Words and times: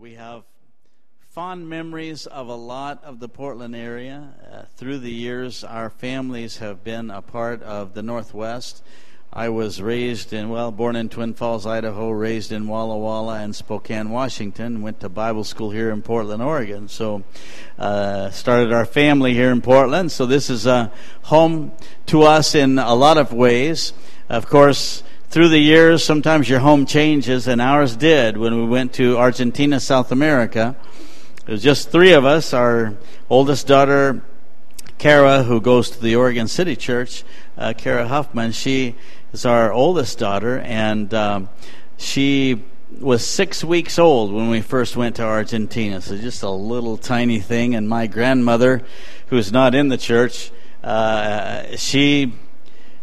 We 0.00 0.14
have 0.14 0.44
fond 1.28 1.68
memories 1.68 2.24
of 2.24 2.48
a 2.48 2.54
lot 2.54 3.04
of 3.04 3.20
the 3.20 3.28
Portland 3.28 3.76
area. 3.76 4.32
Uh, 4.50 4.62
through 4.74 5.00
the 5.00 5.10
years, 5.10 5.62
our 5.62 5.90
families 5.90 6.56
have 6.56 6.82
been 6.82 7.10
a 7.10 7.20
part 7.20 7.62
of 7.62 7.92
the 7.92 8.02
Northwest. 8.02 8.82
I 9.30 9.50
was 9.50 9.82
raised 9.82 10.32
in, 10.32 10.48
well, 10.48 10.72
born 10.72 10.96
in 10.96 11.10
Twin 11.10 11.34
Falls, 11.34 11.66
Idaho, 11.66 12.08
raised 12.12 12.50
in 12.50 12.66
Walla 12.66 12.96
Walla 12.96 13.40
and 13.40 13.54
Spokane, 13.54 14.08
Washington, 14.08 14.80
went 14.80 15.00
to 15.00 15.10
Bible 15.10 15.44
school 15.44 15.70
here 15.70 15.90
in 15.90 16.00
Portland, 16.00 16.42
Oregon. 16.42 16.88
So, 16.88 17.22
uh, 17.78 18.30
started 18.30 18.72
our 18.72 18.86
family 18.86 19.34
here 19.34 19.50
in 19.50 19.60
Portland. 19.60 20.12
So, 20.12 20.24
this 20.24 20.48
is 20.48 20.64
a 20.64 20.90
home 21.24 21.72
to 22.06 22.22
us 22.22 22.54
in 22.54 22.78
a 22.78 22.94
lot 22.94 23.18
of 23.18 23.34
ways. 23.34 23.92
Of 24.30 24.46
course, 24.46 25.02
through 25.30 25.48
the 25.48 25.58
years, 25.58 26.02
sometimes 26.02 26.48
your 26.48 26.58
home 26.58 26.84
changes, 26.84 27.46
and 27.46 27.60
ours 27.60 27.94
did 27.94 28.36
when 28.36 28.56
we 28.56 28.66
went 28.66 28.92
to 28.94 29.16
Argentina, 29.16 29.78
South 29.78 30.10
America. 30.10 30.74
It 31.46 31.52
was 31.52 31.62
just 31.62 31.90
three 31.90 32.12
of 32.12 32.24
us. 32.24 32.52
Our 32.52 32.96
oldest 33.30 33.68
daughter, 33.68 34.22
Kara, 34.98 35.44
who 35.44 35.60
goes 35.60 35.90
to 35.90 36.02
the 36.02 36.16
Oregon 36.16 36.48
City 36.48 36.74
Church, 36.74 37.22
uh, 37.56 37.74
Kara 37.78 38.08
Huffman, 38.08 38.50
she 38.50 38.96
is 39.32 39.46
our 39.46 39.72
oldest 39.72 40.18
daughter, 40.18 40.58
and 40.58 41.14
um, 41.14 41.48
she 41.96 42.64
was 42.98 43.24
six 43.24 43.62
weeks 43.62 44.00
old 44.00 44.32
when 44.32 44.50
we 44.50 44.60
first 44.60 44.96
went 44.96 45.14
to 45.16 45.22
Argentina. 45.22 46.00
So 46.00 46.18
just 46.18 46.42
a 46.42 46.50
little 46.50 46.96
tiny 46.96 47.38
thing. 47.38 47.76
And 47.76 47.88
my 47.88 48.08
grandmother, 48.08 48.82
who's 49.28 49.52
not 49.52 49.76
in 49.76 49.90
the 49.90 49.96
church, 49.96 50.50
uh, 50.82 51.76
she 51.76 52.32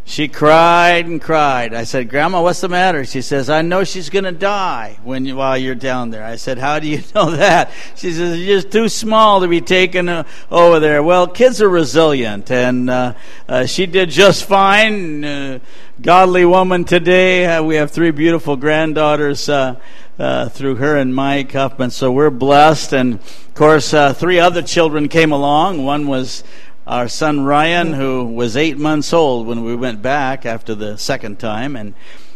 she 0.08 0.30
cried 0.30 1.06
and 1.06 1.22
cried. 1.22 1.74
I 1.74 1.84
said, 1.84 2.10
Grandma, 2.10 2.42
what's 2.42 2.62
the 2.62 2.70
matter? 2.70 3.04
She 3.04 3.22
says, 3.22 3.50
I 3.50 3.62
know 3.62 3.84
she's 3.84 4.10
going 4.10 4.24
to 4.24 4.32
die 4.32 4.98
when 5.04 5.26
you, 5.26 5.36
while 5.36 5.58
you're 5.58 5.76
down 5.76 6.12
there. 6.12 6.24
I 6.24 6.38
said, 6.38 6.58
How 6.58 6.80
do 6.80 6.88
you 6.88 7.04
know 7.16 7.32
that? 7.32 7.72
She 7.96 8.14
says, 8.14 8.40
You're 8.40 8.62
just 8.62 8.72
too 8.72 8.88
small 8.88 9.42
to 9.42 9.50
be 9.50 9.60
taken 9.60 10.08
uh, 10.08 10.24
over 10.50 10.80
there. 10.80 11.04
Well, 11.04 11.28
kids 11.28 11.62
are 11.62 11.68
resilient, 11.68 12.50
and 12.50 12.90
uh, 12.90 13.16
uh, 13.50 13.66
she 13.66 13.86
did 13.86 14.10
just 14.10 14.46
fine. 14.46 15.26
Uh, 15.26 15.60
godly 16.02 16.46
woman 16.46 16.86
today. 16.86 17.46
Uh, 17.46 17.64
we 17.64 17.76
have 17.76 17.92
three 17.92 18.12
beautiful 18.12 18.56
granddaughters. 18.56 19.50
Uh, 19.50 19.76
through 20.50 20.74
her 20.74 20.98
and 20.98 21.14
Mike 21.14 21.52
Huffman, 21.52 21.92
so 21.92 22.12
we're 22.12 22.32
blessed. 22.32 22.92
And 22.92 23.20
of 23.20 23.54
course, 23.54 23.94
three 24.18 24.40
other 24.40 24.64
children 24.64 25.10
came 25.10 25.32
along. 25.32 25.86
One 25.86 26.08
was 26.08 26.44
our 26.88 27.10
son 27.10 27.44
Ryan, 27.44 27.92
who 27.92 28.24
was 28.24 28.56
eight 28.56 28.78
months 28.78 29.12
old 29.12 29.46
when 29.46 29.64
we 29.66 29.76
went 29.76 30.02
back 30.02 30.46
after 30.46 30.74
the 30.74 30.98
second 30.98 31.38
time, 31.38 31.76
and 31.76 31.94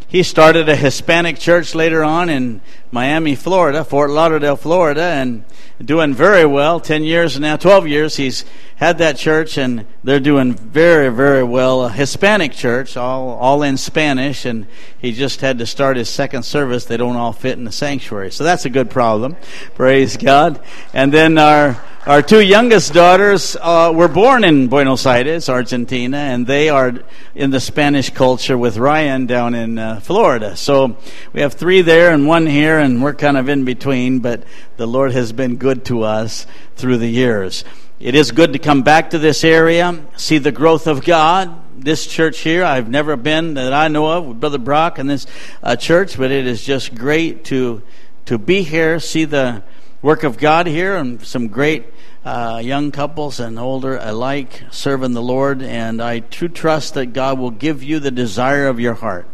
he 0.10 0.24
started 0.24 0.68
a 0.68 0.76
Hispanic 0.76 1.40
church 1.40 1.74
later 1.74 2.04
on 2.04 2.30
in 2.30 2.60
Miami, 2.92 3.34
Florida, 3.34 3.86
Fort 3.86 4.10
Lauderdale, 4.10 4.58
Florida, 4.58 5.04
and 5.04 5.46
doing 5.84 6.14
very 6.14 6.46
well. 6.46 6.82
Ten 6.82 7.02
years 7.02 7.40
now, 7.40 7.56
twelve 7.56 7.88
years, 7.88 8.18
he's 8.18 8.44
had 8.76 8.98
that 8.98 9.16
church, 9.16 9.58
and 9.58 9.86
they're 10.04 10.20
doing 10.20 10.54
very, 10.54 11.08
very 11.08 11.44
well. 11.46 11.86
A 11.86 11.90
Hispanic 11.90 12.52
church, 12.52 12.98
all 12.98 13.30
all 13.30 13.64
in 13.64 13.78
Spanish, 13.78 14.44
and 14.44 14.68
he 15.02 15.14
just 15.14 15.42
had 15.42 15.58
to 15.58 15.66
start 15.66 15.98
his 15.98 16.10
second 16.10 16.44
service. 16.44 16.86
They 16.86 16.98
don't 16.98 17.16
all 17.16 17.34
fit 17.34 17.58
in 17.58 17.64
the 17.64 17.72
sanctuary, 17.72 18.32
so 18.32 18.44
that's 18.44 18.66
a 18.66 18.70
good 18.70 18.92
problem. 18.92 19.36
Praise 19.74 20.16
God. 20.16 20.64
And 20.94 21.12
then 21.12 21.40
our 21.40 21.82
our 22.06 22.24
two 22.24 22.42
youngest 22.42 22.94
daughters 22.94 23.56
uh, 23.62 23.92
were 23.96 24.08
born 24.08 24.44
in 24.44 24.70
Buenos 24.70 25.06
Aires, 25.06 25.50
Argentina, 25.50 26.18
and 26.18 26.48
they 26.48 26.70
are 26.70 26.94
in 27.36 27.52
the 27.52 27.60
Spanish 27.60 28.10
culture 28.10 28.58
with 28.58 28.78
Ryan 28.78 29.28
down 29.28 29.54
in 29.54 29.78
uh, 29.78 30.00
Florida. 30.00 30.56
So 30.56 30.98
we 31.32 31.42
have 31.42 31.54
three 31.54 31.82
there 31.82 32.12
and 32.12 32.28
one 32.28 32.48
here, 32.48 32.80
and 32.80 33.04
we're 33.04 33.14
kind 33.14 33.38
of 33.38 33.50
in 33.50 33.66
between, 33.66 34.20
but 34.20 34.44
the 34.78 34.88
Lord 34.88 35.12
has 35.12 35.32
been 35.32 35.58
good 35.58 35.86
to 35.86 36.02
us 36.02 36.48
through 36.76 36.98
the 36.98 37.10
years. 37.10 37.64
It 38.02 38.16
is 38.16 38.32
good 38.32 38.54
to 38.54 38.60
come 38.60 38.82
back 38.82 39.12
to 39.12 39.20
this 39.20 39.44
area, 39.44 40.04
see 40.18 40.40
the 40.40 40.52
growth 40.52 40.88
of 40.88 41.06
God. 41.06 41.56
This 41.80 42.08
church 42.08 42.40
here, 42.40 42.64
I've 42.64 42.90
never 42.90 43.16
been 43.16 43.54
that 43.54 43.74
I 43.74 43.90
know 43.90 44.08
of 44.08 44.26
with 44.26 44.40
Brother 44.40 44.58
Brock 44.58 44.98
and 44.98 45.08
this 45.08 45.28
uh, 45.62 45.76
church, 45.76 46.18
but 46.18 46.32
it 46.32 46.48
is 46.48 46.64
just 46.64 46.96
great 46.96 47.44
to 47.46 47.84
to 48.26 48.40
be 48.40 48.64
here, 48.64 49.00
see 49.00 49.26
the 49.26 49.62
work 50.02 50.24
of 50.24 50.40
God 50.40 50.66
here, 50.66 50.96
and 50.96 51.22
some 51.22 51.48
great 51.48 51.86
uh, 52.26 52.60
young 52.64 52.90
couples 52.90 53.40
and 53.40 53.60
older 53.60 53.98
alike 53.98 54.64
serving 54.72 55.14
the 55.14 55.22
Lord. 55.22 55.62
And 55.62 56.02
I 56.02 56.20
do 56.20 56.48
trust 56.48 56.96
that 56.96 57.14
God 57.14 57.38
will 57.38 57.52
give 57.52 57.84
you 57.84 58.00
the 58.00 58.10
desire 58.10 58.68
of 58.68 58.80
your 58.80 58.96
heart. 58.96 59.30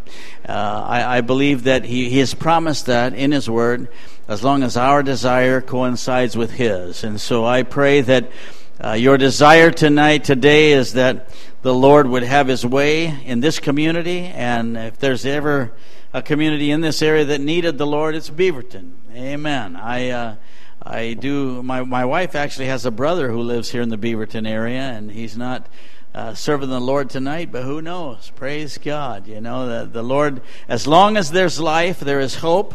Uh, 0.45 0.51
I, 0.51 1.17
I, 1.17 1.21
believe 1.21 1.63
that 1.63 1.85
he, 1.85 2.09
he 2.09 2.19
has 2.19 2.33
promised 2.33 2.87
that 2.87 3.13
in 3.13 3.31
His 3.31 3.49
Word, 3.49 3.87
as 4.27 4.43
long 4.43 4.61
as 4.63 4.75
our 4.75 5.03
desire 5.03 5.61
coincides 5.61 6.35
with 6.35 6.51
His. 6.51 7.05
And 7.05 7.19
so 7.19 7.45
I 7.45 7.63
pray 7.63 8.01
that 8.01 8.29
uh, 8.83 8.93
your 8.93 9.17
desire 9.17 9.71
tonight, 9.71 10.23
today, 10.23 10.73
is 10.73 10.93
that 10.93 11.29
the 11.63 11.73
Lord 11.73 12.07
would 12.07 12.23
have 12.23 12.47
His 12.47 12.65
way 12.65 13.07
in 13.25 13.39
this 13.39 13.59
community. 13.59 14.19
And 14.19 14.77
if 14.77 14.99
there's 14.99 15.25
ever 15.25 15.73
a 16.13 16.21
community 16.21 16.69
in 16.69 16.81
this 16.81 17.01
area 17.01 17.25
that 17.25 17.41
needed 17.41 17.77
the 17.77 17.87
Lord, 17.87 18.15
it's 18.15 18.29
Beaverton. 18.29 18.91
Amen. 19.13 19.75
I 19.75 20.09
uh, 20.09 20.35
I 20.83 21.13
do. 21.13 21.63
My 21.63 21.81
my 21.81 22.05
wife 22.05 22.35
actually 22.35 22.67
has 22.67 22.85
a 22.85 22.91
brother 22.91 23.31
who 23.31 23.41
lives 23.41 23.71
here 23.71 23.81
in 23.81 23.89
the 23.89 23.97
Beaverton 23.97 24.47
area, 24.47 24.81
and 24.81 25.11
he's 25.11 25.37
not. 25.37 25.67
Uh, 26.15 26.33
serving 26.33 26.69
the 26.69 26.81
Lord 26.81 27.11
tonight, 27.11 27.51
but 27.51 27.61
who 27.61 27.79
knows? 27.79 28.31
Praise 28.35 28.79
God. 28.79 29.27
You 29.27 29.39
know, 29.39 29.67
the, 29.67 29.85
the 29.85 30.01
Lord, 30.01 30.41
as 30.67 30.87
long 30.87 31.15
as 31.15 31.29
there's 31.29 31.59
life, 31.59 31.99
there 31.99 32.19
is 32.19 32.33
hope. 32.35 32.73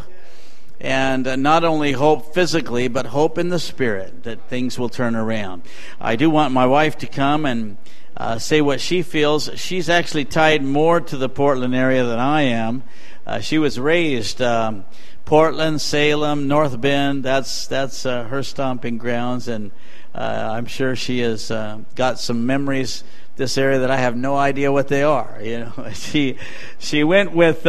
And 0.82 1.28
uh, 1.28 1.37
not 1.37 1.62
only 1.62 1.93
hope 1.93 2.34
physically, 2.34 2.88
but 2.88 3.06
hope 3.06 3.38
in 3.38 3.50
the 3.50 3.60
spirit 3.60 4.25
that 4.25 4.48
things 4.48 4.81
will 4.81 4.88
turn 4.88 5.15
around. 5.15 5.62
I 6.00 6.16
do 6.16 6.28
want 6.28 6.53
my 6.53 6.66
wife 6.66 6.98
to 6.98 7.06
come 7.06 7.47
and 7.47 7.76
uh, 8.16 8.41
say 8.41 8.60
what 8.60 8.81
she 8.81 9.03
feels. 9.03 9.48
She's 9.54 9.88
actually 9.88 10.25
tied 10.25 10.65
more 10.65 11.00
to 11.00 11.16
the 11.16 11.28
Portland 11.28 11.75
area 11.76 12.04
than 12.04 12.19
I 12.19 12.42
am. 12.42 12.82
Uh, 13.25 13.38
she 13.38 13.59
was 13.59 13.78
raised. 13.78 14.42
Um, 14.42 14.84
Portland, 15.25 15.81
Salem, 15.81 16.48
North 16.48 16.81
Bend. 16.81 17.22
That's 17.22 17.69
that's 17.69 18.04
uh, 18.04 18.25
her 18.25 18.42
stomping 18.42 18.98
grounds, 18.98 19.47
and 19.47 19.71
uh, 20.16 20.50
I'm 20.53 20.66
sure 20.66 20.97
she 20.97 21.21
has 21.21 21.48
uh, 21.53 21.78
got 21.94 22.19
some 22.19 22.44
memories 22.44 23.04
this 23.37 23.56
area 23.56 23.78
that 23.78 23.91
I 23.91 23.97
have 23.97 24.16
no 24.16 24.37
idea 24.37 24.72
what 24.72 24.88
they 24.88 25.04
are. 25.04 25.38
You 25.41 25.60
know, 25.60 25.91
she 25.94 26.38
she 26.81 27.04
went 27.04 27.32
with 27.32 27.66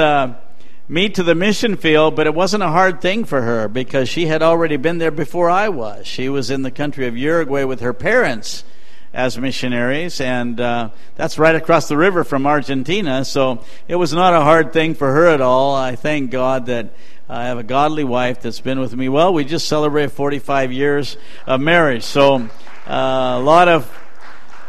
me 0.87 1.09
to 1.09 1.23
the 1.23 1.35
mission 1.35 1.77
field, 1.77 2.15
but 2.15 2.27
it 2.27 2.35
wasn't 2.35 2.63
a 2.63 2.67
hard 2.67 3.01
thing 3.01 3.23
for 3.23 3.41
her 3.41 3.67
because 3.67 4.09
she 4.09 4.25
had 4.25 4.43
already 4.43 4.77
been 4.77 4.97
there 4.97 5.11
before 5.11 5.49
I 5.49 5.69
was. 5.69 6.05
She 6.05 6.29
was 6.29 6.49
in 6.49 6.61
the 6.61 6.71
country 6.71 7.07
of 7.07 7.17
Uruguay 7.17 7.63
with 7.63 7.79
her 7.79 7.93
parents 7.93 8.63
as 9.13 9.37
missionaries, 9.37 10.19
and 10.19 10.59
uh, 10.59 10.89
that's 11.15 11.37
right 11.37 11.55
across 11.55 11.87
the 11.87 11.95
river 11.95 12.23
from 12.23 12.45
Argentina. 12.45 13.23
So 13.23 13.63
it 13.87 13.95
was 13.95 14.11
not 14.11 14.33
a 14.33 14.41
hard 14.41 14.73
thing 14.73 14.95
for 14.95 15.11
her 15.11 15.27
at 15.27 15.39
all. 15.39 15.75
I 15.75 15.95
thank 15.95 16.31
God 16.31 16.65
that 16.65 16.89
I 17.29 17.45
have 17.45 17.57
a 17.57 17.63
godly 17.63 18.03
wife 18.03 18.41
that's 18.41 18.59
been 18.59 18.79
with 18.79 18.95
me. 18.95 19.07
Well, 19.09 19.33
we 19.33 19.45
just 19.45 19.67
celebrated 19.67 20.11
45 20.11 20.71
years 20.71 21.15
of 21.47 21.61
marriage, 21.61 22.03
so 22.03 22.49
uh, 22.87 23.37
a 23.37 23.39
lot 23.39 23.67
of 23.67 23.89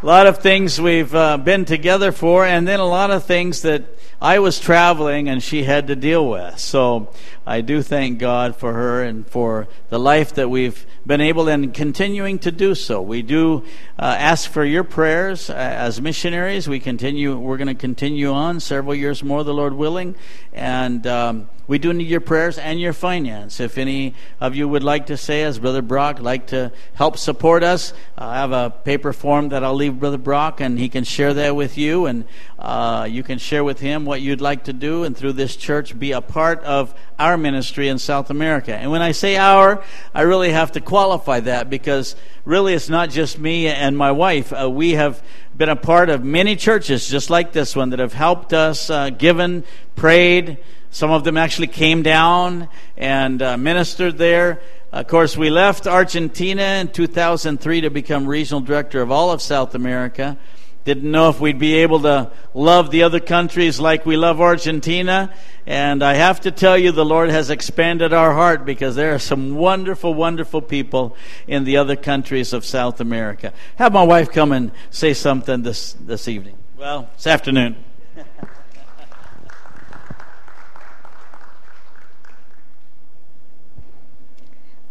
lot 0.03 0.27
of 0.27 0.39
things 0.39 0.79
we've 0.79 1.15
uh, 1.15 1.39
been 1.39 1.65
together 1.65 2.13
for, 2.13 2.45
and 2.45 2.69
then 2.69 2.79
a 2.79 2.87
lot 2.87 3.11
of 3.11 3.25
things 3.25 3.63
that 3.63 3.85
I 4.21 4.39
was 4.39 4.59
traveling 4.59 5.29
and 5.29 5.43
she 5.43 5.65
had 5.65 5.87
to 5.89 5.97
deal 5.97 6.29
with. 6.29 6.59
So 6.59 7.11
I 7.47 7.61
do 7.61 7.83
thank 7.83 8.19
God 8.19 8.57
for 8.57 8.73
her 8.73 9.03
and 9.03 9.27
for 9.27 9.69
the 9.91 9.99
life 9.99 10.35
that 10.35 10.49
we've 10.49 10.87
been 11.07 11.21
able 11.21 11.49
and 11.49 11.75
continuing 11.75 12.39
to 12.41 12.51
do 12.51 12.75
so. 12.75 13.03
We 13.03 13.23
do 13.23 13.65
uh, 13.99 14.17
ask 14.19 14.51
for 14.51 14.65
your 14.65 14.85
prayers 14.85 15.51
uh, 15.51 15.55
as 15.55 16.01
missionaries. 16.01 16.69
We 16.69 16.81
continue. 16.81 17.37
We're 17.37 17.59
going 17.59 17.69
to 17.69 17.75
continue 17.75 18.33
on 18.33 18.61
several 18.61 18.95
years 18.95 19.23
more, 19.23 19.45
the 19.45 19.55
Lord 19.55 19.75
willing, 19.75 20.17
and. 20.53 21.07
Um, 21.07 21.49
we 21.67 21.79
do 21.79 21.93
need 21.95 22.09
your 22.09 22.21
prayers 22.21 22.59
and 22.59 22.79
your 22.79 22.93
finance. 22.93 23.59
If 23.59 23.79
any 23.79 24.15
of 24.39 24.55
you 24.55 24.69
would 24.69 24.85
like 24.85 25.07
to 25.07 25.17
say, 25.17 25.45
as 25.45 25.59
Brother 25.59 25.81
Brock, 25.81 26.21
like 26.21 26.49
to 26.49 26.73
help 26.93 27.17
support 27.17 27.63
us, 27.63 27.95
I 28.19 28.37
have 28.37 28.53
a 28.53 28.69
paper 28.69 29.15
form 29.15 29.49
that 29.49 29.65
I'll 29.65 29.75
leave 29.75 29.99
Brother 29.99 30.19
Brock, 30.19 30.61
and 30.61 30.79
he 30.79 30.91
can 30.91 31.05
share 31.05 31.33
that 31.35 31.57
with 31.57 31.79
you, 31.79 32.05
and 32.05 32.27
uh, 32.59 33.09
you 33.11 33.23
can 33.23 33.39
share 33.39 33.65
with 33.65 33.81
him 33.81 34.05
what 34.05 34.21
you'd 34.21 34.43
like 34.43 34.65
to 34.65 34.75
do, 34.75 35.05
and 35.05 35.17
through 35.17 35.33
this 35.33 35.57
church, 35.57 35.99
be 35.99 36.13
a 36.13 36.21
part 36.21 36.63
of 36.65 36.95
our 37.19 37.34
ministry 37.37 37.89
in 37.89 37.99
South 37.99 38.31
America. 38.31 38.75
And 38.75 38.91
when 38.91 39.03
I 39.03 39.13
say 39.13 39.37
our, 39.37 39.85
I 40.15 40.23
really 40.23 40.51
have 40.51 40.73
to 40.73 40.81
qualify 40.81 41.41
that 41.41 41.71
because 41.71 42.17
really 42.45 42.75
it's 42.75 42.89
not 42.89 43.11
just 43.11 43.39
me 43.39 43.67
and 43.67 43.97
my 43.97 44.13
wife. 44.13 44.53
Uh, 44.53 44.71
we 44.71 44.93
have 44.93 45.23
been 45.57 45.69
a 45.69 45.77
part 45.77 46.11
of 46.11 46.25
many 46.25 46.57
churches 46.57 47.09
just 47.09 47.31
like 47.31 47.53
this 47.53 47.77
one 47.77 47.91
that 47.91 47.99
have 47.99 48.13
helped 48.13 48.53
us, 48.53 48.91
uh, 48.91 49.11
given, 49.11 49.65
prayed. 49.97 50.59
Some 50.91 51.11
of 51.11 51.25
them 51.25 51.37
actually 51.37 51.67
came 51.69 52.03
down 52.03 52.69
and 52.97 53.43
uh, 53.43 53.57
ministered 53.57 54.19
there. 54.19 54.61
Of 54.93 55.09
course, 55.09 55.37
we 55.37 55.51
left 55.51 55.89
Argentina 55.89 56.63
in 56.81 56.89
2003 56.89 57.81
to 57.81 57.91
become 57.91 58.27
regional 58.27 58.61
director 58.61 59.03
of 59.03 59.11
all 59.11 59.33
of 59.33 59.43
South 59.43 59.75
America. 59.75 60.39
Didn't 60.85 61.11
know 61.11 61.31
if 61.31 61.41
we'd 61.41 61.59
be 61.59 61.77
able 61.77 62.01
to 62.01 62.31
love 62.53 62.91
the 62.91 63.03
other 63.05 63.21
countries 63.21 63.81
like 63.81 64.05
we 64.05 64.19
love 64.19 64.41
Argentina. 64.41 65.33
And 65.67 66.03
I 66.03 66.13
have 66.15 66.41
to 66.43 66.51
tell 66.51 66.77
you, 66.77 66.93
the 66.93 67.07
Lord 67.07 67.31
has 67.31 67.49
expanded 67.49 68.13
our 68.13 68.35
heart 68.35 68.67
because 68.67 68.95
there 68.95 69.15
are 69.15 69.19
some 69.19 69.55
wonderful, 69.55 70.13
wonderful 70.13 70.61
people 70.61 71.17
in 71.47 71.65
the 71.65 71.79
other 71.79 71.97
countries 71.97 72.53
of 72.53 72.67
South 72.67 73.01
America. 73.01 73.55
Have 73.77 73.95
my 73.95 74.05
wife 74.05 74.31
come 74.31 74.53
and 74.53 74.73
say 74.91 75.15
something 75.15 75.63
this, 75.63 75.95
this 75.95 76.29
evening. 76.29 76.59
Well, 76.77 77.09
this 77.15 77.27
afternoon. 77.27 77.77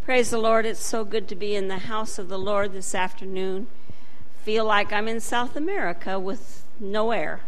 Praise 0.05 0.31
the 0.31 0.39
Lord. 0.39 0.65
It's 0.65 0.83
so 0.83 1.05
good 1.05 1.27
to 1.27 1.35
be 1.35 1.53
in 1.55 1.67
the 1.67 1.77
house 1.77 2.17
of 2.17 2.29
the 2.29 2.39
Lord 2.39 2.73
this 2.73 2.95
afternoon. 2.95 3.67
Feel 4.43 4.65
like 4.65 4.91
I'm 4.91 5.07
in 5.07 5.21
South 5.21 5.55
America 5.55 6.19
with 6.19 6.65
no 6.77 7.11
air. 7.11 7.39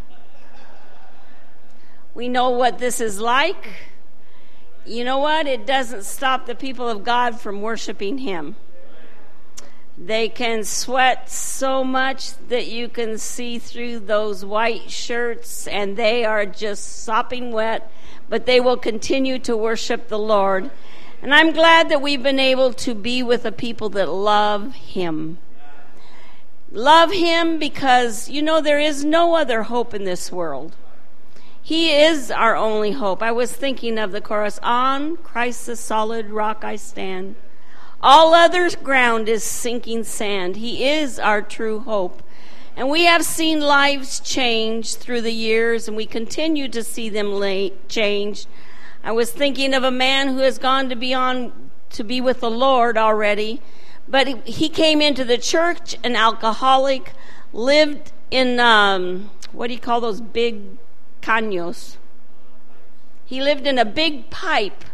We 2.14 2.30
know 2.30 2.52
what 2.52 2.80
this 2.80 3.02
is 3.02 3.20
like. 3.20 3.68
You 4.86 5.04
know 5.04 5.18
what? 5.18 5.46
It 5.46 5.66
doesn't 5.66 6.06
stop 6.06 6.46
the 6.46 6.56
people 6.56 6.88
of 6.88 7.04
God 7.04 7.42
from 7.42 7.62
worshiping 7.62 8.20
Him. 8.20 8.56
They 9.98 10.30
can 10.30 10.64
sweat 10.64 11.30
so 11.30 11.84
much 11.84 12.38
that 12.48 12.68
you 12.68 12.88
can 12.88 13.18
see 13.18 13.60
through 13.60 14.00
those 14.00 14.46
white 14.46 14.90
shirts 14.90 15.68
and 15.68 15.98
they 15.98 16.24
are 16.24 16.46
just 16.46 17.04
sopping 17.04 17.52
wet, 17.52 17.92
but 18.30 18.46
they 18.46 18.62
will 18.62 18.78
continue 18.78 19.38
to 19.40 19.58
worship 19.58 20.08
the 20.08 20.20
Lord. 20.20 20.72
And 21.22 21.34
I'm 21.34 21.52
glad 21.52 21.90
that 21.90 22.02
we've 22.02 22.24
been 22.24 22.40
able 22.40 22.72
to 22.74 22.96
be 22.96 23.22
with 23.22 23.44
a 23.44 23.52
people 23.52 23.90
that 23.90 24.08
love 24.08 24.76
Him. 24.76 25.40
Love 26.76 27.14
Him 27.14 27.58
because, 27.58 28.30
you 28.30 28.42
know, 28.42 28.60
there 28.60 28.80
is 28.80 29.06
no 29.06 29.36
other 29.36 29.64
hope 29.64 29.94
in 29.94 30.04
this 30.04 30.32
world. 30.32 30.76
He 31.62 31.94
is 31.94 32.30
our 32.30 32.56
only 32.56 32.92
hope. 32.92 33.24
I 33.24 33.32
was 33.32 33.52
thinking 33.52 33.98
of 33.98 34.12
the 34.12 34.22
chorus 34.22 34.60
On 34.62 35.18
Christ 35.18 35.66
the 35.66 35.76
solid 35.76 36.30
rock 36.30 36.64
I 36.64 36.76
stand. 36.76 37.36
All 38.02 38.36
other 38.36 38.70
ground 38.70 39.28
is 39.28 39.44
sinking 39.44 40.04
sand. 40.04 40.58
He 40.58 40.88
is 40.88 41.18
our 41.18 41.42
true 41.42 41.80
hope. 41.80 42.22
And 42.76 42.90
we 42.90 43.06
have 43.06 43.24
seen 43.24 43.62
lives 43.62 44.20
change 44.20 44.96
through 44.96 45.22
the 45.22 45.32
years, 45.32 45.88
and 45.88 45.96
we 45.96 46.06
continue 46.06 46.68
to 46.68 46.84
see 46.84 47.08
them 47.08 47.42
change 47.88 48.48
I 49.02 49.12
was 49.12 49.32
thinking 49.32 49.76
of 49.76 49.84
a 49.84 49.92
man 49.92 50.30
who 50.30 50.40
has 50.40 50.58
gone 50.58 50.90
to 50.90 50.96
be 50.96 51.14
on 51.14 51.54
to 51.92 52.04
be 52.04 52.20
with 52.20 52.40
the 52.40 52.50
Lord 52.50 52.98
already, 52.98 53.62
but 54.08 54.48
he 54.48 54.70
came 54.70 55.02
into 55.02 55.24
the 55.24 55.38
church 55.38 55.96
an 56.04 56.16
alcoholic, 56.16 57.14
lived 57.54 58.12
in 58.32 58.60
um, 58.60 59.32
what 59.52 59.68
do 59.68 59.74
you 59.74 59.80
call 59.80 60.02
those 60.02 60.22
big 60.22 60.78
caños? 61.22 61.98
He 63.26 63.42
lived 63.42 63.66
in 63.66 63.80
a 63.80 63.86
big 63.86 64.30
pipe 64.30 64.86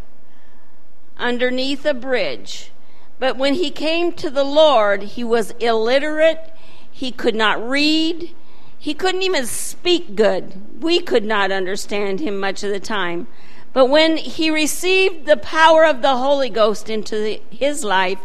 underneath 1.17 1.85
a 1.85 1.93
bridge. 1.93 2.71
But 3.19 3.37
when 3.37 3.55
he 3.55 3.69
came 3.69 4.13
to 4.13 4.29
the 4.29 4.43
Lord, 4.43 5.03
he 5.03 5.23
was 5.23 5.51
illiterate. 5.59 6.53
He 6.89 7.11
could 7.11 7.35
not 7.35 7.67
read. 7.67 8.33
He 8.77 8.93
couldn't 8.93 9.21
even 9.21 9.45
speak 9.45 10.15
good. 10.15 10.81
We 10.81 10.99
could 11.01 11.23
not 11.23 11.51
understand 11.51 12.19
him 12.19 12.39
much 12.39 12.63
of 12.63 12.71
the 12.71 12.79
time. 12.79 13.27
But 13.73 13.85
when 13.85 14.17
he 14.17 14.49
received 14.49 15.25
the 15.25 15.37
power 15.37 15.85
of 15.85 16.01
the 16.01 16.17
Holy 16.17 16.49
Ghost 16.49 16.89
into 16.89 17.15
the, 17.15 17.41
his 17.51 17.83
life, 17.83 18.19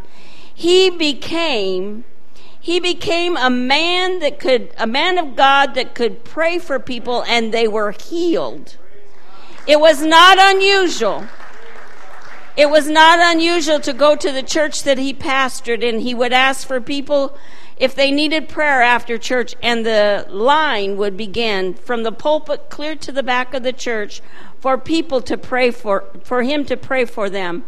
he 0.59 0.89
became 0.89 2.05
he 2.59 2.81
became 2.81 3.37
a 3.37 3.51
man 3.51 4.21
that 4.21 4.41
could 4.41 4.73
a 4.79 4.87
man 4.87 5.19
of 5.19 5.37
God 5.37 5.75
that 5.75 5.95
could 5.95 6.25
pray 6.25 6.59
for 6.59 6.81
people 6.81 7.23
and 7.29 7.53
they 7.53 7.69
were 7.69 7.93
healed. 7.93 8.79
It 9.67 9.79
was 9.79 10.03
not 10.03 10.39
unusual. 10.41 11.27
It 12.57 12.71
was 12.71 12.89
not 12.89 13.19
unusual 13.21 13.81
to 13.81 13.93
go 13.93 14.17
to 14.17 14.33
the 14.33 14.43
church 14.43 14.83
that 14.85 14.97
he 14.97 15.13
pastored 15.13 15.87
and 15.87 16.01
he 16.01 16.15
would 16.15 16.33
ask 16.33 16.67
for 16.67 16.81
people 16.81 17.37
if 17.77 17.95
they 17.95 18.11
needed 18.11 18.49
prayer 18.49 18.81
after 18.81 19.19
church 19.19 19.55
and 19.63 19.85
the 19.85 20.27
line 20.31 20.97
would 20.97 21.19
begin 21.19 21.75
from 21.75 22.03
the 22.03 22.13
pulpit 22.13 22.71
clear 22.71 22.97
to 22.97 23.13
the 23.13 23.23
back 23.23 23.53
of 23.53 23.63
the 23.63 23.75
church 23.75 24.23
for 24.59 24.79
people 24.79 25.21
to 25.21 25.37
pray 25.37 25.71
for, 25.71 26.07
for 26.25 26.43
him 26.43 26.65
to 26.65 26.79
pray 26.79 27.05
for 27.05 27.29
them. 27.29 27.65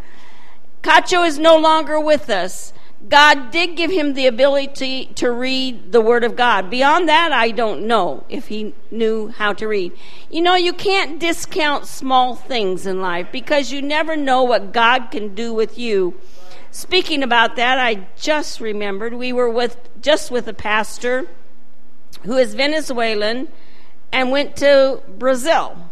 Cacho 0.82 1.26
is 1.26 1.38
no 1.38 1.56
longer 1.56 1.98
with 1.98 2.30
us. 2.30 2.72
God 3.08 3.52
did 3.52 3.76
give 3.76 3.90
him 3.90 4.14
the 4.14 4.26
ability 4.26 5.06
to 5.16 5.30
read 5.30 5.92
the 5.92 6.00
Word 6.00 6.24
of 6.24 6.34
God. 6.34 6.68
Beyond 6.68 7.08
that, 7.08 7.30
I 7.30 7.52
don't 7.52 7.86
know 7.86 8.24
if 8.28 8.48
he 8.48 8.74
knew 8.90 9.28
how 9.28 9.52
to 9.54 9.68
read. 9.68 9.92
You 10.30 10.42
know, 10.42 10.56
you 10.56 10.72
can't 10.72 11.20
discount 11.20 11.86
small 11.86 12.34
things 12.34 12.86
in 12.86 13.00
life 13.00 13.28
because 13.30 13.70
you 13.70 13.82
never 13.82 14.16
know 14.16 14.42
what 14.42 14.72
God 14.72 15.10
can 15.12 15.34
do 15.34 15.54
with 15.54 15.78
you. 15.78 16.20
Speaking 16.72 17.22
about 17.22 17.56
that, 17.56 17.78
I 17.78 18.08
just 18.16 18.60
remembered 18.60 19.14
we 19.14 19.32
were 19.32 19.48
with 19.48 19.76
just 20.02 20.30
with 20.30 20.48
a 20.48 20.54
pastor 20.54 21.28
who 22.22 22.36
is 22.36 22.54
Venezuelan 22.54 23.48
and 24.12 24.30
went 24.30 24.56
to 24.56 25.00
Brazil 25.08 25.88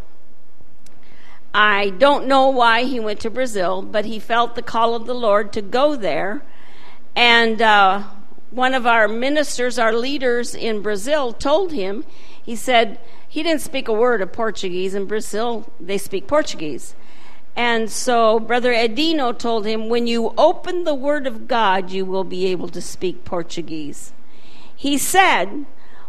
I 1.58 1.88
don't 1.88 2.26
know 2.26 2.50
why 2.50 2.84
he 2.84 3.00
went 3.00 3.18
to 3.20 3.30
Brazil, 3.30 3.80
but 3.80 4.04
he 4.04 4.18
felt 4.18 4.56
the 4.56 4.62
call 4.62 4.94
of 4.94 5.06
the 5.06 5.14
Lord 5.14 5.54
to 5.54 5.62
go 5.62 5.96
there. 5.96 6.42
And 7.16 7.62
uh, 7.62 8.02
one 8.50 8.74
of 8.74 8.86
our 8.86 9.08
ministers, 9.08 9.78
our 9.78 9.94
leaders 9.94 10.54
in 10.54 10.82
Brazil, 10.82 11.32
told 11.32 11.72
him, 11.72 12.04
he 12.42 12.56
said, 12.56 13.00
he 13.26 13.42
didn't 13.42 13.62
speak 13.62 13.88
a 13.88 13.92
word 13.94 14.20
of 14.20 14.34
Portuguese. 14.34 14.94
In 14.94 15.06
Brazil, 15.06 15.72
they 15.80 15.96
speak 15.96 16.26
Portuguese. 16.26 16.94
And 17.56 17.90
so 17.90 18.38
Brother 18.38 18.74
Edino 18.74 19.36
told 19.36 19.64
him, 19.64 19.88
when 19.88 20.06
you 20.06 20.34
open 20.36 20.84
the 20.84 20.94
Word 20.94 21.26
of 21.26 21.48
God, 21.48 21.90
you 21.90 22.04
will 22.04 22.24
be 22.24 22.44
able 22.48 22.68
to 22.68 22.82
speak 22.82 23.24
Portuguese. 23.24 24.12
He 24.76 24.98
said, 24.98 25.64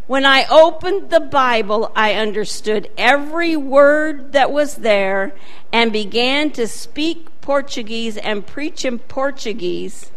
when 0.08 0.26
I 0.26 0.46
opened 0.50 1.10
the 1.10 1.20
Bible, 1.20 1.92
I 1.94 2.14
understood 2.14 2.90
every 2.98 3.58
word 3.58 4.32
that 4.32 4.52
was 4.52 4.76
there 4.76 5.34
and 5.74 5.92
began 5.92 6.52
to 6.52 6.66
speak 6.66 7.28
Portuguese 7.42 8.16
and 8.16 8.48
preach 8.48 8.86
in 8.86 9.00
Portuguese 9.00 10.12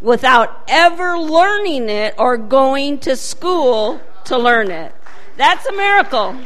without 0.00 0.64
ever 0.66 1.18
learning 1.18 1.90
it 1.90 2.14
or 2.18 2.38
going 2.38 2.98
to 3.00 3.16
school 3.16 4.00
to 4.24 4.38
learn 4.38 4.70
it. 4.70 4.94
That's 5.36 5.66
a 5.66 5.72
miracle. 5.72 6.36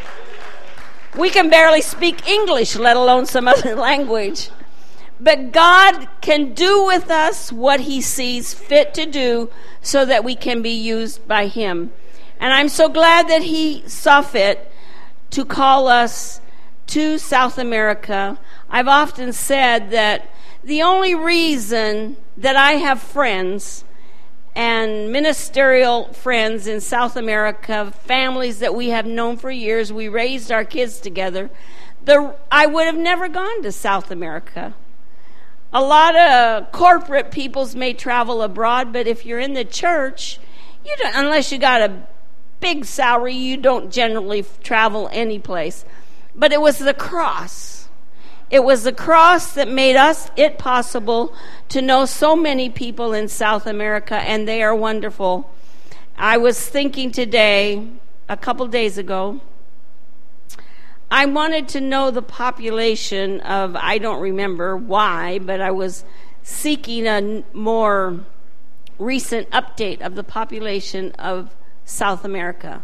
We 1.17 1.31
can 1.31 1.51
barely 1.51 1.83
speak 1.83 2.29
English, 2.29 2.75
let 2.75 2.97
alone 2.97 3.27
some 3.27 3.47
other 3.47 3.75
language. 3.77 4.51
But 5.21 5.53
God 5.53 6.09
can 6.21 6.53
do 6.53 6.85
with 6.85 7.11
us 7.11 7.53
what 7.53 7.81
He 7.81 8.01
sees 8.01 8.55
fit 8.55 8.93
to 8.95 9.07
do 9.07 9.51
so 9.83 10.05
that 10.05 10.25
we 10.25 10.35
can 10.35 10.63
be 10.63 10.71
used 10.71 11.27
by 11.29 11.47
Him. 11.47 11.93
And 12.41 12.53
I'm 12.53 12.69
so 12.69 12.89
glad 12.89 13.29
that 13.29 13.43
he 13.43 13.83
saw 13.87 14.23
fit 14.23 14.71
to 15.31 15.45
call 15.45 15.89
us 15.89 16.41
to 16.89 17.19
South 17.19 17.59
America. 17.59 18.39
I've 18.71 18.89
often 18.89 19.33
said 19.33 19.91
that 19.91 20.31
the 20.63 20.83
only 20.83 21.15
reason 21.15 22.17
that 22.37 22.57
I 22.57 22.73
have 22.73 23.01
friends 23.03 23.85
and 24.55 25.13
ministerial 25.13 26.13
friends 26.13 26.67
in 26.67 26.81
South 26.81 27.17
America, 27.17 27.93
families 28.05 28.59
that 28.61 28.75
we 28.75 28.89
have 28.89 29.07
known 29.07 29.37
for 29.37 29.51
years, 29.51 29.93
we 29.93 30.09
raised 30.09 30.51
our 30.51 30.65
kids 30.65 31.01
together. 31.01 31.51
The, 32.05 32.35
I 32.51 32.67
would 32.67 32.87
have 32.87 32.97
never 32.97 33.29
gone 33.29 33.63
to 33.63 33.73
South 33.73 34.11
America. 34.11 34.75
A 35.73 35.83
lot 35.83 36.17
of 36.17 36.73
corporate 36.73 37.31
peoples 37.31 37.77
may 37.77 37.93
travel 37.93 38.43
abroad, 38.43 38.93
but 38.93 39.07
if 39.07 39.27
you're 39.27 39.39
in 39.39 39.53
the 39.53 39.65
church, 39.65 40.41
you 40.85 40.97
don't, 40.97 41.15
unless 41.15 41.53
you 41.53 41.59
got 41.59 41.83
a 41.83 42.03
big 42.61 42.85
salary, 42.85 43.35
you 43.35 43.57
don't 43.57 43.91
generally 43.91 44.45
travel 44.63 45.09
any 45.13 45.39
place. 45.39 45.85
But 46.35 46.53
it 46.53 46.61
was 46.61 46.79
the 46.79 46.95
cross. 46.95 47.89
It 48.51 48.65
was 48.65 48.85
the 48.85 48.93
cross 48.93 49.53
that 49.53 49.69
made 49.69 49.97
us 49.97 50.31
it 50.37 50.59
possible 50.59 51.35
to 51.69 51.83
know 51.83 52.07
so 52.07 52.35
many 52.35 52.71
people 52.71 53.13
in 53.13 53.29
South 53.29 53.67
America, 53.67 54.17
and 54.17 54.49
they 54.49 54.63
are 54.63 54.75
wonderful. 54.75 55.51
I 56.17 56.39
was 56.39 56.59
thinking 56.67 57.13
today, 57.13 57.89
a 58.29 58.37
couple 58.37 58.67
days 58.67 58.99
ago, 58.99 59.41
I 61.11 61.27
wanted 61.27 61.69
to 61.69 61.81
know 61.81 62.11
the 62.11 62.23
population 62.23 63.41
of, 63.41 63.77
I 63.77 63.99
don't 63.99 64.21
remember 64.21 64.77
why, 64.77 65.39
but 65.39 65.61
I 65.61 65.71
was 65.71 66.05
seeking 66.43 67.07
a 67.07 67.45
more 67.53 68.21
recent 68.99 69.49
update 69.51 70.01
of 70.01 70.17
the 70.17 70.25
population 70.25 71.13
of 71.13 71.55
South 71.89 72.25
America. 72.25 72.83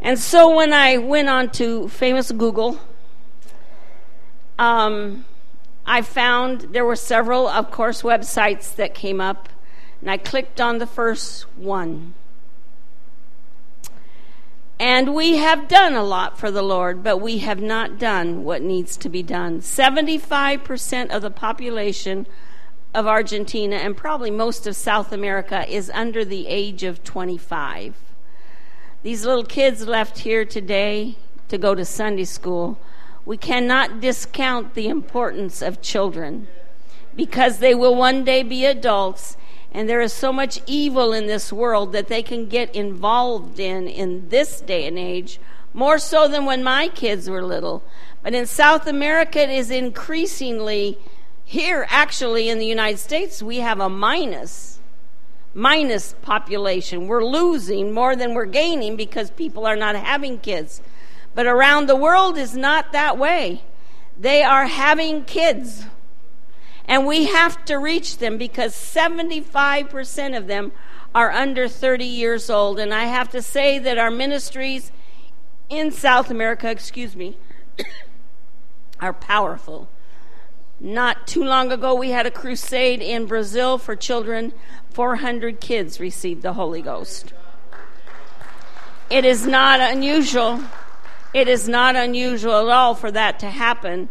And 0.00 0.18
so 0.18 0.54
when 0.54 0.72
I 0.72 0.98
went 0.98 1.28
on 1.28 1.50
to 1.52 1.88
famous 1.88 2.30
Google, 2.30 2.80
um, 4.58 5.24
I 5.86 6.02
found 6.02 6.60
there 6.72 6.84
were 6.84 6.96
several, 6.96 7.48
of 7.48 7.70
course, 7.70 8.02
websites 8.02 8.74
that 8.76 8.94
came 8.94 9.20
up, 9.20 9.48
and 10.00 10.10
I 10.10 10.16
clicked 10.16 10.60
on 10.60 10.78
the 10.78 10.86
first 10.86 11.44
one. 11.56 12.14
And 14.80 15.14
we 15.14 15.38
have 15.38 15.66
done 15.66 15.94
a 15.94 16.04
lot 16.04 16.38
for 16.38 16.52
the 16.52 16.62
Lord, 16.62 17.02
but 17.02 17.16
we 17.16 17.38
have 17.38 17.60
not 17.60 17.98
done 17.98 18.44
what 18.44 18.62
needs 18.62 18.96
to 18.98 19.08
be 19.08 19.24
done. 19.24 19.60
75% 19.60 21.10
of 21.10 21.22
the 21.22 21.30
population 21.32 22.26
of 22.98 23.06
Argentina 23.06 23.76
and 23.76 23.96
probably 23.96 24.30
most 24.30 24.66
of 24.66 24.74
South 24.74 25.12
America 25.12 25.64
is 25.68 25.90
under 25.94 26.24
the 26.24 26.48
age 26.48 26.82
of 26.82 27.04
25. 27.04 27.94
These 29.04 29.24
little 29.24 29.44
kids 29.44 29.86
left 29.86 30.18
here 30.18 30.44
today 30.44 31.16
to 31.48 31.58
go 31.58 31.76
to 31.76 31.84
Sunday 31.84 32.24
school. 32.24 32.78
We 33.24 33.36
cannot 33.36 34.00
discount 34.00 34.74
the 34.74 34.88
importance 34.88 35.62
of 35.62 35.80
children 35.80 36.48
because 37.14 37.58
they 37.58 37.74
will 37.74 37.94
one 37.94 38.24
day 38.24 38.42
be 38.42 38.64
adults 38.64 39.36
and 39.70 39.88
there 39.88 40.00
is 40.00 40.12
so 40.12 40.32
much 40.32 40.60
evil 40.66 41.12
in 41.12 41.26
this 41.26 41.52
world 41.52 41.92
that 41.92 42.08
they 42.08 42.22
can 42.22 42.48
get 42.48 42.74
involved 42.74 43.60
in 43.60 43.86
in 43.86 44.28
this 44.28 44.60
day 44.60 44.86
and 44.86 44.98
age, 44.98 45.38
more 45.74 45.98
so 45.98 46.26
than 46.26 46.46
when 46.46 46.64
my 46.64 46.88
kids 46.88 47.28
were 47.28 47.44
little. 47.44 47.84
But 48.22 48.34
in 48.34 48.46
South 48.46 48.86
America, 48.86 49.40
it 49.40 49.50
is 49.50 49.70
increasingly, 49.70 50.98
here 51.48 51.86
actually 51.88 52.50
in 52.50 52.58
the 52.58 52.66
United 52.66 52.98
States, 52.98 53.42
we 53.42 53.60
have 53.60 53.80
a 53.80 53.88
minus, 53.88 54.80
minus 55.54 56.14
population. 56.20 57.08
We're 57.08 57.24
losing 57.24 57.90
more 57.90 58.14
than 58.14 58.34
we're 58.34 58.44
gaining 58.44 58.96
because 58.96 59.30
people 59.30 59.64
are 59.66 59.74
not 59.74 59.96
having 59.96 60.40
kids. 60.40 60.82
But 61.34 61.46
around 61.46 61.86
the 61.86 61.96
world 61.96 62.36
is 62.36 62.54
not 62.54 62.92
that 62.92 63.16
way. 63.16 63.62
They 64.20 64.42
are 64.42 64.66
having 64.66 65.24
kids. 65.24 65.86
And 66.84 67.06
we 67.06 67.24
have 67.24 67.64
to 67.64 67.76
reach 67.76 68.18
them 68.18 68.36
because 68.36 68.74
75% 68.74 70.36
of 70.36 70.48
them 70.48 70.72
are 71.14 71.30
under 71.30 71.66
30 71.66 72.04
years 72.04 72.50
old. 72.50 72.78
And 72.78 72.92
I 72.92 73.04
have 73.04 73.30
to 73.30 73.40
say 73.40 73.78
that 73.78 73.96
our 73.96 74.10
ministries 74.10 74.92
in 75.70 75.92
South 75.92 76.30
America, 76.30 76.70
excuse 76.70 77.16
me, 77.16 77.38
are 79.00 79.14
powerful. 79.14 79.88
Not 80.80 81.26
too 81.26 81.42
long 81.42 81.72
ago, 81.72 81.94
we 81.94 82.10
had 82.10 82.26
a 82.26 82.30
crusade 82.30 83.00
in 83.00 83.26
Brazil 83.26 83.78
for 83.78 83.96
children. 83.96 84.52
400 84.90 85.60
kids 85.60 85.98
received 85.98 86.42
the 86.42 86.52
Holy 86.52 86.82
Ghost. 86.82 87.32
It 89.10 89.24
is 89.24 89.46
not 89.46 89.80
unusual. 89.80 90.62
It 91.34 91.48
is 91.48 91.68
not 91.68 91.96
unusual 91.96 92.68
at 92.68 92.74
all 92.74 92.94
for 92.94 93.10
that 93.10 93.40
to 93.40 93.50
happen. 93.50 94.08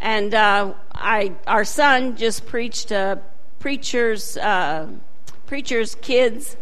And 0.00 0.34
uh, 0.34 0.74
I, 0.92 1.32
our 1.46 1.64
son 1.64 2.16
just 2.16 2.46
preached 2.46 2.90
a 2.90 3.20
preacher's 3.58 4.36
uh, 4.36 4.88
preacher's 5.46 5.94
kids 5.96 6.56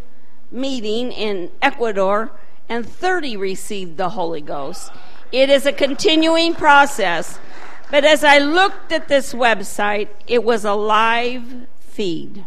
meeting 0.50 1.12
in 1.12 1.50
Ecuador, 1.62 2.32
and 2.68 2.86
30 2.86 3.36
received 3.36 3.96
the 3.96 4.10
Holy 4.10 4.40
Ghost. 4.40 4.90
It 5.32 5.48
is 5.48 5.64
a 5.64 5.72
continuing 5.72 6.54
process. 6.54 7.38
But 7.90 8.04
as 8.04 8.22
I 8.22 8.38
looked 8.38 8.92
at 8.92 9.08
this 9.08 9.34
website, 9.34 10.08
it 10.26 10.44
was 10.44 10.64
a 10.64 10.74
live 10.74 11.66
feed. 11.80 12.44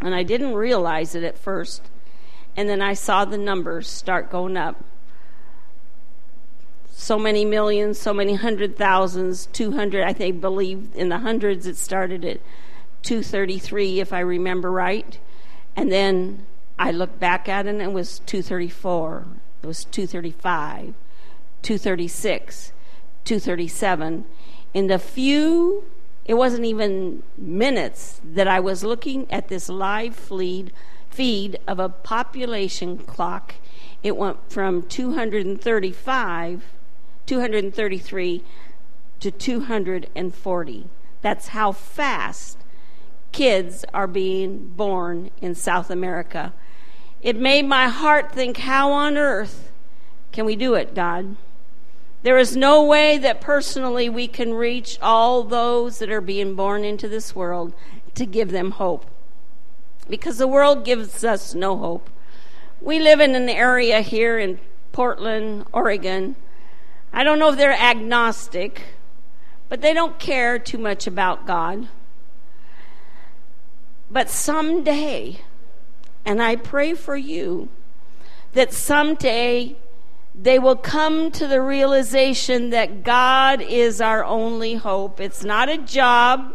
And 0.00 0.14
I 0.14 0.22
didn't 0.22 0.54
realize 0.54 1.14
it 1.14 1.24
at 1.24 1.38
first. 1.38 1.82
And 2.56 2.68
then 2.68 2.82
I 2.82 2.94
saw 2.94 3.24
the 3.24 3.38
numbers 3.38 3.88
start 3.88 4.30
going 4.30 4.56
up 4.56 4.84
so 6.98 7.18
many 7.18 7.44
millions, 7.44 7.98
so 7.98 8.12
many 8.12 8.34
hundred 8.34 8.76
thousands, 8.76 9.46
200, 9.46 10.02
I 10.02 10.12
think, 10.12 10.40
believe 10.40 10.88
in 10.94 11.08
the 11.08 11.18
hundreds. 11.18 11.66
It 11.66 11.76
started 11.76 12.24
at 12.24 12.40
233, 13.02 14.00
if 14.00 14.12
I 14.12 14.18
remember 14.18 14.70
right. 14.70 15.18
And 15.76 15.92
then 15.92 16.44
I 16.76 16.90
looked 16.90 17.20
back 17.20 17.48
at 17.48 17.66
it 17.66 17.70
and 17.70 17.80
it 17.80 17.92
was 17.92 18.18
234, 18.26 19.26
it 19.62 19.66
was 19.66 19.84
235, 19.84 20.94
236, 21.62 22.72
237. 23.28 24.24
In 24.72 24.86
the 24.86 24.98
few, 24.98 25.84
it 26.24 26.32
wasn't 26.34 26.64
even 26.64 27.22
minutes 27.36 28.22
that 28.24 28.48
I 28.48 28.58
was 28.58 28.82
looking 28.82 29.30
at 29.30 29.48
this 29.48 29.68
live 29.68 30.16
feed, 30.16 30.72
feed 31.10 31.58
of 31.68 31.78
a 31.78 31.90
population 31.90 32.96
clock, 32.96 33.56
it 34.02 34.16
went 34.16 34.50
from 34.50 34.82
235 34.82 36.64
233 37.26 38.44
to 39.20 39.30
240. 39.30 40.86
That's 41.20 41.48
how 41.48 41.72
fast 41.72 42.56
kids 43.32 43.84
are 43.92 44.06
being 44.06 44.68
born 44.68 45.30
in 45.42 45.54
South 45.54 45.90
America. 45.90 46.54
It 47.20 47.36
made 47.36 47.66
my 47.66 47.88
heart 47.88 48.32
think, 48.32 48.56
how 48.58 48.90
on 48.92 49.18
earth 49.18 49.70
can 50.32 50.46
we 50.46 50.56
do 50.56 50.72
it, 50.72 50.94
God? 50.94 51.36
There 52.22 52.38
is 52.38 52.56
no 52.56 52.84
way 52.84 53.18
that 53.18 53.40
personally 53.40 54.08
we 54.08 54.26
can 54.26 54.54
reach 54.54 54.98
all 55.00 55.44
those 55.44 55.98
that 55.98 56.10
are 56.10 56.20
being 56.20 56.54
born 56.54 56.84
into 56.84 57.08
this 57.08 57.34
world 57.34 57.72
to 58.14 58.26
give 58.26 58.50
them 58.50 58.72
hope. 58.72 59.06
Because 60.08 60.38
the 60.38 60.48
world 60.48 60.84
gives 60.84 61.22
us 61.22 61.54
no 61.54 61.76
hope. 61.76 62.10
We 62.80 62.98
live 62.98 63.20
in 63.20 63.34
an 63.34 63.48
area 63.48 64.00
here 64.00 64.38
in 64.38 64.58
Portland, 64.92 65.66
Oregon, 65.72 66.34
I 67.12 67.24
don't 67.24 67.38
know 67.38 67.50
if 67.50 67.56
they're 67.56 67.72
agnostic, 67.72 68.82
but 69.68 69.80
they 69.80 69.94
don't 69.94 70.18
care 70.18 70.58
too 70.58 70.78
much 70.78 71.06
about 71.06 71.46
God. 71.46 71.88
But 74.10 74.30
someday, 74.30 75.40
and 76.24 76.42
I 76.42 76.56
pray 76.56 76.94
for 76.94 77.16
you, 77.16 77.68
that 78.52 78.72
someday 78.72 79.76
they 80.40 80.58
will 80.58 80.76
come 80.76 81.30
to 81.32 81.46
the 81.46 81.60
realization 81.60 82.70
that 82.70 83.02
God 83.02 83.60
is 83.60 84.00
our 84.00 84.24
only 84.24 84.74
hope. 84.76 85.20
It's 85.20 85.42
not 85.42 85.68
a 85.68 85.78
job, 85.78 86.54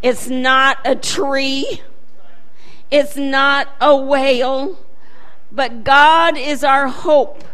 it's 0.00 0.28
not 0.28 0.78
a 0.84 0.96
tree, 0.96 1.82
it's 2.90 3.16
not 3.16 3.68
a 3.80 3.96
whale, 3.96 4.78
but 5.50 5.84
God 5.84 6.36
is 6.36 6.64
our 6.64 6.88
hope 6.88 7.44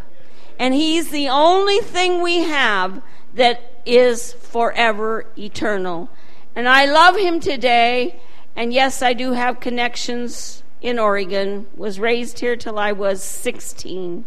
and 0.59 0.73
He's 0.73 1.09
the 1.09 1.29
only 1.29 1.79
thing 1.79 2.21
we 2.21 2.39
have 2.39 3.01
that 3.33 3.81
is 3.85 4.33
forever 4.33 5.25
eternal. 5.37 6.09
And 6.53 6.67
I 6.67 6.85
love 6.85 7.15
Him 7.15 7.39
today. 7.39 8.19
And 8.55 8.73
yes, 8.73 9.01
I 9.01 9.13
do 9.13 9.31
have 9.31 9.61
connections 9.61 10.61
in 10.81 10.99
Oregon. 10.99 11.67
Was 11.75 11.99
raised 11.99 12.39
here 12.39 12.57
till 12.57 12.77
I 12.77 12.91
was 12.91 13.23
16 13.23 14.25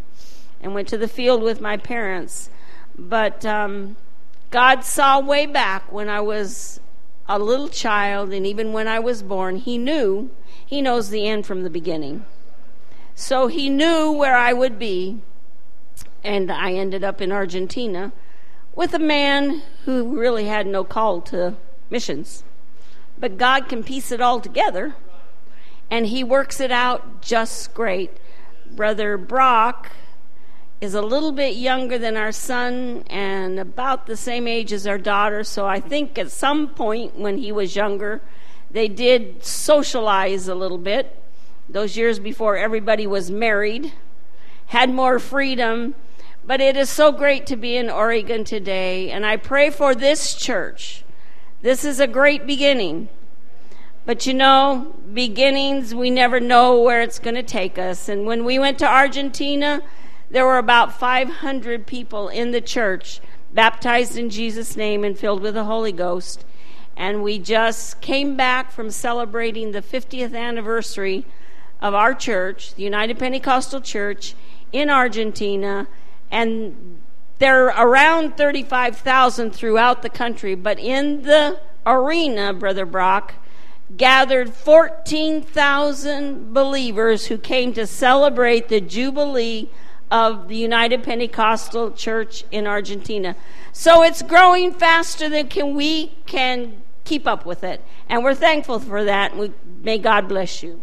and 0.63 0.75
went 0.75 0.89
to 0.89 0.99
the 0.99 1.09
field 1.09 1.43
with 1.43 1.61
my 1.61 1.77
parents. 1.77 2.49
But 2.97 3.45
um, 3.45 3.97
God 4.51 4.85
saw 4.85 5.21
way 5.21 5.47
back 5.47 5.93
when 5.93 6.09
I 6.09 6.21
was 6.21 6.81
a 7.29 7.39
little 7.39 7.69
child, 7.69 8.33
and 8.33 8.47
even 8.47 8.73
when 8.73 8.89
I 8.89 8.99
was 9.01 9.23
born, 9.23 9.57
He 9.57 9.79
knew. 9.79 10.31
He 10.65 10.81
knows 10.81 11.11
the 11.11 11.27
end 11.27 11.45
from 11.47 11.63
the 11.63 11.71
beginning. 11.71 12.25
So 13.15 13.49
He 13.49 13.69
knew 13.69 14.13
where 14.13 14.37
I 14.37 14.53
would 14.53 14.79
be 14.79 15.21
and 16.25 16.51
I 16.51 16.73
ended 16.73 17.03
up 17.03 17.21
in 17.21 17.33
Argentina 17.33 18.13
with 18.75 18.95
a 18.95 18.99
man 18.99 19.63
who 19.85 20.19
really 20.19 20.47
had 20.47 20.67
no 20.67 20.85
call 20.85 21.21
to 21.23 21.57
missions. 21.91 22.45
But 23.19 23.39
God 23.39 23.69
can 23.69 23.85
piece 23.85 24.11
it 24.13 24.21
all 24.21 24.41
together, 24.41 24.95
and 25.91 26.07
He 26.07 26.25
works 26.25 26.61
it 26.61 26.71
out 26.71 27.23
just 27.23 27.75
great. 27.75 28.11
Brother 28.71 29.19
Brock 29.19 29.93
is 30.83 30.95
a 30.95 31.01
little 31.01 31.33
bit 31.33 31.55
younger 31.55 31.97
than 31.97 32.17
our 32.17 32.33
son 32.33 33.05
and 33.09 33.59
about 33.61 34.07
the 34.07 34.17
same 34.17 34.49
age 34.49 34.73
as 34.73 34.87
our 34.87 34.99
daughter, 34.99 35.45
so 35.45 35.67
I 35.67 35.79
think 35.79 36.19
at 36.19 36.31
some 36.31 36.69
point 36.69 37.17
when 37.17 37.39
he 37.39 37.53
was 37.53 37.77
younger, 37.77 38.21
they 38.71 38.89
did 38.89 39.45
socialize 39.45 40.49
a 40.49 40.55
little 40.55 40.79
bit. 40.79 41.23
Those 41.69 41.97
years 41.97 42.19
before 42.19 42.57
everybody 42.57 43.07
was 43.07 43.31
married, 43.31 43.93
had 44.67 44.91
more 44.91 45.19
freedom 45.19 45.95
but 46.45 46.61
it 46.61 46.77
is 46.77 46.91
so 46.91 47.13
great 47.13 47.47
to 47.47 47.57
be 47.57 47.77
in 47.77 47.89
Oregon 47.89 48.43
today, 48.43 49.11
and 49.11 49.25
I 49.25 49.37
pray 49.37 49.71
for 49.71 49.95
this 49.95 50.35
church. 50.35 51.05
This 51.61 51.85
is 51.85 52.01
a 52.01 52.09
great 52.09 52.47
beginning. 52.47 53.09
But 54.05 54.27
you 54.27 54.35
know, 54.35 54.97
beginnings, 55.15 55.95
we 55.95 56.11
never 56.11 56.41
know 56.41 56.81
where 56.81 57.01
it's 57.01 57.21
going 57.21 57.37
to 57.37 57.45
take 57.45 57.79
us. 57.79 58.09
And 58.09 58.27
when 58.27 58.45
we 58.45 58.59
went 58.59 58.81
to 58.81 58.89
Argentina, 58.89 59.83
there 60.33 60.45
were 60.45 60.59
about 60.59 60.99
500 60.99 61.87
people 61.87 62.29
in 62.29 62.51
the 62.51 62.61
church 62.61 63.21
baptized 63.55 64.19
in 64.19 64.31
Jesus' 64.31 64.77
name 64.77 65.05
and 65.05 65.17
filled 65.17 65.41
with 65.41 65.55
the 65.55 65.65
Holy 65.65 65.93
Ghost. 65.93 66.45
And 66.97 67.23
we 67.23 67.39
just 67.39 68.01
came 68.01 68.37
back 68.37 68.73
from 68.73 68.91
celebrating 68.91 69.71
the 69.71 69.83
50th 69.83 70.37
anniversary 70.37 71.25
of 71.81 71.95
our 71.95 72.15
church, 72.15 72.75
the 72.75 72.83
United 72.83 73.19
Pentecostal 73.19 73.81
Church 73.81 74.35
in 74.73 74.91
Argentina 74.91 75.87
and 76.33 76.99
there 77.39 77.71
are 77.71 77.87
around 77.87 78.37
35,000 78.37 79.53
throughout 79.53 80.03
the 80.03 80.09
country, 80.09 80.55
but 80.55 80.79
in 80.79 81.23
the 81.23 81.61
arena, 81.85 82.55
Brother 82.55 82.87
Brock, 82.87 83.35
gathered 83.97 84.55
14,000 84.55 86.55
believers 86.55 87.27
who 87.27 87.37
came 87.37 87.75
to 87.75 87.85
celebrate 87.87 88.69
the 88.69 88.81
Jubilee 88.81 89.69
of 90.13 90.49
the 90.49 90.57
United 90.57 91.03
Pentecostal 91.03 91.91
Church 91.93 92.45
in 92.53 92.67
Argentina. 92.67 93.35
So 93.73 94.03
it's 94.03 94.21
growing 94.21 94.75
faster 94.75 95.31
than 95.31 95.49
can 95.49 95.75
we 95.75 96.09
can 96.27 96.83
keep 97.05 97.27
up 97.27 97.47
with 97.47 97.65
it. 97.65 97.83
And 98.11 98.23
we're 98.23 98.35
thankful 98.35 98.79
for 98.79 99.05
that. 99.05 99.35
We, 99.35 99.53
may 99.83 99.97
God 99.97 100.29
bless 100.29 100.63
you. 100.63 100.83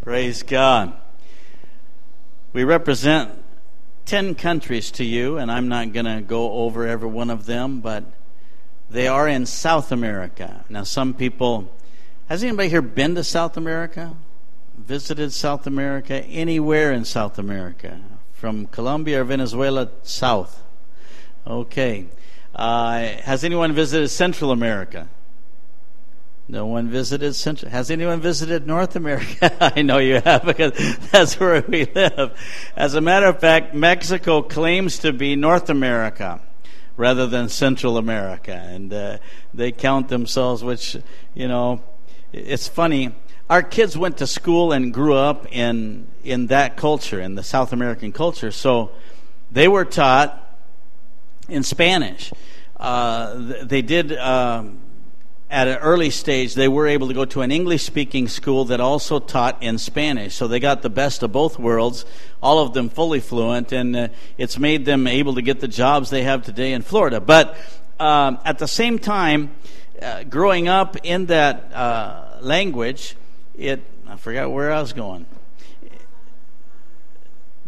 Praise 0.00 0.42
God. 0.42 0.94
We 2.54 2.64
represent 2.64 3.44
10 4.06 4.34
countries 4.34 4.90
to 4.92 5.04
you, 5.04 5.36
and 5.36 5.52
I'm 5.52 5.68
not 5.68 5.92
going 5.92 6.06
to 6.06 6.22
go 6.22 6.52
over 6.52 6.86
every 6.86 7.08
one 7.08 7.28
of 7.28 7.44
them, 7.44 7.80
but 7.80 8.04
they 8.92 9.08
are 9.08 9.26
in 9.26 9.46
South 9.46 9.90
America. 9.90 10.64
Now, 10.68 10.84
some 10.84 11.14
people, 11.14 11.72
has 12.28 12.42
anybody 12.44 12.68
here 12.68 12.82
been 12.82 13.14
to 13.14 13.24
South 13.24 13.56
America? 13.56 14.14
Visited 14.76 15.32
South 15.32 15.66
America? 15.66 16.14
Anywhere 16.24 16.92
in 16.92 17.04
South 17.04 17.38
America? 17.38 18.00
From 18.34 18.66
Colombia 18.66 19.22
or 19.22 19.24
Venezuela 19.24 19.88
south? 20.02 20.62
Okay. 21.46 22.06
Uh, 22.54 22.98
has 23.22 23.44
anyone 23.44 23.72
visited 23.72 24.08
Central 24.08 24.50
America? 24.50 25.08
No 26.48 26.66
one 26.66 26.88
visited 26.88 27.34
Central. 27.34 27.70
Has 27.70 27.90
anyone 27.90 28.20
visited 28.20 28.66
North 28.66 28.94
America? 28.94 29.56
I 29.74 29.80
know 29.80 29.98
you 29.98 30.20
have 30.20 30.44
because 30.44 30.72
that's 31.10 31.40
where 31.40 31.64
we 31.66 31.86
live. 31.86 32.38
As 32.76 32.94
a 32.94 33.00
matter 33.00 33.26
of 33.26 33.40
fact, 33.40 33.74
Mexico 33.74 34.42
claims 34.42 34.98
to 34.98 35.12
be 35.12 35.34
North 35.34 35.70
America 35.70 36.42
rather 36.96 37.26
than 37.26 37.48
Central 37.48 37.96
America, 37.96 38.52
and 38.52 38.92
uh, 38.92 39.18
they 39.54 39.72
count 39.72 40.08
themselves. 40.08 40.62
Which 40.62 40.96
you 41.34 41.48
know, 41.48 41.82
it's 42.32 42.68
funny. 42.68 43.12
Our 43.50 43.62
kids 43.62 43.96
went 43.96 44.18
to 44.18 44.26
school 44.26 44.72
and 44.72 44.92
grew 44.92 45.14
up 45.14 45.46
in 45.50 46.06
in 46.24 46.48
that 46.48 46.76
culture, 46.76 47.20
in 47.20 47.34
the 47.34 47.42
South 47.42 47.72
American 47.72 48.12
culture. 48.12 48.50
So 48.50 48.92
they 49.50 49.68
were 49.68 49.84
taught 49.84 50.38
in 51.48 51.62
Spanish. 51.62 52.32
Uh, 52.76 53.64
they 53.64 53.82
did. 53.82 54.12
Um, 54.16 54.81
at 55.52 55.68
an 55.68 55.76
early 55.76 56.08
stage, 56.08 56.54
they 56.54 56.66
were 56.66 56.86
able 56.86 57.08
to 57.08 57.14
go 57.14 57.26
to 57.26 57.42
an 57.42 57.52
English 57.52 57.84
speaking 57.84 58.26
school 58.26 58.64
that 58.64 58.80
also 58.80 59.18
taught 59.18 59.62
in 59.62 59.76
Spanish. 59.76 60.34
So 60.34 60.48
they 60.48 60.58
got 60.58 60.80
the 60.80 60.88
best 60.88 61.22
of 61.22 61.30
both 61.30 61.58
worlds, 61.58 62.06
all 62.42 62.60
of 62.60 62.72
them 62.72 62.88
fully 62.88 63.20
fluent, 63.20 63.70
and 63.70 63.94
uh, 63.94 64.08
it's 64.38 64.58
made 64.58 64.86
them 64.86 65.06
able 65.06 65.34
to 65.34 65.42
get 65.42 65.60
the 65.60 65.68
jobs 65.68 66.08
they 66.08 66.22
have 66.22 66.42
today 66.42 66.72
in 66.72 66.80
Florida. 66.80 67.20
But 67.20 67.58
um, 68.00 68.38
at 68.46 68.58
the 68.58 68.66
same 68.66 68.98
time, 68.98 69.50
uh, 70.00 70.24
growing 70.24 70.68
up 70.68 70.96
in 71.02 71.26
that 71.26 71.70
uh, 71.74 72.38
language, 72.40 73.14
it, 73.54 73.84
I 74.08 74.16
forgot 74.16 74.50
where 74.50 74.72
I 74.72 74.80
was 74.80 74.94
going. 74.94 75.26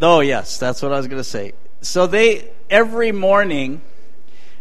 Oh, 0.00 0.20
yes, 0.20 0.58
that's 0.58 0.80
what 0.80 0.90
I 0.90 0.96
was 0.96 1.06
going 1.06 1.20
to 1.20 1.28
say. 1.28 1.52
So 1.82 2.06
they, 2.06 2.50
every 2.70 3.12
morning, 3.12 3.82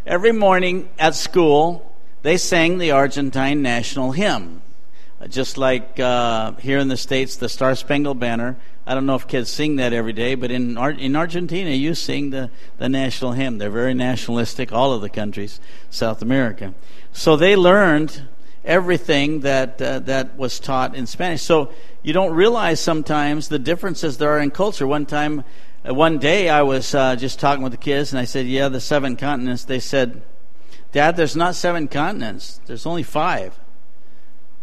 every 0.06 0.34
morning 0.34 0.90
at 1.00 1.16
school, 1.16 1.90
they 2.24 2.38
sang 2.38 2.78
the 2.80 2.92
Argentine 2.92 3.62
national 3.62 4.14
hymn. 4.14 4.62
Uh, 5.22 5.28
just 5.28 5.58
like 5.58 6.00
uh, 6.00 6.54
here 6.54 6.80
in 6.80 6.88
the 6.88 6.98
States, 6.98 7.36
the 7.36 7.50
Star 7.50 7.76
Spangled 7.76 8.20
Banner. 8.20 8.58
I 8.86 8.96
don't 8.96 9.06
know 9.06 9.16
if 9.16 9.28
kids 9.28 9.50
sing 9.50 9.78
that 9.78 9.94
every 9.94 10.12
day, 10.12 10.36
but 10.36 10.52
in, 10.52 10.78
Ar- 10.78 10.92
in 10.92 11.16
Argentina, 11.16 11.70
you 11.70 11.96
sing 11.96 12.32
the, 12.32 12.50
the 12.78 12.90
national 12.90 13.34
hymn. 13.34 13.58
They're 13.58 13.70
very 13.70 13.94
nationalistic, 13.94 14.74
all 14.74 14.92
of 14.92 15.02
the 15.02 15.10
countries, 15.10 15.60
South 15.90 16.22
America. 16.22 16.74
So 17.14 17.38
they 17.38 17.56
learned 17.56 18.28
everything 18.66 19.42
that, 19.42 19.82
uh, 19.82 20.00
that 20.00 20.38
was 20.38 20.60
taught 20.60 20.96
in 20.96 21.08
Spanish. 21.08 21.42
So 21.42 21.72
you 22.02 22.12
don't 22.12 22.34
realize 22.34 22.80
sometimes 22.80 23.48
the 23.48 23.60
differences 23.60 24.18
there 24.18 24.32
are 24.32 24.40
in 24.40 24.52
culture. 24.52 24.88
One 24.88 25.06
time, 25.06 25.44
uh, 25.88 25.94
one 25.94 26.20
day, 26.20 26.50
I 26.50 26.64
was 26.64 26.94
uh, 26.94 27.16
just 27.16 27.40
talking 27.40 27.64
with 27.64 27.72
the 27.74 27.78
kids, 27.78 28.12
and 28.12 28.20
I 28.20 28.26
said, 28.26 28.46
Yeah, 28.46 28.70
the 28.70 28.82
seven 28.82 29.16
continents. 29.16 29.64
They 29.66 29.80
said, 29.80 30.22
Dad, 30.94 31.16
there's 31.18 31.36
not 31.36 31.56
seven 31.56 31.88
continents. 31.88 32.62
There's 32.68 32.86
only 32.86 33.04
five. 33.04 33.60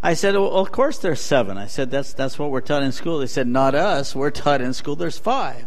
I 0.03 0.15
said, 0.15 0.35
well, 0.35 0.53
of 0.53 0.73
course 0.73 0.99
there's 0.99 1.21
seven. 1.21 1.59
I 1.59 1.67
said, 1.67 1.91
that's, 1.91 2.15
that's 2.15 2.39
what 2.39 2.51
we're 2.51 2.61
taught 2.63 2.85
in 2.85 2.93
school. 2.93 3.19
They 3.19 3.27
said, 3.27 3.49
not 3.49 3.75
us. 3.75 4.15
We're 4.15 4.31
taught 4.31 4.61
in 4.61 4.73
school 4.73 4.97
there's 4.97 5.19
five. 5.19 5.67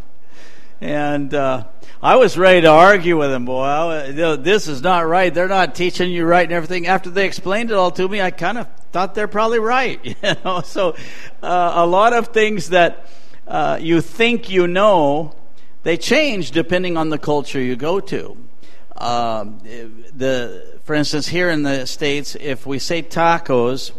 And 0.80 1.32
uh, 1.34 1.64
I 2.02 2.16
was 2.16 2.36
ready 2.36 2.62
to 2.62 2.68
argue 2.68 3.18
with 3.18 3.30
them, 3.30 3.44
boy. 3.44 3.62
I, 3.62 4.10
this 4.36 4.66
is 4.66 4.82
not 4.82 5.06
right. 5.06 5.32
They're 5.32 5.48
not 5.48 5.74
teaching 5.74 6.10
you 6.10 6.24
right 6.24 6.44
and 6.44 6.52
everything. 6.52 6.86
After 6.86 7.10
they 7.10 7.26
explained 7.26 7.70
it 7.70 7.74
all 7.74 7.90
to 7.92 8.08
me, 8.08 8.20
I 8.20 8.30
kind 8.30 8.58
of 8.58 8.66
thought 8.90 9.14
they're 9.14 9.28
probably 9.28 9.60
right. 9.60 10.00
You 10.22 10.34
know, 10.44 10.62
so 10.62 10.96
uh, 11.42 11.72
a 11.74 11.86
lot 11.86 12.14
of 12.14 12.28
things 12.28 12.70
that 12.70 13.06
uh, 13.46 13.78
you 13.80 14.00
think 14.00 14.48
you 14.48 14.66
know, 14.66 15.34
they 15.82 15.98
change 15.98 16.52
depending 16.52 16.96
on 16.96 17.10
the 17.10 17.18
culture 17.18 17.60
you 17.60 17.76
go 17.76 18.00
to. 18.00 18.36
Um, 18.96 19.58
the, 20.14 20.78
for 20.84 20.94
instance, 20.94 21.26
here 21.26 21.50
in 21.50 21.62
the 21.62 21.86
States, 21.86 22.36
if 22.38 22.66
we 22.66 22.78
say 22.78 23.02
tacos, 23.02 23.92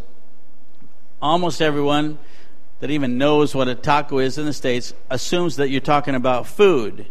almost 1.22 1.62
everyone 1.62 2.18
that 2.80 2.92
even 2.92 3.18
knows 3.18 3.56
what 3.56 3.68
a 3.68 3.76
taco 3.76 4.20
is 4.20 4.38
in 4.38 4.46
the 4.46 4.54
States 4.54 4.94
assumes 5.10 5.56
that 5.58 5.70
you're 5.70 5.82
talking 5.82 6.16
about 6.16 6.48
food. 6.48 7.08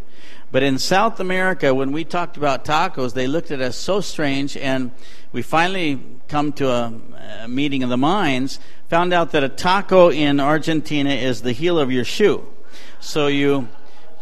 But 0.51 0.63
in 0.63 0.77
South 0.77 1.19
America, 1.19 1.73
when 1.73 1.91
we 1.91 2.03
talked 2.03 2.37
about 2.37 2.65
tacos, 2.65 3.13
they 3.13 3.27
looked 3.27 3.51
at 3.51 3.61
us 3.61 3.75
so 3.75 3.99
strange, 3.99 4.55
and 4.55 4.91
we 5.31 5.41
finally 5.41 6.01
come 6.27 6.53
to 6.53 6.69
a, 6.69 6.93
a 7.43 7.47
meeting 7.47 7.83
of 7.83 7.89
the 7.89 7.97
minds, 7.97 8.59
found 8.87 9.11
out 9.11 9.31
that 9.31 9.43
a 9.43 9.49
taco 9.49 10.09
in 10.09 10.39
Argentina 10.39 11.09
is 11.09 11.41
the 11.41 11.51
heel 11.51 11.77
of 11.77 11.91
your 11.91 12.05
shoe. 12.05 12.47
So 12.99 13.27
you 13.27 13.67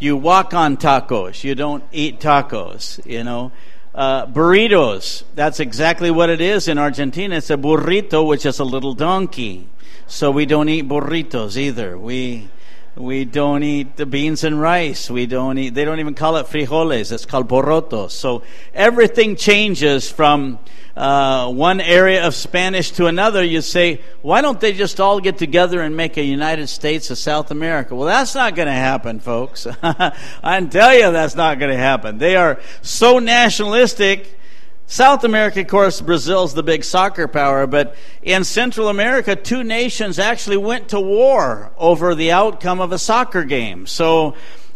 you 0.04 0.16
walk 0.16 0.52
on 0.52 0.76
tacos. 0.76 1.42
You 1.42 1.54
don't 1.54 1.82
eat 1.90 2.20
tacos, 2.20 3.04
you 3.06 3.24
know. 3.24 3.52
Uh, 3.94 4.26
burritos, 4.26 5.22
that's 5.34 5.60
exactly 5.60 6.10
what 6.10 6.28
it 6.28 6.40
is 6.40 6.68
in 6.68 6.78
Argentina. 6.78 7.36
It's 7.36 7.50
a 7.50 7.56
burrito, 7.56 8.26
which 8.26 8.44
is 8.44 8.58
a 8.58 8.64
little 8.64 8.94
donkey. 8.94 9.68
So 10.06 10.30
we 10.30 10.46
don't 10.46 10.68
eat 10.68 10.86
burritos 10.88 11.56
either. 11.56 11.98
We, 11.98 12.48
we 12.96 13.24
don't 13.24 13.62
eat 13.62 13.96
the 13.96 14.06
beans 14.06 14.44
and 14.44 14.60
rice. 14.60 15.10
We 15.10 15.26
don't 15.26 15.58
eat, 15.58 15.74
they 15.74 15.84
don't 15.84 16.00
even 16.00 16.14
call 16.14 16.36
it 16.36 16.46
frijoles. 16.46 17.10
It's 17.12 17.26
called 17.26 17.48
porotos. 17.48 18.12
So 18.12 18.42
everything 18.72 19.36
changes 19.36 20.10
from 20.10 20.58
uh, 20.96 21.50
one 21.50 21.80
area 21.80 22.24
of 22.24 22.34
Spanish 22.34 22.92
to 22.92 23.06
another, 23.06 23.42
you 23.42 23.60
say, 23.60 24.00
why 24.22 24.40
don't 24.40 24.60
they 24.60 24.72
just 24.72 25.00
all 25.00 25.18
get 25.18 25.38
together 25.38 25.80
and 25.80 25.96
make 25.96 26.16
a 26.16 26.22
United 26.22 26.68
States 26.68 27.10
of 27.10 27.18
South 27.18 27.50
America? 27.50 27.96
Well, 27.96 28.06
that's 28.06 28.34
not 28.34 28.54
going 28.54 28.66
to 28.66 28.72
happen, 28.72 29.18
folks. 29.18 29.66
I 29.82 30.12
can 30.42 30.70
tell 30.70 30.94
you 30.94 31.10
that's 31.10 31.34
not 31.34 31.58
going 31.58 31.72
to 31.72 31.76
happen. 31.76 32.18
They 32.18 32.36
are 32.36 32.60
so 32.82 33.18
nationalistic. 33.18 34.38
South 34.86 35.24
America, 35.24 35.60
of 35.60 35.66
course, 35.66 36.00
Brazil's 36.00 36.54
the 36.54 36.62
big 36.62 36.84
soccer 36.84 37.26
power, 37.26 37.66
but 37.66 37.96
in 38.22 38.44
Central 38.44 38.88
America, 38.88 39.34
two 39.34 39.64
nations 39.64 40.18
actually 40.18 40.58
went 40.58 40.88
to 40.88 41.00
war 41.00 41.72
over 41.78 42.14
the 42.14 42.32
outcome 42.32 42.80
of 42.80 42.92
a 42.92 42.98
soccer 42.98 43.44
game. 43.44 43.86
So 43.86 44.34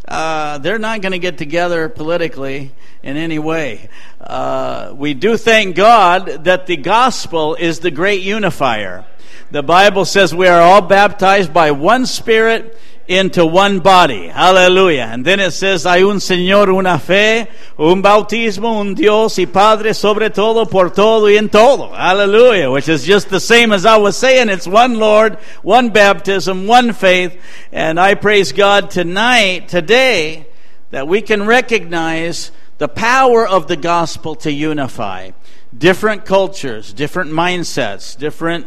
uh, 0.09 0.59
they're 0.59 0.79
not 0.79 1.03
going 1.03 1.13
to 1.13 1.19
get 1.19 1.37
together 1.37 1.89
politically 1.91 2.73
in 3.03 3.17
any 3.19 3.39
way. 3.39 3.91
Uh, 4.19 4.93
we 4.97 5.13
do 5.13 5.37
thank 5.37 5.77
God 5.77 6.45
that 6.45 6.67
the 6.67 6.77
gospel 6.77 7.55
is 7.55 7.81
the 7.81 7.91
great 7.91 8.23
unifier. 8.23 9.05
The 9.51 9.63
Bible 9.63 10.07
says 10.07 10.35
we 10.35 10.49
are 10.49 10.61
all 10.61 10.83
baptized 10.83 11.53
by 11.53 11.71
one 11.71 12.07
Spirit 12.07 12.79
into 13.09 13.45
one 13.47 13.81
body. 13.81 14.29
Hallelujah. 14.29 15.09
And 15.11 15.25
then 15.25 15.41
it 15.41 15.53
says, 15.53 15.85
hay 15.85 16.03
un 16.03 16.19
Señor, 16.19 16.69
una 16.69 16.99
fe, 16.99 17.49
un 17.79 18.03
bautismo, 18.03 18.81
un 18.81 18.95
Dios 18.95 19.39
y 19.39 19.47
Padre 19.47 19.95
sobre 19.95 20.29
todo, 20.29 20.67
por 20.67 20.91
todo 20.91 21.27
y 21.27 21.37
en 21.37 21.49
todo. 21.49 21.89
Hallelujah. 21.89 22.71
Which 22.71 22.89
is 22.89 23.05
just 23.05 23.31
the 23.31 23.41
same 23.41 23.73
as 23.73 23.87
I 23.87 23.97
was 23.97 24.17
saying. 24.17 24.51
It's 24.51 24.67
one 24.67 24.99
Lord, 24.99 25.37
one 25.63 25.89
baptism, 25.89 26.67
one 26.67 26.93
faith. 26.93 27.41
And 27.73 27.99
I 27.99 28.15
praise 28.15 28.53
God 28.53 28.91
tonight, 28.91 29.69
today, 29.69 30.47
that 30.91 31.09
we 31.09 31.23
can 31.23 31.47
recognize 31.47 32.53
the 32.77 32.89
power 32.89 33.49
of 33.49 33.69
the 33.69 33.77
gospel 33.77 34.35
to 34.37 34.53
unify 34.53 35.31
different 35.77 36.25
cultures, 36.25 36.93
different 36.93 37.31
mindsets, 37.31 38.17
different 38.17 38.67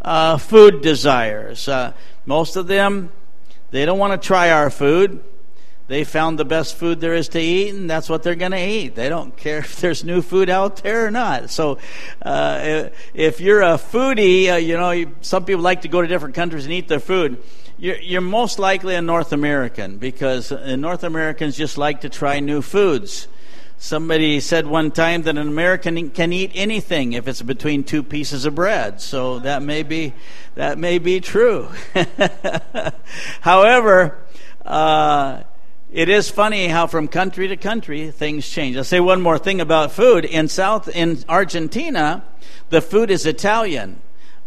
uh, 0.00 0.38
food 0.38 0.80
desires. 0.80 1.68
Uh, 1.68 1.92
most 2.26 2.56
of 2.56 2.66
them, 2.66 3.10
they 3.72 3.84
don't 3.84 3.98
want 3.98 4.20
to 4.20 4.24
try 4.24 4.50
our 4.50 4.70
food. 4.70 5.24
They 5.88 6.04
found 6.04 6.38
the 6.38 6.44
best 6.44 6.76
food 6.76 7.00
there 7.00 7.14
is 7.14 7.28
to 7.30 7.40
eat, 7.40 7.74
and 7.74 7.90
that's 7.90 8.08
what 8.08 8.22
they're 8.22 8.36
going 8.36 8.52
to 8.52 8.66
eat. 8.66 8.94
They 8.94 9.08
don't 9.08 9.36
care 9.36 9.58
if 9.58 9.80
there's 9.80 10.04
new 10.04 10.22
food 10.22 10.48
out 10.48 10.76
there 10.76 11.06
or 11.06 11.10
not. 11.10 11.50
So, 11.50 11.78
uh, 12.22 12.90
if 13.12 13.40
you're 13.40 13.62
a 13.62 13.74
foodie, 13.74 14.52
uh, 14.52 14.56
you 14.56 14.76
know, 14.76 15.12
some 15.20 15.44
people 15.44 15.62
like 15.62 15.82
to 15.82 15.88
go 15.88 16.00
to 16.00 16.06
different 16.06 16.34
countries 16.34 16.64
and 16.64 16.72
eat 16.72 16.86
their 16.86 17.00
food. 17.00 17.42
You're, 17.78 17.96
you're 17.96 18.20
most 18.20 18.58
likely 18.58 18.94
a 18.94 19.02
North 19.02 19.32
American 19.32 19.98
because 19.98 20.52
uh, 20.52 20.76
North 20.76 21.02
Americans 21.02 21.56
just 21.56 21.76
like 21.76 22.02
to 22.02 22.08
try 22.08 22.38
new 22.40 22.62
foods. 22.62 23.26
Somebody 23.82 24.38
said 24.38 24.64
one 24.64 24.92
time 24.92 25.22
that 25.22 25.36
an 25.36 25.48
American 25.48 26.08
can 26.10 26.32
eat 26.32 26.52
anything 26.54 27.14
if 27.14 27.26
it's 27.26 27.42
between 27.42 27.82
two 27.82 28.04
pieces 28.04 28.44
of 28.44 28.54
bread. 28.54 29.00
So 29.00 29.40
that 29.40 29.60
may 29.60 29.82
be 29.82 30.14
that 30.54 30.78
may 30.78 30.98
be 30.98 31.20
true. 31.20 31.68
However, 33.40 34.18
uh, 34.64 35.42
it 35.90 36.08
is 36.08 36.30
funny 36.30 36.68
how 36.68 36.86
from 36.86 37.08
country 37.08 37.48
to 37.48 37.56
country 37.56 38.12
things 38.12 38.48
change. 38.48 38.76
I'll 38.76 38.84
say 38.84 39.00
one 39.00 39.20
more 39.20 39.36
thing 39.36 39.60
about 39.60 39.90
food. 39.90 40.24
In 40.24 40.46
South 40.46 40.88
in 40.88 41.18
Argentina, 41.28 42.24
the 42.70 42.80
food 42.80 43.10
is 43.10 43.26
Italian. 43.26 44.00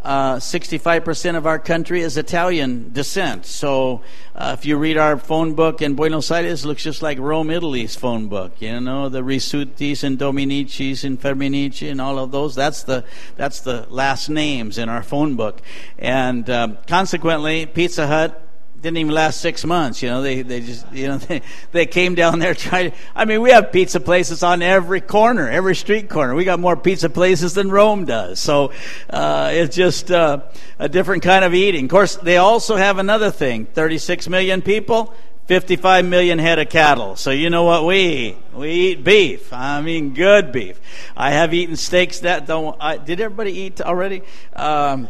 Uh, 0.06 0.36
65% 0.36 1.36
of 1.36 1.48
our 1.48 1.58
country 1.58 2.02
is 2.02 2.16
Italian 2.16 2.94
descent. 2.94 3.44
So 3.48 4.04
uh, 4.36 4.56
if 4.56 4.64
you 4.64 4.78
read 4.78 4.98
our 4.98 5.18
phone 5.18 5.56
book 5.56 5.82
in 5.82 5.96
Buenos 5.96 6.30
Aires, 6.30 6.64
it 6.64 6.68
looks 6.68 6.84
just 6.84 7.02
like 7.02 7.18
Rome, 7.18 7.50
Italy's 7.50 7.96
phone 7.96 8.28
book. 8.28 8.54
You 8.60 8.80
know, 8.82 9.10
the 9.10 9.22
Risutis 9.22 10.04
and 10.04 10.20
Dominicis 10.20 11.04
and 11.04 11.20
Firminici 11.20 11.90
and 11.90 12.00
all 12.00 12.20
of 12.20 12.30
those. 12.30 12.54
That's 12.54 12.84
the, 12.84 13.04
that's 13.36 13.62
the 13.62 13.88
last 13.90 14.30
names 14.30 14.78
in 14.78 14.90
our 14.90 15.02
phone 15.02 15.36
book. 15.36 15.60
And 15.98 16.48
um, 16.52 16.78
consequently, 16.86 17.66
Pizza 17.66 18.06
Hut 18.06 18.45
didn't 18.86 18.98
even 18.98 19.14
last 19.16 19.42
six 19.42 19.66
months. 19.66 20.04
You 20.04 20.10
know, 20.10 20.22
they, 20.22 20.44
they 20.44 20.62
just, 20.62 20.92
you 20.94 21.08
know, 21.08 21.18
they, 21.30 21.42
they 21.72 21.86
came 21.88 22.14
down 22.14 22.38
there 22.38 22.54
trying. 22.54 22.94
I 23.16 23.26
mean, 23.26 23.42
we 23.42 23.50
have 23.50 23.72
pizza 23.72 24.00
places 24.00 24.44
on 24.44 24.62
every 24.62 25.02
corner, 25.02 25.50
every 25.50 25.76
street 25.76 26.08
corner. 26.08 26.36
We 26.36 26.46
got 26.46 26.60
more 26.60 26.78
pizza 26.78 27.10
places 27.10 27.56
than 27.56 27.72
Rome 27.72 28.06
does. 28.06 28.40
So, 28.40 28.72
uh, 29.10 29.50
it's 29.54 29.76
just, 29.76 30.12
uh, 30.12 30.42
a 30.78 30.88
different 30.88 31.24
kind 31.24 31.44
of 31.44 31.56
eating. 31.56 31.86
Of 31.86 31.90
course, 31.90 32.16
they 32.18 32.38
also 32.38 32.76
have 32.76 33.00
another 33.00 33.32
thing. 33.32 33.66
36 33.66 34.30
million 34.30 34.62
people, 34.62 35.16
55 35.48 36.06
million 36.06 36.38
head 36.38 36.60
of 36.60 36.70
cattle. 36.70 37.16
So 37.16 37.32
you 37.32 37.50
know 37.50 37.64
what 37.64 37.86
we 37.86 37.98
eat? 37.98 38.38
We 38.54 38.70
eat 38.70 39.04
beef. 39.04 39.52
I 39.52 39.82
mean, 39.82 40.14
good 40.14 40.52
beef. 40.52 40.80
I 41.18 41.32
have 41.32 41.56
eaten 41.56 41.76
steaks 41.76 42.20
that 42.20 42.46
don't, 42.46 42.78
I, 42.80 42.98
did 42.98 43.20
everybody 43.20 43.52
eat 43.52 43.82
already? 43.82 44.22
Um, 44.56 45.10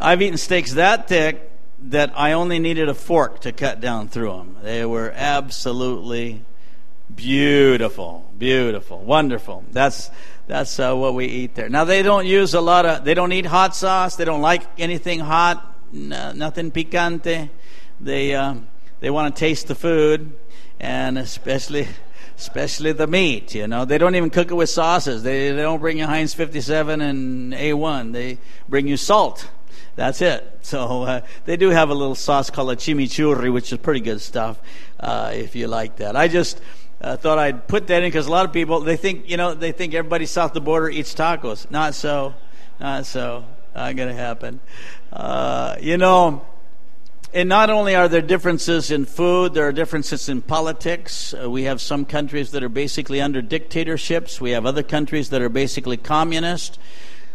I've 0.00 0.22
eaten 0.22 0.38
steaks 0.38 0.72
that 0.72 1.06
thick 1.06 1.49
that 1.82 2.12
I 2.14 2.32
only 2.32 2.58
needed 2.58 2.88
a 2.88 2.94
fork 2.94 3.40
to 3.40 3.52
cut 3.52 3.80
down 3.80 4.08
through 4.08 4.32
them. 4.32 4.56
They 4.62 4.84
were 4.84 5.12
absolutely 5.14 6.44
beautiful, 7.14 8.30
beautiful, 8.38 8.98
wonderful. 8.98 9.64
That's 9.72 10.10
that's 10.46 10.78
uh, 10.78 10.94
what 10.94 11.14
we 11.14 11.26
eat 11.26 11.54
there. 11.54 11.68
Now 11.68 11.84
they 11.84 12.02
don't 12.02 12.26
use 12.26 12.54
a 12.54 12.60
lot 12.60 12.84
of. 12.84 13.04
They 13.04 13.14
don't 13.14 13.32
eat 13.32 13.46
hot 13.46 13.74
sauce. 13.74 14.16
They 14.16 14.24
don't 14.24 14.42
like 14.42 14.62
anything 14.78 15.20
hot. 15.20 15.66
No, 15.92 16.32
nothing 16.32 16.70
picante. 16.70 17.48
They 18.00 18.34
uh, 18.34 18.56
they 19.00 19.10
want 19.10 19.34
to 19.34 19.40
taste 19.40 19.68
the 19.68 19.74
food, 19.74 20.32
and 20.78 21.18
especially 21.18 21.88
especially 22.36 22.92
the 22.92 23.06
meat. 23.06 23.54
You 23.54 23.68
know, 23.68 23.84
they 23.84 23.98
don't 23.98 24.14
even 24.14 24.30
cook 24.30 24.50
it 24.50 24.54
with 24.54 24.70
sauces. 24.70 25.22
They, 25.22 25.50
they 25.50 25.62
don't 25.62 25.80
bring 25.80 25.98
you 25.98 26.06
Heinz 26.06 26.32
57 26.32 27.00
and 27.00 27.52
A1. 27.52 28.12
They 28.12 28.38
bring 28.68 28.86
you 28.86 28.96
salt 28.96 29.46
that's 30.00 30.22
it. 30.22 30.60
So 30.62 31.02
uh, 31.02 31.20
they 31.44 31.58
do 31.58 31.68
have 31.68 31.90
a 31.90 31.94
little 31.94 32.14
sauce 32.14 32.48
called 32.48 32.70
a 32.70 32.76
chimichurri, 32.76 33.52
which 33.52 33.70
is 33.70 33.78
pretty 33.78 34.00
good 34.00 34.22
stuff 34.22 34.58
uh, 34.98 35.32
if 35.34 35.54
you 35.54 35.66
like 35.66 35.96
that. 35.96 36.16
I 36.16 36.26
just 36.26 36.58
uh, 37.02 37.18
thought 37.18 37.38
I'd 37.38 37.68
put 37.68 37.88
that 37.88 38.02
in 38.02 38.08
because 38.08 38.26
a 38.26 38.30
lot 38.30 38.46
of 38.46 38.52
people 38.54 38.80
they 38.80 38.96
think 38.96 39.28
you 39.28 39.36
know 39.36 39.52
they 39.52 39.72
think 39.72 39.92
everybody 39.92 40.24
south 40.24 40.52
of 40.52 40.54
the 40.54 40.62
border 40.62 40.88
eats 40.88 41.14
tacos. 41.14 41.70
Not 41.70 41.94
so. 41.94 42.34
Not 42.80 43.04
so. 43.04 43.44
Not 43.76 43.94
to 43.94 44.14
happen. 44.14 44.60
Uh, 45.12 45.76
you 45.80 45.98
know. 45.98 46.46
And 47.34 47.48
not 47.48 47.68
only 47.68 47.94
are 47.94 48.08
there 48.08 48.22
differences 48.22 48.90
in 48.90 49.04
food, 49.04 49.52
there 49.54 49.68
are 49.68 49.72
differences 49.72 50.30
in 50.30 50.40
politics. 50.40 51.32
Uh, 51.32 51.48
we 51.48 51.64
have 51.64 51.80
some 51.80 52.06
countries 52.06 52.52
that 52.52 52.64
are 52.64 52.70
basically 52.70 53.20
under 53.20 53.40
dictatorships. 53.40 54.40
We 54.40 54.52
have 54.52 54.64
other 54.66 54.82
countries 54.82 55.28
that 55.28 55.42
are 55.42 55.50
basically 55.50 55.96
communist. 55.96 56.78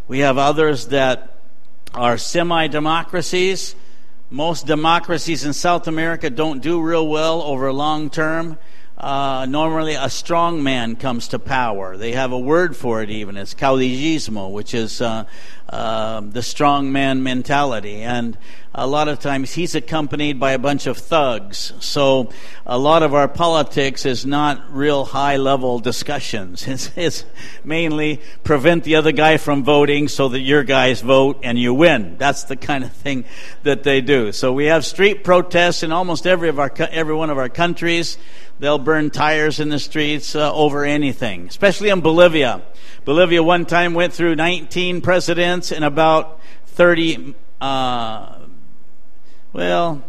We 0.10 0.20
have 0.20 0.38
others 0.38 0.88
that 0.88 1.35
are 1.96 2.18
semi 2.18 2.68
democracies. 2.68 3.76
Most 4.30 4.68
democracies 4.68 5.46
in 5.46 5.54
South 5.54 5.88
America 5.88 6.30
don't 6.30 6.62
do 6.62 6.82
real 6.82 7.08
well 7.08 7.42
over 7.42 7.72
long 7.72 8.10
term. 8.10 8.58
Uh, 8.98 9.46
normally, 9.48 9.94
a 9.94 10.10
strong 10.10 10.64
man 10.64 10.96
comes 10.96 11.30
to 11.30 11.40
power. 11.40 11.98
They 11.98 12.14
have 12.14 12.32
a 12.32 12.40
word 12.40 12.76
for 12.76 13.02
it, 13.02 13.10
even. 13.10 13.38
It's 13.38 13.54
caudillismo, 13.54 14.52
which 14.52 14.74
is 14.74 15.02
uh, 15.02 15.26
uh, 15.70 16.22
the 16.22 16.44
strong 16.44 16.92
man 16.92 17.24
mentality. 17.24 18.02
And 18.02 18.38
a 18.78 18.86
lot 18.86 19.08
of 19.08 19.20
times 19.20 19.54
he's 19.54 19.74
accompanied 19.74 20.40
by 20.40 20.52
a 20.52 20.60
bunch 20.60 20.86
of 20.86 20.98
thugs. 20.98 21.72
So 21.80 22.30
a 22.66 22.78
lot 22.78 23.04
of 23.04 23.14
our 23.14 23.28
politics 23.28 24.06
is 24.06 24.26
not 24.26 24.62
real 24.70 25.06
high 25.06 25.38
level 25.38 25.80
discussions. 25.80 26.68
It's, 26.76 26.92
it's, 26.98 27.26
mainly 27.64 28.22
prevent 28.44 28.84
the 28.84 28.96
other 28.96 29.14
guy 29.14 29.38
from 29.38 29.64
voting 29.64 30.08
so 30.10 30.28
that 30.30 30.42
your 30.42 30.64
guys 30.64 31.02
vote 31.02 31.40
and 31.42 31.58
you 31.58 31.74
win. 31.74 32.18
That's 32.18 32.44
the 32.44 32.58
kind 32.58 32.84
of 32.84 32.92
thing 32.92 33.24
that 33.64 33.84
they 33.84 34.02
do. 34.02 34.34
So 34.34 34.52
we 34.52 34.66
have 34.66 34.86
street 34.86 35.24
protests 35.24 35.82
in 35.82 35.92
almost 35.92 36.28
every 36.28 36.50
of 36.50 36.60
our 36.60 36.72
every 36.78 37.16
one 37.16 37.30
of 37.30 37.38
our 37.38 37.50
countries. 37.50 38.18
They'll 38.60 38.78
burn 38.78 39.10
tires 39.10 39.60
in 39.60 39.70
the 39.70 39.80
streets 39.80 40.36
uh, 40.36 40.54
over 40.54 40.86
anything, 40.86 41.48
especially 41.48 41.90
in 41.90 42.02
Bolivia. 42.02 42.62
Bolivia 43.06 43.44
one 43.44 43.66
time 43.66 43.94
went 43.94 44.14
through 44.14 44.36
19 44.36 45.02
presidents 45.02 45.55
and 45.56 45.86
about 45.86 46.40
30 46.68 47.36
uh, 47.62 48.36
well, 49.54 50.04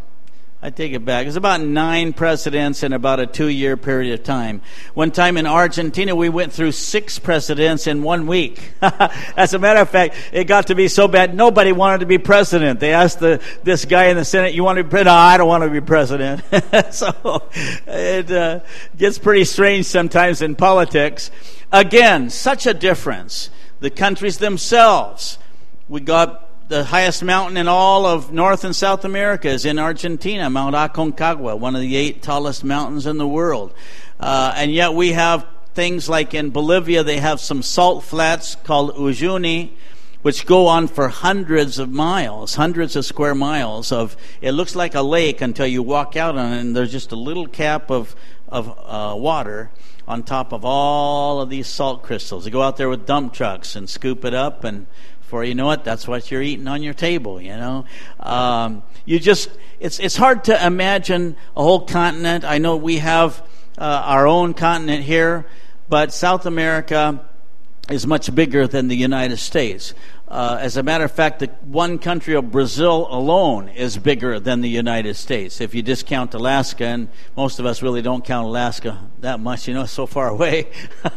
I 0.60 0.70
take 0.70 0.92
it 0.92 1.04
back. 1.04 1.28
It's 1.28 1.36
about 1.36 1.60
nine 1.60 2.12
presidents 2.12 2.82
in 2.82 2.92
about 2.92 3.20
a 3.20 3.26
two 3.26 3.46
year 3.46 3.76
period 3.76 4.18
of 4.18 4.24
time. 4.24 4.60
One 4.94 5.12
time 5.12 5.36
in 5.36 5.46
Argentina, 5.46 6.16
we 6.16 6.28
went 6.28 6.52
through 6.52 6.72
six 6.72 7.20
presidents 7.20 7.86
in 7.86 8.02
one 8.02 8.26
week. 8.26 8.72
As 8.82 9.54
a 9.54 9.60
matter 9.60 9.80
of 9.80 9.88
fact, 9.88 10.16
it 10.32 10.44
got 10.44 10.66
to 10.66 10.74
be 10.74 10.88
so 10.88 11.06
bad, 11.06 11.36
nobody 11.36 11.70
wanted 11.70 12.00
to 12.00 12.06
be 12.06 12.18
president. 12.18 12.80
They 12.80 12.92
asked 12.92 13.20
the, 13.20 13.40
this 13.62 13.84
guy 13.84 14.06
in 14.06 14.16
the 14.16 14.24
Senate, 14.24 14.54
You 14.54 14.64
want 14.64 14.78
to 14.78 14.82
be 14.82 14.90
president? 14.90 15.14
No, 15.14 15.20
I 15.20 15.36
don't 15.36 15.48
want 15.48 15.62
to 15.62 15.70
be 15.70 15.80
president. 15.80 16.42
so 16.92 17.48
it 17.86 18.30
uh, 18.32 18.60
gets 18.96 19.18
pretty 19.18 19.44
strange 19.44 19.86
sometimes 19.86 20.42
in 20.42 20.56
politics. 20.56 21.30
Again, 21.70 22.30
such 22.30 22.66
a 22.66 22.74
difference. 22.74 23.50
The 23.78 23.90
countries 23.90 24.38
themselves. 24.38 25.38
We 25.88 26.00
got 26.00 26.68
the 26.68 26.82
highest 26.82 27.22
mountain 27.22 27.58
in 27.58 27.68
all 27.68 28.06
of 28.06 28.32
North 28.32 28.64
and 28.64 28.74
South 28.74 29.04
America 29.04 29.48
is 29.48 29.64
in 29.64 29.78
Argentina, 29.78 30.48
Mount 30.48 30.74
Aconcagua, 30.74 31.58
one 31.58 31.76
of 31.76 31.82
the 31.82 31.94
eight 31.94 32.22
tallest 32.22 32.64
mountains 32.64 33.06
in 33.06 33.18
the 33.18 33.26
world. 33.26 33.74
Uh, 34.18 34.52
and 34.56 34.72
yet 34.72 34.94
we 34.94 35.12
have 35.12 35.46
things 35.74 36.08
like 36.08 36.32
in 36.32 36.50
Bolivia, 36.50 37.04
they 37.04 37.18
have 37.18 37.38
some 37.38 37.62
salt 37.62 38.02
flats 38.02 38.56
called 38.64 38.96
Uyuni, 38.96 39.72
which 40.22 40.46
go 40.46 40.66
on 40.66 40.88
for 40.88 41.08
hundreds 41.08 41.78
of 41.78 41.90
miles, 41.90 42.54
hundreds 42.54 42.96
of 42.96 43.04
square 43.04 43.34
miles 43.34 43.92
of, 43.92 44.16
it 44.40 44.52
looks 44.52 44.74
like 44.74 44.94
a 44.94 45.02
lake 45.02 45.42
until 45.42 45.66
you 45.66 45.82
walk 45.82 46.16
out 46.16 46.36
on 46.36 46.52
it 46.52 46.60
and 46.60 46.74
there's 46.74 46.90
just 46.90 47.12
a 47.12 47.16
little 47.16 47.46
cap 47.46 47.90
of, 47.90 48.16
of 48.48 48.68
uh, 48.68 49.14
water 49.14 49.70
on 50.06 50.22
top 50.22 50.52
of 50.52 50.64
all 50.64 51.40
of 51.40 51.50
these 51.50 51.66
salt 51.66 52.02
crystals. 52.02 52.44
They 52.44 52.50
go 52.50 52.62
out 52.62 52.76
there 52.76 52.88
with 52.88 53.06
dump 53.06 53.32
trucks 53.32 53.76
and 53.76 53.88
scoop 53.88 54.24
it 54.24 54.34
up 54.34 54.64
and 54.64 54.86
for 55.20 55.42
you 55.42 55.54
know 55.54 55.66
what 55.66 55.82
that's 55.82 56.06
what 56.06 56.30
you're 56.30 56.42
eating 56.42 56.68
on 56.68 56.82
your 56.82 56.94
table 56.94 57.40
you 57.40 57.56
know? 57.56 57.84
Um, 58.20 58.82
you 59.04 59.18
just 59.18 59.50
it's 59.80 59.98
it's 59.98 60.16
hard 60.16 60.44
to 60.44 60.66
imagine 60.66 61.36
a 61.56 61.62
whole 61.62 61.84
continent. 61.84 62.44
I 62.44 62.58
know 62.58 62.76
we 62.76 62.98
have 62.98 63.42
uh, 63.76 64.02
our 64.06 64.26
own 64.26 64.54
continent 64.54 65.02
here 65.02 65.46
but 65.88 66.12
south 66.12 66.46
america 66.46 67.20
is 67.90 68.06
much 68.06 68.34
bigger 68.34 68.66
than 68.66 68.88
the 68.88 68.96
united 68.96 69.36
states 69.36 69.92
uh, 70.28 70.58
as 70.60 70.76
a 70.76 70.82
matter 70.82 71.04
of 71.04 71.12
fact, 71.12 71.38
the 71.38 71.46
one 71.62 71.98
country 71.98 72.34
of 72.34 72.50
Brazil 72.50 73.06
alone 73.10 73.68
is 73.68 73.96
bigger 73.96 74.40
than 74.40 74.60
the 74.60 74.68
United 74.68 75.14
States. 75.14 75.60
If 75.60 75.72
you 75.72 75.82
discount 75.82 76.34
Alaska, 76.34 76.84
and 76.84 77.08
most 77.36 77.60
of 77.60 77.66
us 77.66 77.80
really 77.80 78.02
don't 78.02 78.24
count 78.24 78.46
Alaska 78.46 79.08
that 79.20 79.38
much, 79.38 79.68
you 79.68 79.74
know, 79.74 79.86
so 79.86 80.04
far 80.04 80.28
away 80.28 80.64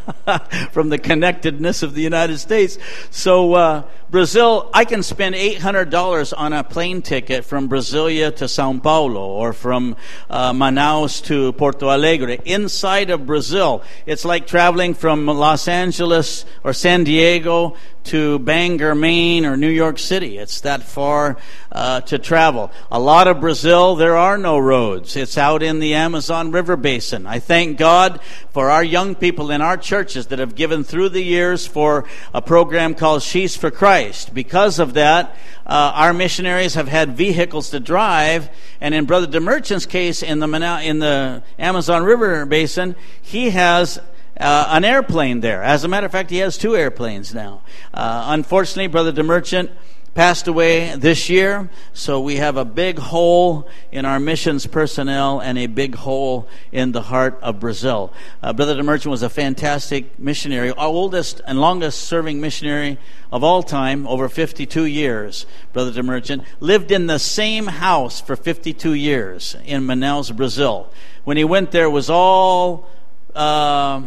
from 0.70 0.90
the 0.90 0.98
connectedness 0.98 1.82
of 1.82 1.94
the 1.94 2.02
United 2.02 2.38
States. 2.38 2.78
So, 3.10 3.54
uh, 3.54 3.82
Brazil, 4.10 4.68
I 4.74 4.84
can 4.84 5.04
spend 5.04 5.36
$800 5.36 6.34
on 6.36 6.52
a 6.52 6.64
plane 6.64 7.00
ticket 7.00 7.44
from 7.44 7.68
Brasilia 7.68 8.34
to 8.36 8.48
Sao 8.48 8.76
Paulo 8.78 9.24
or 9.24 9.52
from 9.52 9.94
uh, 10.28 10.52
Manaus 10.52 11.22
to 11.26 11.52
Porto 11.52 11.88
Alegre. 11.90 12.38
Inside 12.44 13.10
of 13.10 13.24
Brazil, 13.24 13.84
it's 14.06 14.24
like 14.24 14.48
traveling 14.48 14.94
from 14.94 15.26
Los 15.26 15.68
Angeles 15.68 16.44
or 16.64 16.72
San 16.72 17.04
Diego 17.04 17.76
to 18.04 18.38
Bangor, 18.40 18.94
Maine, 19.00 19.44
or 19.46 19.56
New 19.56 19.68
York 19.68 19.98
City. 19.98 20.38
It's 20.38 20.60
that 20.60 20.82
far 20.82 21.36
uh, 21.72 22.02
to 22.02 22.18
travel. 22.18 22.70
A 22.90 23.00
lot 23.00 23.26
of 23.26 23.40
Brazil, 23.40 23.96
there 23.96 24.16
are 24.16 24.38
no 24.38 24.58
roads. 24.58 25.16
It's 25.16 25.38
out 25.38 25.62
in 25.62 25.80
the 25.80 25.94
Amazon 25.94 26.52
River 26.52 26.76
Basin. 26.76 27.26
I 27.26 27.38
thank 27.38 27.78
God 27.78 28.20
for 28.52 28.70
our 28.70 28.84
young 28.84 29.14
people 29.14 29.50
in 29.50 29.60
our 29.60 29.76
churches 29.76 30.28
that 30.28 30.38
have 30.38 30.54
given 30.54 30.84
through 30.84 31.08
the 31.08 31.22
years 31.22 31.66
for 31.66 32.04
a 32.34 32.42
program 32.42 32.94
called 32.94 33.22
Sheaves 33.22 33.56
for 33.56 33.70
Christ. 33.70 34.34
Because 34.34 34.78
of 34.78 34.94
that, 34.94 35.36
uh, 35.66 35.92
our 35.94 36.12
missionaries 36.12 36.74
have 36.74 36.88
had 36.88 37.16
vehicles 37.16 37.70
to 37.70 37.80
drive, 37.80 38.50
and 38.80 38.94
in 38.94 39.04
Brother 39.04 39.26
DeMerchant's 39.26 39.86
case 39.86 40.22
in 40.22 40.40
the 40.40 40.80
in 40.82 40.98
the 40.98 41.42
Amazon 41.58 42.02
River 42.02 42.44
Basin, 42.46 42.96
he 43.22 43.50
has 43.50 44.00
uh, 44.40 44.68
an 44.70 44.84
airplane 44.84 45.40
there. 45.40 45.62
As 45.62 45.84
a 45.84 45.88
matter 45.88 46.06
of 46.06 46.12
fact, 46.12 46.30
he 46.30 46.38
has 46.38 46.56
two 46.56 46.74
airplanes 46.74 47.34
now. 47.34 47.62
Uh, 47.92 48.24
unfortunately, 48.28 48.86
Brother 48.86 49.12
DeMerchant 49.12 49.70
passed 50.14 50.48
away 50.48 50.96
this 50.96 51.30
year, 51.30 51.70
so 51.92 52.20
we 52.20 52.36
have 52.36 52.56
a 52.56 52.64
big 52.64 52.98
hole 52.98 53.68
in 53.92 54.04
our 54.04 54.18
missions 54.18 54.66
personnel 54.66 55.40
and 55.40 55.56
a 55.56 55.66
big 55.66 55.94
hole 55.94 56.48
in 56.72 56.90
the 56.92 57.02
heart 57.02 57.38
of 57.42 57.60
Brazil. 57.60 58.12
Uh, 58.42 58.52
Brother 58.52 58.74
DeMerchant 58.74 59.06
was 59.06 59.22
a 59.22 59.30
fantastic 59.30 60.18
missionary, 60.18 60.70
our 60.72 60.88
oldest 60.88 61.40
and 61.46 61.60
longest 61.60 62.00
serving 62.00 62.40
missionary 62.40 62.98
of 63.30 63.44
all 63.44 63.62
time, 63.62 64.06
over 64.06 64.28
52 64.28 64.84
years. 64.84 65.46
Brother 65.72 65.92
DeMerchant 65.92 66.44
lived 66.58 66.90
in 66.90 67.06
the 67.06 67.18
same 67.18 67.66
house 67.66 68.20
for 68.20 68.34
52 68.34 68.94
years 68.94 69.54
in 69.64 69.84
Manaus, 69.84 70.34
Brazil. 70.34 70.92
When 71.24 71.36
he 71.36 71.44
went 71.44 71.70
there, 71.70 71.84
it 71.84 71.90
was 71.90 72.10
all 72.10 72.88
uh, 73.34 74.02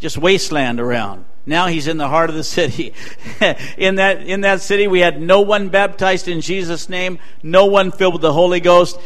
just 0.00 0.18
wasteland 0.18 0.80
around. 0.80 1.24
Now 1.46 1.66
he's 1.66 1.86
in 1.86 1.96
the 1.96 2.08
heart 2.08 2.28
of 2.28 2.36
the 2.36 2.44
city. 2.44 2.92
in 3.78 3.94
that 3.94 4.22
in 4.22 4.42
that 4.42 4.60
city 4.60 4.86
we 4.86 5.00
had 5.00 5.20
no 5.20 5.40
one 5.40 5.70
baptized 5.70 6.28
in 6.28 6.40
Jesus 6.40 6.88
name, 6.88 7.18
no 7.42 7.66
one 7.66 7.90
filled 7.90 8.14
with 8.14 8.22
the 8.22 8.32
Holy 8.32 8.60
Ghost. 8.60 8.98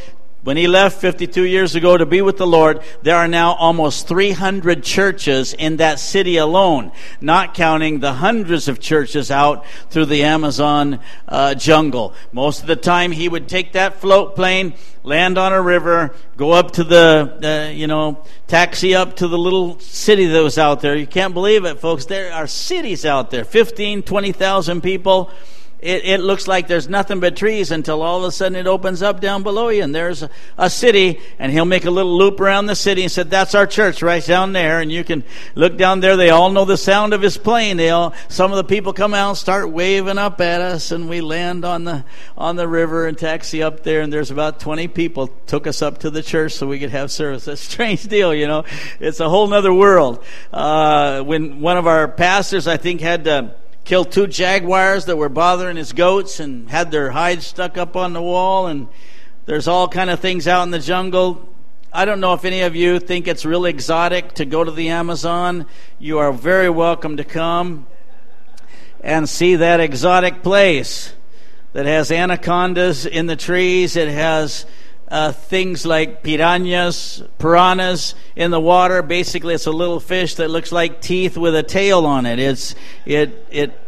When 0.44 0.56
he 0.56 0.66
left 0.66 1.00
52 1.00 1.44
years 1.44 1.76
ago 1.76 1.96
to 1.96 2.04
be 2.04 2.20
with 2.20 2.36
the 2.36 2.46
Lord, 2.48 2.82
there 3.02 3.14
are 3.14 3.28
now 3.28 3.52
almost 3.54 4.08
300 4.08 4.82
churches 4.82 5.54
in 5.54 5.76
that 5.76 6.00
city 6.00 6.36
alone, 6.36 6.90
not 7.20 7.54
counting 7.54 8.00
the 8.00 8.14
hundreds 8.14 8.66
of 8.66 8.80
churches 8.80 9.30
out 9.30 9.64
through 9.90 10.06
the 10.06 10.24
Amazon 10.24 10.98
uh, 11.28 11.54
jungle. 11.54 12.12
Most 12.32 12.62
of 12.62 12.66
the 12.66 12.74
time, 12.74 13.12
he 13.12 13.28
would 13.28 13.48
take 13.48 13.74
that 13.74 14.00
float 14.00 14.34
plane, 14.34 14.74
land 15.04 15.38
on 15.38 15.52
a 15.52 15.62
river, 15.62 16.12
go 16.36 16.50
up 16.50 16.72
to 16.72 16.82
the, 16.82 17.68
uh, 17.68 17.70
you 17.70 17.86
know, 17.86 18.24
taxi 18.48 18.96
up 18.96 19.14
to 19.16 19.28
the 19.28 19.38
little 19.38 19.78
city 19.78 20.26
that 20.26 20.42
was 20.42 20.58
out 20.58 20.80
there. 20.80 20.96
You 20.96 21.06
can't 21.06 21.34
believe 21.34 21.64
it, 21.64 21.78
folks. 21.78 22.06
There 22.06 22.32
are 22.32 22.48
cities 22.48 23.06
out 23.06 23.30
there, 23.30 23.44
15, 23.44 24.02
20,000 24.02 24.80
people 24.80 25.30
it, 25.82 26.04
it, 26.04 26.20
looks 26.20 26.46
like 26.46 26.68
there's 26.68 26.88
nothing 26.88 27.18
but 27.18 27.36
trees 27.36 27.72
until 27.72 28.02
all 28.02 28.18
of 28.18 28.24
a 28.24 28.30
sudden 28.30 28.54
it 28.54 28.68
opens 28.68 29.02
up 29.02 29.20
down 29.20 29.42
below 29.42 29.68
you 29.68 29.82
and 29.82 29.92
there's 29.92 30.22
a, 30.22 30.30
a, 30.56 30.70
city 30.70 31.20
and 31.40 31.50
he'll 31.50 31.64
make 31.64 31.84
a 31.84 31.90
little 31.90 32.16
loop 32.16 32.40
around 32.40 32.66
the 32.66 32.76
city 32.76 33.02
and 33.02 33.10
said 33.10 33.28
that's 33.28 33.52
our 33.56 33.66
church 33.66 34.00
right 34.00 34.24
down 34.24 34.52
there 34.52 34.80
and 34.80 34.92
you 34.92 35.02
can 35.02 35.24
look 35.56 35.76
down 35.76 35.98
there 35.98 36.16
they 36.16 36.30
all 36.30 36.50
know 36.50 36.64
the 36.64 36.76
sound 36.76 37.12
of 37.12 37.20
his 37.20 37.36
plane 37.36 37.76
they 37.76 37.90
all 37.90 38.14
some 38.28 38.52
of 38.52 38.56
the 38.56 38.64
people 38.64 38.92
come 38.92 39.12
out 39.12 39.30
and 39.30 39.38
start 39.38 39.70
waving 39.70 40.18
up 40.18 40.40
at 40.40 40.60
us 40.60 40.92
and 40.92 41.08
we 41.08 41.20
land 41.20 41.64
on 41.64 41.82
the 41.82 42.04
on 42.38 42.54
the 42.54 42.68
river 42.68 43.08
and 43.08 43.18
taxi 43.18 43.60
up 43.60 43.82
there 43.82 44.02
and 44.02 44.12
there's 44.12 44.30
about 44.30 44.60
20 44.60 44.86
people 44.86 45.26
took 45.46 45.66
us 45.66 45.82
up 45.82 45.98
to 45.98 46.10
the 46.10 46.22
church 46.22 46.52
so 46.52 46.66
we 46.66 46.78
could 46.78 46.90
have 46.90 47.10
service. 47.10 47.48
A 47.48 47.56
strange 47.56 48.04
deal 48.04 48.32
you 48.32 48.46
know? 48.46 48.64
It's 49.00 49.18
a 49.18 49.28
whole 49.28 49.48
nother 49.48 49.74
world. 49.74 50.24
Uh, 50.52 51.22
when 51.22 51.60
one 51.60 51.76
of 51.76 51.88
our 51.88 52.06
pastors 52.06 52.68
i 52.68 52.76
think 52.76 53.00
had 53.00 53.24
to 53.24 53.54
killed 53.84 54.12
two 54.12 54.26
jaguars 54.26 55.06
that 55.06 55.16
were 55.16 55.28
bothering 55.28 55.76
his 55.76 55.92
goats 55.92 56.40
and 56.40 56.70
had 56.70 56.90
their 56.90 57.10
hides 57.10 57.46
stuck 57.46 57.76
up 57.76 57.96
on 57.96 58.12
the 58.12 58.22
wall 58.22 58.66
and 58.66 58.88
there's 59.44 59.66
all 59.66 59.88
kind 59.88 60.08
of 60.08 60.20
things 60.20 60.46
out 60.46 60.62
in 60.62 60.70
the 60.70 60.78
jungle. 60.78 61.48
I 61.92 62.04
don't 62.04 62.20
know 62.20 62.32
if 62.32 62.44
any 62.44 62.60
of 62.60 62.76
you 62.76 63.00
think 63.00 63.26
it's 63.26 63.44
really 63.44 63.70
exotic 63.70 64.34
to 64.34 64.44
go 64.44 64.62
to 64.62 64.70
the 64.70 64.88
amazon. 64.88 65.66
You 65.98 66.18
are 66.18 66.32
very 66.32 66.70
welcome 66.70 67.16
to 67.16 67.24
come 67.24 67.86
and 69.00 69.28
see 69.28 69.56
that 69.56 69.80
exotic 69.80 70.42
place 70.42 71.12
that 71.72 71.86
has 71.86 72.12
anacondas 72.12 73.04
in 73.04 73.26
the 73.26 73.36
trees. 73.36 73.96
It 73.96 74.08
has 74.08 74.64
uh, 75.12 75.30
things 75.30 75.84
like 75.84 76.22
piranhas, 76.22 77.22
piranhas 77.38 78.14
in 78.34 78.50
the 78.50 78.58
water. 78.58 79.02
Basically, 79.02 79.54
it's 79.54 79.66
a 79.66 79.70
little 79.70 80.00
fish 80.00 80.36
that 80.36 80.48
looks 80.48 80.72
like 80.72 81.02
teeth 81.02 81.36
with 81.36 81.54
a 81.54 81.62
tail 81.62 82.06
on 82.06 82.24
it. 82.24 82.38
It's 82.38 82.74
it 83.04 83.46
it 83.50 83.78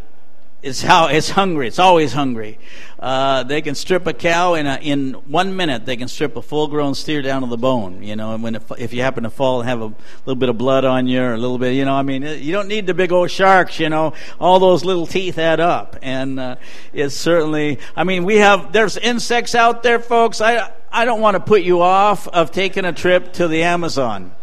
it's 0.64 0.81
how 0.81 1.09
it's 1.09 1.29
hungry. 1.29 1.68
It's 1.68 1.79
always 1.79 2.12
hungry. 2.12 2.59
Uh, 2.98 3.42
they 3.42 3.61
can 3.61 3.74
strip 3.74 4.07
a 4.07 4.14
cow 4.14 4.55
in 4.55 4.66
a, 4.66 4.77
in 4.77 5.12
one 5.12 5.57
minute. 5.57 5.85
They 5.85 5.96
can 5.96 6.09
strip 6.09 6.37
a 6.37 6.42
full-grown 6.42 6.94
steer 6.94 7.20
down 7.20 7.42
to 7.42 7.48
the 7.48 7.59
bone. 7.59 8.03
You 8.03 8.16
know, 8.16 8.33
and 8.33 8.42
when 8.42 8.55
it, 8.55 8.62
if 8.79 8.94
you 8.94 9.03
happen 9.03 9.24
to 9.24 9.31
fall 9.31 9.61
and 9.61 9.68
have 9.68 9.83
a 9.83 9.92
little 10.24 10.38
bit 10.38 10.48
of 10.48 10.57
blood 10.57 10.87
on 10.87 11.07
you 11.07 11.20
or 11.20 11.35
a 11.35 11.37
little 11.37 11.59
bit, 11.59 11.74
you 11.74 11.85
know, 11.85 11.92
I 11.92 12.03
mean, 12.03 12.22
you 12.22 12.53
don't 12.53 12.68
need 12.68 12.87
the 12.87 12.94
big 12.94 13.12
old 13.12 13.31
sharks. 13.31 13.79
You 13.79 13.90
know, 13.90 14.14
all 14.40 14.59
those 14.59 14.87
little 14.87 15.07
teeth 15.07 15.38
add 15.38 15.61
up, 15.61 15.98
and 16.00 16.40
uh, 16.40 16.57
it's 16.94 17.14
certainly. 17.14 17.79
I 17.94 18.05
mean, 18.05 18.24
we 18.24 18.37
have 18.37 18.72
there's 18.72 18.96
insects 18.96 19.55
out 19.55 19.83
there, 19.83 19.98
folks. 19.98 20.40
I 20.40 20.72
I 20.90 21.05
don't 21.05 21.20
want 21.20 21.35
to 21.35 21.40
put 21.40 21.61
you 21.61 21.83
off 21.83 22.27
of 22.27 22.53
taking 22.53 22.87
a 22.87 22.92
trip 22.94 23.35
to 23.35 23.48
the 23.48 23.64
Amazon. 23.64 24.35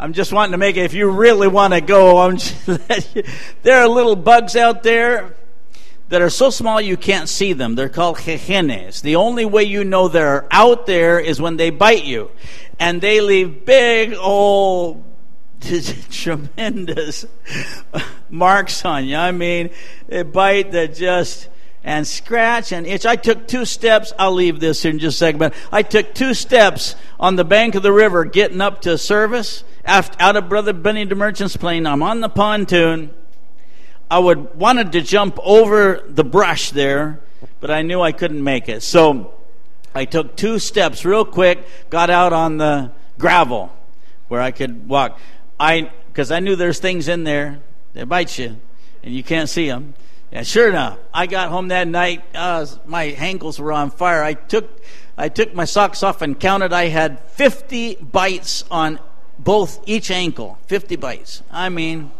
I'm 0.00 0.12
just 0.12 0.32
wanting 0.32 0.52
to 0.52 0.58
make 0.58 0.76
it, 0.76 0.84
if 0.84 0.94
you 0.94 1.10
really 1.10 1.48
want 1.48 1.74
to 1.74 1.80
go, 1.80 2.30
just, 2.30 2.54
there 3.64 3.82
are 3.82 3.88
little 3.88 4.14
bugs 4.14 4.54
out 4.54 4.84
there 4.84 5.34
that 6.08 6.22
are 6.22 6.30
so 6.30 6.50
small 6.50 6.80
you 6.80 6.96
can't 6.96 7.28
see 7.28 7.52
them. 7.52 7.74
They're 7.74 7.88
called 7.88 8.18
jejenes. 8.18 9.02
The 9.02 9.16
only 9.16 9.44
way 9.44 9.64
you 9.64 9.84
know 9.84 10.08
they're 10.08 10.46
out 10.50 10.86
there 10.86 11.20
is 11.20 11.40
when 11.40 11.56
they 11.56 11.70
bite 11.70 12.04
you. 12.04 12.30
And 12.78 13.00
they 13.00 13.20
leave 13.20 13.64
big 13.64 14.14
old 14.14 15.04
tremendous 16.10 17.26
marks 18.30 18.84
on 18.84 19.06
you. 19.06 19.16
I 19.16 19.32
mean, 19.32 19.70
a 20.08 20.22
bite 20.22 20.72
that 20.72 20.94
just 20.94 21.48
and 21.84 22.06
scratch 22.06 22.72
and 22.72 22.86
itch. 22.86 23.06
I 23.06 23.16
took 23.16 23.46
two 23.46 23.64
steps. 23.64 24.12
I'll 24.18 24.32
leave 24.32 24.60
this 24.60 24.84
in 24.84 24.98
just 24.98 25.16
a 25.16 25.18
second, 25.18 25.38
but 25.38 25.54
I 25.72 25.82
took 25.82 26.14
two 26.14 26.34
steps 26.34 26.96
on 27.18 27.36
the 27.36 27.44
bank 27.44 27.74
of 27.74 27.82
the 27.82 27.92
river 27.92 28.24
getting 28.24 28.60
up 28.60 28.82
to 28.82 28.98
service 28.98 29.64
out 29.86 30.36
of 30.36 30.48
Brother 30.48 30.72
Benny 30.72 31.06
DeMerchant's 31.06 31.56
plane. 31.56 31.86
I'm 31.86 32.02
on 32.02 32.20
the 32.20 32.28
pontoon. 32.28 33.10
I 34.10 34.18
would 34.18 34.54
wanted 34.54 34.92
to 34.92 35.02
jump 35.02 35.38
over 35.42 36.02
the 36.06 36.24
brush 36.24 36.70
there, 36.70 37.20
but 37.60 37.70
I 37.70 37.82
knew 37.82 38.00
I 38.00 38.12
couldn't 38.12 38.42
make 38.42 38.68
it. 38.68 38.82
So 38.82 39.34
I 39.94 40.04
took 40.04 40.36
two 40.36 40.58
steps 40.58 41.04
real 41.04 41.24
quick, 41.24 41.66
got 41.90 42.10
out 42.10 42.32
on 42.32 42.56
the 42.56 42.92
gravel 43.18 43.72
where 44.28 44.40
I 44.40 44.50
could 44.50 44.88
walk. 44.88 45.18
I 45.60 45.90
because 46.08 46.30
I 46.30 46.40
knew 46.40 46.56
there's 46.56 46.78
things 46.78 47.08
in 47.08 47.24
there 47.24 47.60
that 47.92 48.08
bite 48.08 48.38
you, 48.38 48.56
and 49.02 49.14
you 49.14 49.22
can't 49.22 49.48
see 49.48 49.68
them. 49.68 49.94
Yeah, 50.32 50.42
sure 50.42 50.68
enough, 50.68 50.98
I 51.12 51.26
got 51.26 51.48
home 51.48 51.68
that 51.68 51.88
night. 51.88 52.22
Uh, 52.34 52.66
my 52.86 53.04
ankles 53.04 53.58
were 53.58 53.72
on 53.72 53.90
fire. 53.90 54.22
I 54.22 54.34
took, 54.34 54.68
I 55.16 55.30
took 55.30 55.54
my 55.54 55.64
socks 55.64 56.02
off 56.02 56.20
and 56.20 56.38
counted. 56.38 56.72
I 56.72 56.88
had 56.88 57.20
50 57.30 57.94
bites 57.96 58.64
on 58.70 59.00
both 59.38 59.80
each 59.86 60.10
ankle. 60.10 60.58
50 60.66 60.96
bites. 60.96 61.42
I 61.50 61.70
mean, 61.70 62.10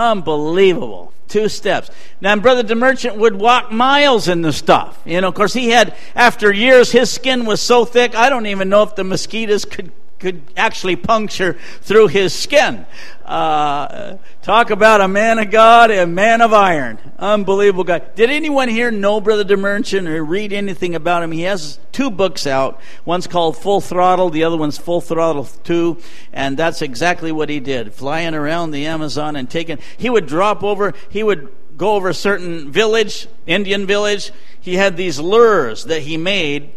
unbelievable. 0.00 1.12
Two 1.28 1.48
steps. 1.48 1.90
Now, 2.20 2.34
Brother 2.36 2.64
DeMerchant 2.64 3.16
would 3.16 3.36
walk 3.36 3.70
miles 3.70 4.26
in 4.26 4.42
the 4.42 4.52
stuff. 4.52 5.00
You 5.04 5.20
know, 5.20 5.28
of 5.28 5.34
course, 5.34 5.52
he 5.52 5.68
had, 5.68 5.94
after 6.16 6.52
years, 6.52 6.90
his 6.90 7.10
skin 7.10 7.44
was 7.44 7.60
so 7.60 7.84
thick, 7.84 8.16
I 8.16 8.28
don't 8.30 8.46
even 8.46 8.68
know 8.68 8.82
if 8.82 8.96
the 8.96 9.04
mosquitoes 9.04 9.64
could 9.64 9.92
could 10.20 10.42
actually 10.56 10.96
puncture 10.96 11.58
through 11.80 12.08
his 12.08 12.32
skin. 12.32 12.86
Uh, 13.24 14.18
talk 14.42 14.70
about 14.70 15.00
a 15.00 15.08
man 15.08 15.38
of 15.38 15.50
God, 15.50 15.90
a 15.90 16.06
man 16.06 16.42
of 16.42 16.52
iron. 16.52 16.98
Unbelievable 17.18 17.84
guy. 17.84 18.00
Did 18.00 18.28
anyone 18.28 18.68
here 18.68 18.90
know 18.90 19.20
Brother 19.20 19.44
DeMerchant 19.44 20.08
or 20.08 20.22
read 20.22 20.52
anything 20.52 20.94
about 20.94 21.22
him? 21.22 21.32
He 21.32 21.42
has 21.42 21.78
two 21.90 22.10
books 22.10 22.46
out. 22.46 22.80
One's 23.04 23.26
called 23.26 23.56
Full 23.56 23.80
Throttle, 23.80 24.30
the 24.30 24.44
other 24.44 24.56
one's 24.56 24.76
Full 24.78 25.00
Throttle 25.00 25.44
2, 25.44 25.96
and 26.32 26.56
that's 26.56 26.82
exactly 26.82 27.32
what 27.32 27.48
he 27.48 27.60
did. 27.60 27.94
Flying 27.94 28.34
around 28.34 28.72
the 28.72 28.86
Amazon 28.86 29.36
and 29.36 29.48
taking, 29.48 29.78
he 29.96 30.10
would 30.10 30.26
drop 30.26 30.62
over, 30.62 30.92
he 31.08 31.22
would 31.22 31.50
go 31.76 31.94
over 31.94 32.10
a 32.10 32.14
certain 32.14 32.70
village, 32.70 33.26
Indian 33.46 33.86
village. 33.86 34.32
He 34.60 34.74
had 34.74 34.98
these 34.98 35.18
lures 35.18 35.84
that 35.84 36.02
he 36.02 36.18
made 36.18 36.72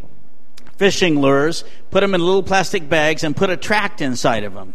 fishing 0.77 1.19
lures, 1.19 1.63
put 1.91 2.01
them 2.01 2.15
in 2.15 2.21
little 2.21 2.43
plastic 2.43 2.89
bags, 2.89 3.23
and 3.23 3.35
put 3.35 3.49
a 3.49 3.57
tract 3.57 4.01
inside 4.01 4.43
of 4.43 4.53
them. 4.53 4.73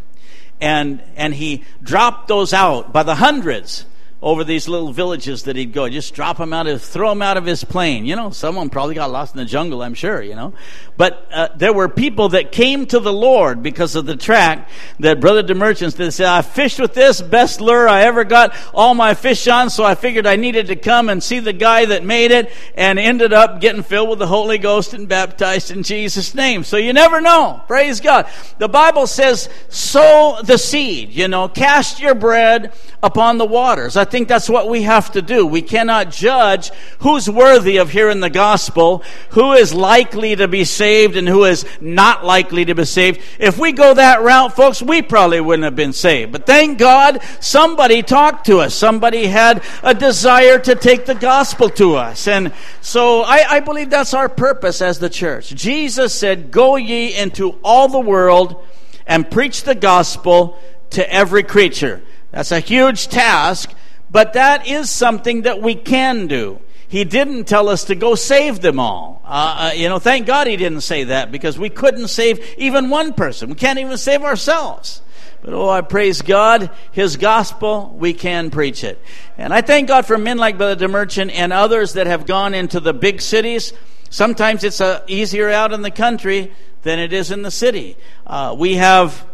And, 0.61 1.03
and 1.17 1.35
he 1.35 1.65
dropped 1.83 2.29
those 2.29 2.53
out 2.53 2.93
by 2.93 3.03
the 3.03 3.15
hundreds 3.17 3.85
over 4.21 4.43
these 4.43 4.69
little 4.69 4.93
villages 4.93 5.45
that 5.45 5.55
he'd 5.55 5.73
go. 5.73 5.89
Just 5.89 6.13
drop 6.13 6.39
them 6.39 6.53
out 6.53 6.67
of, 6.67 6.83
throw 6.83 7.13
him 7.13 7.23
out 7.23 7.37
of 7.37 7.45
his 7.45 7.63
plane. 7.63 8.05
You 8.05 8.17
know, 8.17 8.31
someone 8.31 8.69
probably 8.69 8.97
got 8.97 9.11
lost 9.11 9.35
in 9.35 9.39
the 9.39 9.45
jungle, 9.45 9.81
I'm 9.81 9.95
sure, 9.95 10.21
you 10.21 10.35
know. 10.35 10.55
But 10.97 11.29
uh, 11.33 11.49
there 11.55 11.73
were 11.73 11.89
people 11.89 12.31
that 12.31 12.51
came 12.51 12.87
to 12.87 12.99
the 12.99 13.13
Lord 13.13 13.63
because 13.63 13.95
of 13.95 14.07
the 14.07 14.17
track 14.17 14.69
that 14.99 15.21
Brother 15.21 15.45
DeMerchants 15.45 15.97
did 15.97 16.11
say, 16.11 16.25
I 16.25 16.43
fished 16.43 16.81
with 16.81 16.95
this, 16.95 17.23
best 17.23 17.61
lure 17.61 17.89
I 17.89 18.03
ever 18.03 18.25
got 18.25 18.57
all 18.75 18.95
my 18.95 19.15
fish 19.15 19.47
on, 19.47 19.71
so 19.71 19.85
I 19.85 19.95
figured 19.95 20.27
I 20.27 20.35
needed 20.35 20.67
to 20.67 20.77
come 20.77 21.09
and 21.09 21.23
see 21.23 21.39
the 21.39 21.53
guy 21.53 21.85
that 21.85 22.05
made 22.05 22.33
it 22.33 22.51
and 22.75 22.99
ended 22.99 23.33
up 23.33 23.61
getting 23.61 23.85
filled 23.85 24.09
with 24.09 24.19
the 24.19 24.27
Holy 24.27 24.59
Ghost 24.59 24.95
and 24.95 25.09
baptized 25.09 25.71
in 25.71 25.85
Jesus' 25.85 26.35
name. 26.35 26.65
So 26.65 26.77
you 26.77 26.93
never 26.93 27.21
know. 27.21 27.63
Praise 27.69 28.01
God. 28.01 28.29
The 28.59 28.69
Bible 28.69 29.07
says, 29.07 29.49
sow 29.69 30.41
the 30.43 30.59
seed, 30.59 31.11
you 31.11 31.29
know, 31.29 31.47
cast 31.47 32.01
your 32.01 32.17
bread 32.17 32.73
upon 33.01 33.39
the 33.39 33.47
waters. 33.47 33.97
I 33.97 34.08
think 34.11 34.29
that's 34.29 34.49
what 34.49 34.69
we 34.69 34.83
have 34.83 35.13
to 35.13 35.23
do. 35.23 35.47
We 35.47 35.63
cannot 35.63 36.11
judge 36.11 36.71
who's 37.01 37.29
worthy 37.29 37.77
of 37.77 37.91
hearing 37.91 38.21
the 38.21 38.31
gospel, 38.31 39.03
who 39.31 39.53
is 39.53 39.75
likely 39.75 40.37
to 40.37 40.49
be 40.49 40.65
saved, 40.65 41.17
and 41.17 41.29
who 41.29 41.45
is 41.45 41.65
not 41.81 42.25
likely 42.25 42.65
to 42.65 42.75
be 42.75 42.85
saved. 42.85 43.21
If 43.39 43.59
we 43.59 43.73
go 43.73 43.95
that 43.95 44.23
route, 44.23 44.55
folks, 44.57 44.83
we 44.83 45.03
probably 45.03 45.41
wouldn't 45.41 45.65
have 45.65 45.77
been 45.77 45.93
saved. 45.93 46.33
But 46.33 46.47
thank 46.47 46.79
God 46.79 47.21
somebody 47.41 48.03
talked 48.03 48.47
to 48.47 48.59
us. 48.59 48.75
Somebody 48.75 49.27
had 49.27 49.63
a 49.83 49.95
desire 49.95 50.59
to 50.59 50.75
take 50.75 51.07
the 51.07 51.15
gospel 51.15 51.71
to 51.71 51.97
us. 51.97 52.27
And 52.29 52.53
so 52.81 53.23
I, 53.23 53.45
I 53.49 53.61
believe 53.61 53.91
that's 53.91 54.15
our 54.15 54.29
purpose 54.29 54.83
as 54.83 54.99
the 54.99 55.11
church. 55.11 55.55
Jesus 55.55 56.15
said, 56.15 56.51
Go 56.51 56.77
ye 56.77 57.17
into 57.17 57.59
all 57.63 57.89
the 57.89 58.01
world 58.01 58.65
and 59.07 59.31
preach 59.31 59.63
the 59.63 59.75
gospel 59.75 60.59
to 60.91 61.13
every 61.13 61.43
creature. 61.43 62.03
That's 62.31 62.53
a 62.53 62.61
huge 62.61 63.09
task, 63.09 63.73
but 64.11 64.33
that 64.35 64.67
is 64.67 64.91
something 64.91 65.43
that 65.43 65.61
we 65.61 65.75
can 65.75 66.27
do. 66.27 66.61
He 66.89 67.05
didn't 67.05 67.45
tell 67.45 67.69
us 67.69 67.85
to 67.85 67.95
go 67.95 68.15
save 68.15 68.61
them 68.61 68.81
all. 68.81 69.21
Uh, 69.25 69.71
uh, 69.71 69.73
you 69.75 69.91
know, 69.91 69.99
thank 69.99 70.27
God 70.27 70.47
he 70.47 70.57
didn't 70.57 70.81
say 70.81 71.05
that 71.05 71.31
because 71.31 71.59
we 71.59 71.69
couldn't 71.69 72.09
save 72.09 72.43
even 72.57 72.89
one 72.89 73.13
person. 73.13 73.51
We 73.51 73.57
can't 73.57 73.79
even 73.79 73.99
save 73.99 74.23
ourselves. 74.23 75.03
But 75.43 75.53
oh, 75.53 75.69
I 75.69 75.83
praise 75.83 76.23
God, 76.23 76.71
His 76.91 77.17
gospel, 77.17 77.95
we 77.97 78.15
can 78.15 78.51
preach 78.51 78.83
it. 78.83 79.01
And 79.37 79.53
I 79.53 79.61
thank 79.61 79.87
God 79.87 80.07
for 80.07 80.19
men 80.19 80.39
like 80.39 80.57
Brother 80.57 80.89
DeMerchant 80.89 81.31
and 81.33 81.53
others 81.53 81.93
that 81.93 82.07
have 82.07 82.27
gone 82.27 82.55
into 82.55 82.81
the 82.81 82.95
big 82.95 83.21
cities. 83.21 83.73
Sometimes 84.11 84.65
it's 84.65 84.81
uh, 84.81 85.05
easier 85.07 85.51
out 85.51 85.73
in 85.73 85.83
the 85.83 85.91
country 85.91 86.53
than 86.83 86.99
it 86.99 87.13
is 87.13 87.31
in 87.31 87.43
the 87.43 87.51
city. 87.51 87.97
Uh, 88.27 88.57
we 88.59 88.77
have 88.77 89.28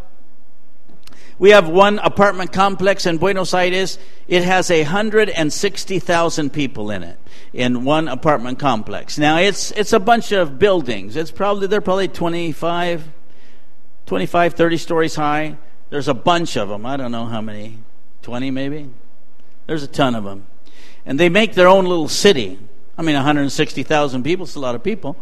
we 1.38 1.50
have 1.50 1.68
one 1.68 1.98
apartment 1.98 2.52
complex 2.52 3.06
in 3.06 3.18
Buenos 3.18 3.54
Aires. 3.54 3.98
It 4.28 4.44
has 4.44 4.70
160,000 4.70 6.52
people 6.52 6.90
in 6.90 7.02
it 7.02 7.18
in 7.52 7.84
one 7.84 8.08
apartment 8.08 8.58
complex. 8.58 9.18
Now 9.18 9.38
it's 9.38 9.70
it's 9.72 9.92
a 9.92 10.00
bunch 10.00 10.32
of 10.32 10.58
buildings. 10.58 11.16
It's 11.16 11.30
probably 11.30 11.66
they're 11.66 11.80
probably 11.80 12.08
25 12.08 13.08
25 14.06 14.54
30 14.54 14.76
stories 14.76 15.14
high. 15.14 15.56
There's 15.90 16.08
a 16.08 16.14
bunch 16.14 16.56
of 16.56 16.68
them. 16.68 16.84
I 16.86 16.96
don't 16.96 17.12
know 17.12 17.26
how 17.26 17.40
many. 17.40 17.78
20 18.22 18.50
maybe. 18.50 18.90
There's 19.66 19.82
a 19.82 19.88
ton 19.88 20.14
of 20.14 20.24
them. 20.24 20.46
And 21.06 21.20
they 21.20 21.28
make 21.28 21.54
their 21.54 21.68
own 21.68 21.84
little 21.84 22.08
city. 22.08 22.58
I 22.96 23.02
mean 23.02 23.16
160,000 23.16 24.22
people, 24.22 24.44
it's 24.44 24.54
a 24.54 24.60
lot 24.60 24.74
of 24.74 24.82
people. 24.82 25.16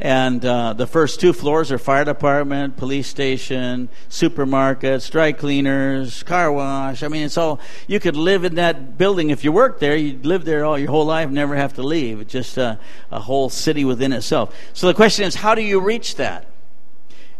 And 0.00 0.44
uh, 0.44 0.74
the 0.74 0.86
first 0.86 1.18
two 1.18 1.32
floors 1.32 1.72
are 1.72 1.78
fire 1.78 2.04
department, 2.04 2.76
police 2.76 3.08
station, 3.08 3.88
supermarkets, 4.08 5.10
dry 5.10 5.32
cleaners, 5.32 6.22
car 6.22 6.52
wash. 6.52 7.02
I 7.02 7.08
mean, 7.08 7.24
it's 7.24 7.36
all, 7.36 7.58
you 7.88 7.98
could 7.98 8.16
live 8.16 8.44
in 8.44 8.54
that 8.56 8.96
building. 8.96 9.30
If 9.30 9.42
you 9.42 9.50
worked 9.50 9.80
there, 9.80 9.96
you'd 9.96 10.24
live 10.24 10.44
there 10.44 10.64
all 10.64 10.78
your 10.78 10.90
whole 10.90 11.04
life, 11.04 11.30
never 11.30 11.56
have 11.56 11.74
to 11.74 11.82
leave. 11.82 12.20
It's 12.20 12.32
just 12.32 12.56
a, 12.58 12.78
a 13.10 13.18
whole 13.18 13.48
city 13.48 13.84
within 13.84 14.12
itself. 14.12 14.54
So 14.72 14.86
the 14.86 14.94
question 14.94 15.24
is, 15.24 15.34
how 15.34 15.56
do 15.56 15.62
you 15.62 15.80
reach 15.80 16.14
that? 16.14 16.46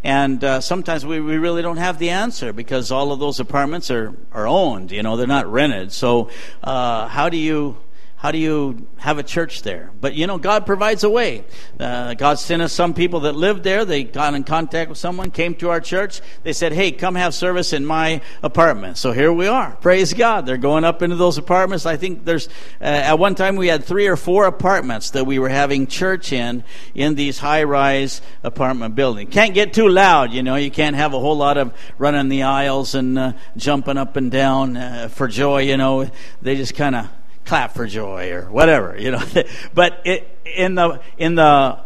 And 0.03 0.43
uh, 0.43 0.61
sometimes 0.61 1.05
we, 1.05 1.21
we 1.21 1.39
really 1.39 1.63
don't 1.63 1.77
have 1.77 1.99
the 1.99 2.11
answer 2.11 2.53
because 2.53 2.91
all 2.91 3.13
of 3.13 3.19
those 3.21 3.41
apartments 3.41 3.91
are, 3.91 4.15
are 4.33 4.47
owned, 4.47 4.91
you 4.91 5.03
know, 5.03 5.17
they're 5.17 5.27
not 5.27 5.51
rented. 5.51 5.93
So, 5.93 6.31
uh, 6.63 7.09
how 7.09 7.29
do 7.29 7.37
you 7.37 7.77
how 8.19 8.33
do 8.33 8.39
you 8.39 8.89
have 8.97 9.19
a 9.19 9.23
church 9.23 9.63
there? 9.63 9.93
But 10.01 10.15
you 10.15 10.27
know, 10.27 10.39
God 10.39 10.67
provides 10.67 11.05
a 11.05 11.11
way. 11.11 11.45
Uh, 11.79 12.15
God 12.15 12.41
sent 12.41 12.61
us 12.61 12.73
some 12.73 12.93
people 12.93 13.21
that 13.21 13.37
lived 13.37 13.63
there. 13.63 13.85
They 13.85 14.03
got 14.03 14.35
in 14.35 14.43
contact 14.43 14.89
with 14.89 14.99
someone, 14.99 15.31
came 15.31 15.55
to 15.57 15.71
our 15.71 15.81
church. 15.81 16.21
They 16.43 16.53
said, 16.53 16.73
Hey, 16.73 16.91
come 16.91 17.15
have 17.15 17.33
service 17.33 17.73
in 17.73 17.87
my 17.87 18.21
apartment. 18.43 18.99
So 18.99 19.13
here 19.13 19.33
we 19.33 19.47
are. 19.47 19.77
Praise 19.77 20.15
God. 20.15 20.47
They're 20.47 20.57
going 20.57 20.83
up 20.83 21.01
into 21.01 21.15
those 21.15 21.39
apartments. 21.39 21.87
I 21.87 21.97
think 21.97 22.25
there's, 22.25 22.49
uh, 22.81 22.87
at 22.87 23.21
one 23.21 23.37
time 23.37 23.55
we 23.55 23.69
had 23.69 23.85
three 23.85 24.09
or 24.09 24.17
four 24.17 24.47
apartments 24.47 25.11
that 25.11 25.25
we 25.25 25.39
were 25.39 25.49
having 25.49 25.87
church 25.87 26.33
in, 26.33 26.65
in 26.97 27.15
these 27.15 27.39
high 27.39 27.63
rise 27.63 28.21
apartment 28.43 28.97
buildings. 28.97 29.33
Can't 29.33 29.55
get 29.55 29.73
too 29.73 29.89
loud, 29.89 30.33
you 30.33 30.43
know. 30.43 30.57
You 30.57 30.73
can't 30.73 30.97
have 30.97 31.15
a 31.15 31.21
whole 31.21 31.37
lot 31.37 31.57
of 31.57 31.73
running 31.99 32.29
the 32.29 32.43
aisles 32.43 32.97
and 32.97 33.17
uh, 33.17 33.33
jumping 33.57 33.97
up 33.97 34.17
and 34.17 34.29
down 34.29 34.77
uh, 34.77 35.07
for 35.07 35.29
joy, 35.29 35.63
you 35.63 35.77
know. 35.77 36.11
They 36.43 36.57
just 36.57 36.75
kind 36.75 36.97
of 36.97 37.09
clap 37.49 37.75
for 37.75 37.87
joy 37.87 38.31
or 38.31 38.43
whatever, 38.51 38.97
you 38.99 39.11
know. 39.11 39.23
but 39.75 40.01
it, 40.05 40.39
in 40.45 40.75
the 40.75 41.01
in 41.17 41.35
the 41.35 41.81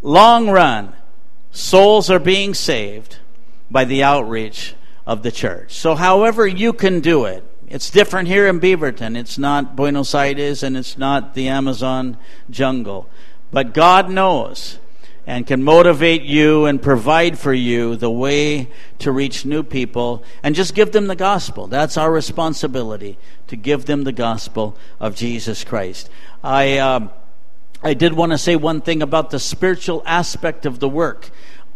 long 0.00 0.48
run, 0.48 0.94
souls 1.50 2.08
are 2.08 2.20
being 2.20 2.54
saved 2.54 3.18
by 3.70 3.84
the 3.84 4.02
outreach 4.02 4.74
of 5.06 5.22
the 5.22 5.32
church. 5.32 5.74
So, 5.74 5.94
however 5.94 6.46
you 6.46 6.72
can 6.72 7.00
do 7.00 7.24
it, 7.24 7.44
it's 7.66 7.90
different 7.90 8.28
here 8.28 8.46
in 8.46 8.60
Beaverton. 8.60 9.16
It's 9.16 9.38
not 9.38 9.76
Buenos 9.76 10.14
Aires 10.14 10.62
and 10.62 10.76
it's 10.76 10.96
not 10.96 11.34
the 11.34 11.48
Amazon 11.48 12.16
jungle. 12.48 13.10
But 13.50 13.74
God 13.74 14.10
knows 14.10 14.78
and 15.28 15.46
can 15.46 15.62
motivate 15.62 16.22
you 16.22 16.64
and 16.64 16.80
provide 16.80 17.38
for 17.38 17.52
you 17.52 17.96
the 17.96 18.10
way 18.10 18.66
to 18.98 19.12
reach 19.12 19.44
new 19.44 19.62
people 19.62 20.24
and 20.42 20.54
just 20.54 20.74
give 20.74 20.90
them 20.92 21.06
the 21.06 21.14
gospel. 21.14 21.66
That's 21.66 21.98
our 21.98 22.10
responsibility 22.10 23.18
to 23.48 23.54
give 23.54 23.84
them 23.84 24.04
the 24.04 24.12
gospel 24.12 24.78
of 24.98 25.14
Jesus 25.14 25.64
Christ. 25.64 26.08
I, 26.42 26.78
uh, 26.78 27.08
I 27.82 27.92
did 27.92 28.14
want 28.14 28.32
to 28.32 28.38
say 28.38 28.56
one 28.56 28.80
thing 28.80 29.02
about 29.02 29.28
the 29.28 29.38
spiritual 29.38 30.02
aspect 30.06 30.64
of 30.64 30.78
the 30.78 30.88
work. 30.88 31.28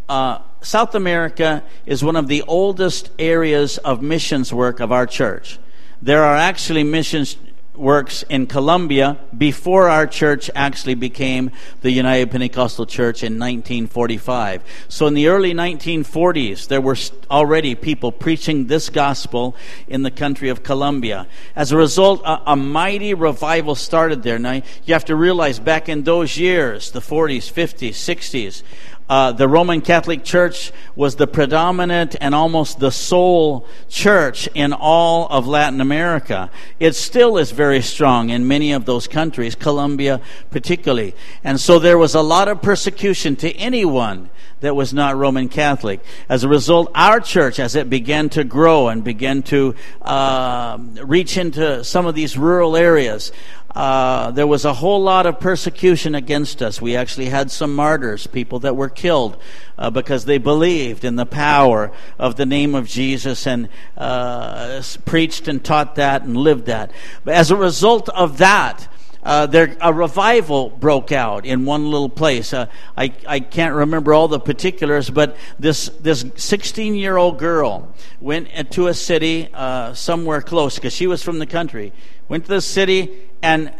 Uh, 0.08 0.38
South 0.62 0.94
America 0.94 1.62
is 1.84 2.02
one 2.02 2.16
of 2.16 2.28
the 2.28 2.40
oldest 2.44 3.10
areas 3.18 3.76
of 3.76 4.00
missions 4.00 4.50
work 4.50 4.80
of 4.80 4.90
our 4.90 5.06
church. 5.06 5.58
There 6.00 6.24
are 6.24 6.36
actually 6.36 6.84
missions 6.84 7.36
works 7.74 8.22
in 8.28 8.46
Colombia 8.46 9.18
before 9.36 9.88
our 9.88 10.06
church 10.06 10.50
actually 10.54 10.94
became 10.94 11.50
the 11.80 11.90
United 11.90 12.30
Pentecostal 12.30 12.84
Church 12.84 13.22
in 13.22 13.38
1945. 13.38 14.62
So 14.88 15.06
in 15.06 15.14
the 15.14 15.28
early 15.28 15.54
1940s, 15.54 16.68
there 16.68 16.82
were 16.82 16.96
already 17.30 17.74
people 17.74 18.12
preaching 18.12 18.66
this 18.66 18.90
gospel 18.90 19.56
in 19.88 20.02
the 20.02 20.10
country 20.10 20.50
of 20.50 20.62
Colombia. 20.62 21.26
As 21.56 21.72
a 21.72 21.76
result, 21.78 22.20
a, 22.24 22.52
a 22.52 22.56
mighty 22.56 23.14
revival 23.14 23.74
started 23.74 24.22
there. 24.22 24.38
Now, 24.38 24.60
you 24.84 24.92
have 24.92 25.06
to 25.06 25.16
realize 25.16 25.58
back 25.58 25.88
in 25.88 26.02
those 26.02 26.36
years, 26.36 26.90
the 26.90 27.00
40s, 27.00 27.50
50s, 27.50 27.92
60s, 27.92 28.62
uh, 29.12 29.30
the 29.30 29.46
Roman 29.46 29.82
Catholic 29.82 30.24
Church 30.24 30.72
was 30.96 31.16
the 31.16 31.26
predominant 31.26 32.16
and 32.18 32.34
almost 32.34 32.78
the 32.78 32.90
sole 32.90 33.68
church 33.86 34.48
in 34.54 34.72
all 34.72 35.26
of 35.28 35.46
Latin 35.46 35.82
America. 35.82 36.50
It 36.80 36.94
still 36.94 37.36
is 37.36 37.50
very 37.50 37.82
strong 37.82 38.30
in 38.30 38.48
many 38.48 38.72
of 38.72 38.86
those 38.86 39.06
countries, 39.06 39.54
Colombia 39.54 40.22
particularly. 40.50 41.14
And 41.44 41.60
so 41.60 41.78
there 41.78 41.98
was 41.98 42.14
a 42.14 42.22
lot 42.22 42.48
of 42.48 42.62
persecution 42.62 43.36
to 43.36 43.54
anyone 43.56 44.30
that 44.62 44.74
was 44.74 44.94
not 44.94 45.16
Roman 45.16 45.48
Catholic. 45.48 46.00
As 46.28 46.44
a 46.44 46.48
result, 46.48 46.90
our 46.94 47.20
church, 47.20 47.60
as 47.60 47.74
it 47.74 47.90
began 47.90 48.30
to 48.30 48.44
grow 48.44 48.88
and 48.88 49.04
began 49.04 49.42
to 49.42 49.74
uh, 50.00 50.78
reach 51.02 51.36
into 51.36 51.84
some 51.84 52.06
of 52.06 52.14
these 52.14 52.38
rural 52.38 52.76
areas, 52.76 53.32
uh, 53.74 54.30
there 54.32 54.46
was 54.46 54.64
a 54.64 54.74
whole 54.74 55.02
lot 55.02 55.24
of 55.24 55.40
persecution 55.40 56.14
against 56.14 56.62
us. 56.62 56.82
We 56.82 56.94
actually 56.94 57.26
had 57.26 57.50
some 57.50 57.74
martyrs, 57.74 58.26
people 58.26 58.60
that 58.60 58.76
were 58.76 58.90
killed 58.90 59.38
uh, 59.78 59.90
because 59.90 60.26
they 60.26 60.38
believed 60.38 61.04
in 61.04 61.16
the 61.16 61.26
power 61.26 61.90
of 62.18 62.36
the 62.36 62.44
name 62.44 62.74
of 62.74 62.86
Jesus 62.86 63.46
and 63.46 63.68
uh, 63.96 64.82
preached 65.06 65.48
and 65.48 65.64
taught 65.64 65.94
that 65.94 66.22
and 66.22 66.36
lived 66.36 66.66
that. 66.66 66.92
But 67.24 67.34
as 67.34 67.50
a 67.50 67.56
result 67.56 68.10
of 68.10 68.38
that, 68.38 68.88
uh, 69.22 69.46
there 69.46 69.76
a 69.80 69.92
revival 69.92 70.68
broke 70.68 71.12
out 71.12 71.46
in 71.46 71.64
one 71.64 71.88
little 71.88 72.08
place. 72.08 72.52
Uh, 72.52 72.66
I 72.96 73.12
I 73.26 73.38
can't 73.38 73.74
remember 73.74 74.12
all 74.12 74.26
the 74.26 74.40
particulars, 74.40 75.10
but 75.10 75.36
this 75.60 75.88
this 76.00 76.24
16 76.34 76.96
year 76.96 77.16
old 77.16 77.38
girl 77.38 77.94
went 78.20 78.48
to 78.72 78.88
a 78.88 78.94
city 78.94 79.48
uh, 79.54 79.94
somewhere 79.94 80.42
close 80.42 80.74
because 80.74 80.92
she 80.92 81.06
was 81.06 81.22
from 81.22 81.38
the 81.38 81.46
country. 81.46 81.92
Went 82.28 82.44
to 82.46 82.50
the 82.50 82.60
city 82.60 83.10
and 83.42 83.72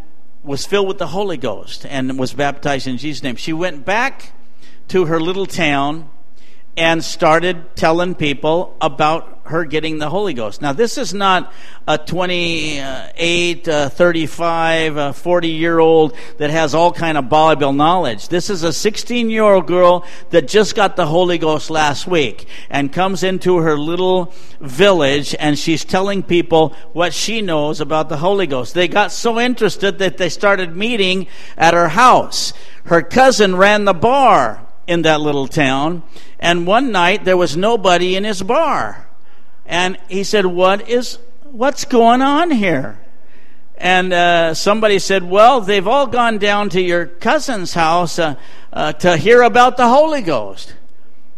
was 0.42 0.66
filled 0.66 0.88
with 0.88 0.98
the 0.98 1.07
Holy 1.07 1.37
Ghost 1.37 1.87
and 1.87 2.18
was 2.18 2.35
baptized 2.35 2.87
in 2.87 2.98
Jesus' 2.98 3.22
name. 3.22 3.37
She 3.37 3.53
went 3.53 3.85
back 3.85 4.33
to 4.88 5.07
her 5.07 5.20
little 5.20 5.46
town 5.46 6.11
and 6.77 7.05
started 7.05 7.77
telling 7.77 8.14
people 8.14 8.77
about 8.81 9.31
her 9.44 9.64
getting 9.64 9.98
the 9.98 10.09
Holy 10.09 10.35
Ghost. 10.35 10.62
Now, 10.62 10.72
this 10.72 10.96
is 10.96 11.12
not 11.12 11.52
a 11.87 11.98
28, 11.98 13.68
uh, 13.68 13.88
35, 13.88 15.16
40 15.16 15.48
year 15.48 15.78
old 15.78 16.16
that 16.38 16.50
has 16.50 16.74
all 16.74 16.92
kind 16.92 17.18
of 17.18 17.28
Bible 17.28 17.73
knowledge. 17.73 18.29
This 18.29 18.50
is 18.50 18.62
a 18.62 18.73
16 18.73 19.31
year 19.31 19.42
old 19.42 19.66
girl 19.66 20.06
that 20.31 20.48
just 20.48 20.75
got 20.75 20.96
the 20.96 21.06
Holy 21.06 21.38
Ghost 21.38 21.71
last 21.71 22.06
week 22.06 22.46
and 22.71 22.92
comes 22.92 23.23
into 23.23 23.58
her 23.58 23.77
little 23.77 24.33
village 24.60 25.35
and 25.38 25.58
she's 25.58 25.85
telling 25.85 26.23
people 26.23 26.71
what 26.92 27.12
she 27.12 27.42
knows 27.42 27.81
about 27.81 28.08
the 28.08 28.19
Holy 28.19 28.46
Ghost. 28.46 28.75
They 28.75 28.88
got 28.88 29.12
so 29.12 29.40
interested 29.40 29.98
that 29.98 30.19
they 30.19 30.29
started 30.29 30.77
meeting 30.77 31.27
at 31.56 31.75
her 31.75 31.88
house. 31.88 32.52
Her 32.85 33.02
cousin 33.02 33.56
ran 33.56 33.85
the 33.85 33.94
bar 33.94 34.66
in 34.87 35.02
that 35.02 35.21
little 35.21 35.46
town, 35.46 36.02
and 36.40 36.66
one 36.66 36.90
night 36.90 37.25
there 37.25 37.37
was 37.37 37.56
nobody 37.56 38.16
in 38.16 38.25
his 38.25 38.42
bar. 38.42 39.06
And 39.73 39.98
he 40.08 40.23
said, 40.23 40.46
What 40.46 40.88
is 40.88 41.18
what's 41.50 41.85
going 41.85 42.23
on 42.23 42.50
here? 42.50 42.98
and 43.83 44.12
uh, 44.12 44.54
somebody 44.54 45.00
said, 45.00 45.25
Well, 45.25 45.60
they've 45.60 45.88
all 45.88 46.06
gone 46.06 46.38
down 46.38 46.68
to 46.70 46.81
your 46.81 47.06
cousin's 47.06 47.75
house 47.75 48.16
uh, 48.16 48.37
uh, 48.73 48.92
to 48.92 49.16
hear 49.16 49.42
about 49.42 49.77
the 49.77 49.88
Holy 49.88 50.23
Ghost. 50.23 50.75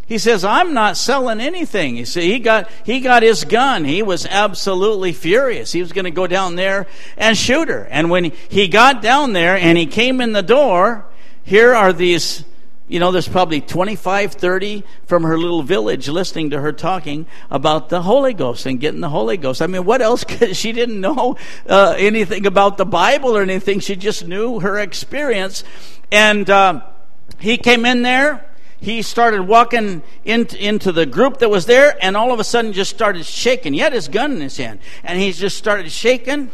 He 0.06 0.18
says, 0.18 0.44
I'm 0.44 0.74
not 0.74 0.98
selling 0.98 1.40
anything. 1.40 1.96
You 1.96 2.04
see, 2.04 2.30
he 2.30 2.38
got, 2.38 2.68
he 2.84 3.00
got 3.00 3.22
his 3.22 3.44
gun. 3.44 3.86
He 3.86 4.02
was 4.02 4.26
absolutely 4.26 5.14
furious. 5.14 5.72
He 5.72 5.80
was 5.80 5.92
going 5.92 6.04
to 6.04 6.10
go 6.10 6.26
down 6.26 6.56
there 6.56 6.86
and 7.16 7.34
shoot 7.34 7.68
her. 7.68 7.86
And 7.86 8.10
when 8.10 8.24
he 8.24 8.68
got 8.68 9.00
down 9.00 9.32
there 9.32 9.56
and 9.56 9.78
he 9.78 9.86
came 9.86 10.20
in 10.20 10.32
the 10.32 10.42
door, 10.42 11.06
here 11.44 11.74
are 11.74 11.94
these, 11.94 12.44
you 12.86 13.00
know, 13.00 13.10
there's 13.12 13.28
probably 13.28 13.60
25, 13.60 14.32
30 14.32 14.84
from 15.06 15.22
her 15.22 15.38
little 15.38 15.62
village 15.62 16.08
listening 16.08 16.50
to 16.50 16.60
her 16.60 16.72
talking 16.72 17.26
about 17.50 17.88
the 17.88 18.02
Holy 18.02 18.34
Ghost 18.34 18.66
and 18.66 18.78
getting 18.78 19.00
the 19.00 19.08
Holy 19.08 19.36
Ghost. 19.36 19.62
I 19.62 19.66
mean, 19.66 19.84
what 19.84 20.02
else 20.02 20.24
could, 20.28 20.56
she 20.56 20.72
didn't 20.72 21.00
know 21.00 21.36
uh, 21.68 21.94
anything 21.96 22.46
about 22.46 22.76
the 22.76 22.84
Bible 22.84 23.36
or 23.36 23.42
anything. 23.42 23.80
She 23.80 23.96
just 23.96 24.26
knew 24.26 24.60
her 24.60 24.78
experience. 24.78 25.64
And, 26.12 26.48
uh, 26.50 26.82
he 27.38 27.56
came 27.56 27.84
in 27.84 28.02
there 28.02 28.46
he 28.84 29.00
started 29.00 29.42
walking 29.42 30.02
into, 30.26 30.62
into 30.62 30.92
the 30.92 31.06
group 31.06 31.38
that 31.38 31.48
was 31.48 31.64
there 31.64 31.96
and 32.02 32.16
all 32.16 32.32
of 32.32 32.38
a 32.38 32.44
sudden 32.44 32.74
just 32.74 32.94
started 32.94 33.24
shaking. 33.24 33.72
He 33.72 33.80
had 33.80 33.94
his 33.94 34.08
gun 34.08 34.32
in 34.32 34.40
his 34.42 34.58
hand 34.58 34.78
and 35.02 35.18
he 35.18 35.32
just 35.32 35.56
started 35.56 35.90
shaking 35.90 36.50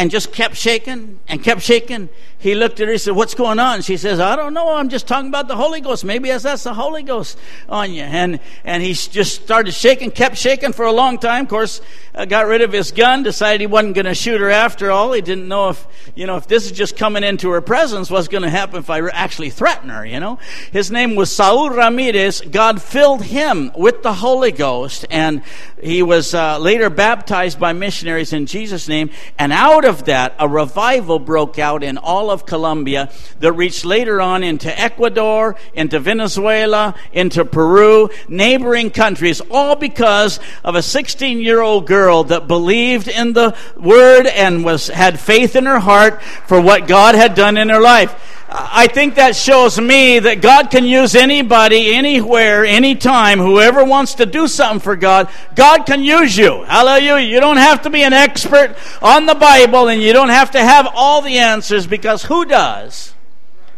and 0.00 0.10
just 0.10 0.32
kept 0.32 0.56
shaking 0.56 1.20
and 1.28 1.44
kept 1.44 1.60
shaking 1.60 2.08
he 2.40 2.54
looked 2.54 2.80
at 2.80 2.86
her. 2.86 2.92
He 2.92 2.98
said, 2.98 3.14
"What's 3.14 3.34
going 3.34 3.58
on?" 3.58 3.82
She 3.82 3.98
says, 3.98 4.18
"I 4.18 4.34
don't 4.34 4.54
know. 4.54 4.74
I'm 4.74 4.88
just 4.88 5.06
talking 5.06 5.28
about 5.28 5.46
the 5.46 5.56
Holy 5.56 5.82
Ghost. 5.82 6.06
Maybe 6.06 6.30
as 6.30 6.42
that's 6.42 6.62
the 6.62 6.72
Holy 6.72 7.02
Ghost 7.02 7.38
on 7.68 7.92
you." 7.92 8.02
And 8.02 8.40
and 8.64 8.82
he 8.82 8.94
just 8.94 9.42
started 9.42 9.72
shaking, 9.72 10.10
kept 10.10 10.38
shaking 10.38 10.72
for 10.72 10.86
a 10.86 10.92
long 10.92 11.18
time. 11.18 11.42
Of 11.42 11.50
course, 11.50 11.82
uh, 12.14 12.24
got 12.24 12.46
rid 12.46 12.62
of 12.62 12.72
his 12.72 12.92
gun. 12.92 13.22
Decided 13.22 13.60
he 13.60 13.66
wasn't 13.66 13.94
going 13.94 14.06
to 14.06 14.14
shoot 14.14 14.40
her 14.40 14.48
after 14.48 14.90
all. 14.90 15.12
He 15.12 15.20
didn't 15.20 15.48
know 15.48 15.68
if 15.68 15.86
you 16.14 16.26
know 16.26 16.38
if 16.38 16.48
this 16.48 16.64
is 16.64 16.72
just 16.72 16.96
coming 16.96 17.24
into 17.24 17.50
her 17.50 17.60
presence, 17.60 18.10
what's 18.10 18.28
going 18.28 18.44
to 18.44 18.50
happen 18.50 18.78
if 18.78 18.88
I 18.88 19.06
actually 19.10 19.50
threaten 19.50 19.90
her. 19.90 20.06
You 20.06 20.18
know, 20.18 20.38
his 20.72 20.90
name 20.90 21.16
was 21.16 21.30
Saul 21.30 21.68
Ramirez. 21.68 22.40
God 22.40 22.80
filled 22.80 23.22
him 23.22 23.70
with 23.76 24.02
the 24.02 24.14
Holy 24.14 24.50
Ghost, 24.50 25.04
and 25.10 25.42
he 25.82 26.02
was 26.02 26.32
uh, 26.32 26.58
later 26.58 26.88
baptized 26.88 27.60
by 27.60 27.74
missionaries 27.74 28.32
in 28.32 28.46
Jesus' 28.46 28.88
name. 28.88 29.10
And 29.38 29.52
out 29.52 29.84
of 29.84 29.89
that, 30.06 30.34
a 30.38 30.48
revival 30.48 31.18
broke 31.18 31.58
out 31.58 31.82
in 31.82 31.98
all 31.98 32.30
of 32.30 32.46
Colombia 32.46 33.10
that 33.40 33.52
reached 33.52 33.84
later 33.84 34.20
on 34.20 34.42
into 34.42 34.80
Ecuador, 34.80 35.56
into 35.74 35.98
Venezuela, 35.98 36.94
into 37.12 37.44
Peru, 37.44 38.10
neighboring 38.28 38.90
countries, 38.90 39.40
all 39.50 39.76
because 39.76 40.40
of 40.64 40.74
a 40.74 40.82
16 40.82 41.40
year 41.40 41.60
old 41.60 41.86
girl 41.86 42.24
that 42.24 42.48
believed 42.48 43.08
in 43.08 43.32
the 43.32 43.56
word 43.76 44.26
and 44.26 44.64
was, 44.64 44.88
had 44.88 45.18
faith 45.20 45.56
in 45.56 45.66
her 45.66 45.80
heart 45.80 46.22
for 46.22 46.60
what 46.60 46.88
God 46.88 47.14
had 47.14 47.34
done 47.34 47.56
in 47.56 47.68
her 47.68 47.80
life. 47.80 48.38
I 48.52 48.88
think 48.88 49.14
that 49.14 49.36
shows 49.36 49.80
me 49.80 50.18
that 50.18 50.42
God 50.42 50.72
can 50.72 50.84
use 50.84 51.14
anybody, 51.14 51.94
anywhere, 51.94 52.64
anytime, 52.64 53.38
whoever 53.38 53.84
wants 53.84 54.14
to 54.14 54.26
do 54.26 54.48
something 54.48 54.80
for 54.80 54.96
God, 54.96 55.30
God 55.54 55.84
can 55.86 56.02
use 56.02 56.36
you. 56.36 56.64
Hallelujah. 56.64 57.24
You 57.24 57.38
don't 57.38 57.58
have 57.58 57.82
to 57.82 57.90
be 57.90 58.02
an 58.02 58.12
expert 58.12 58.76
on 59.00 59.26
the 59.26 59.36
Bible 59.36 59.86
and 59.86 60.02
you 60.02 60.12
don't 60.12 60.30
have 60.30 60.50
to 60.52 60.58
have 60.58 60.88
all 60.92 61.22
the 61.22 61.38
answers 61.38 61.86
because 61.86 62.24
who 62.24 62.44
does? 62.44 63.14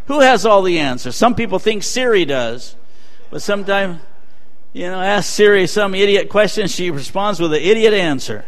Who 0.07 0.21
has 0.21 0.47
all 0.47 0.63
the 0.63 0.79
answers? 0.79 1.17
Some 1.17 1.35
people 1.35 1.59
think 1.59 1.83
Siri 1.83 2.25
does, 2.25 2.75
but 3.31 3.43
sometimes, 3.43 4.01
you 4.73 4.89
know, 4.89 5.03
ask 5.03 5.31
Siri 5.31 5.67
some 5.67 5.95
idiot 5.95 6.31
question, 6.31 6.67
she 6.67 6.91
responds 6.91 7.41
with 7.41 7.53
an 7.53 7.61
idiot 7.61 7.93
answer. 7.93 8.47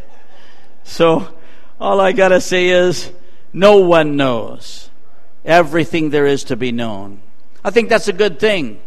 So, 0.85 1.35
all 1.79 2.01
I 2.01 2.12
gotta 2.12 2.41
say 2.41 2.68
is, 2.68 3.12
no 3.53 3.81
one 3.81 4.16
knows 4.16 4.89
everything 5.45 6.11
there 6.11 6.26
is 6.26 6.45
to 6.45 6.57
be 6.57 6.72
known. 6.72 7.20
I 7.64 7.70
think 7.70 7.88
that's 7.88 8.09
a 8.09 8.12
good 8.12 8.38
thing 8.38 8.80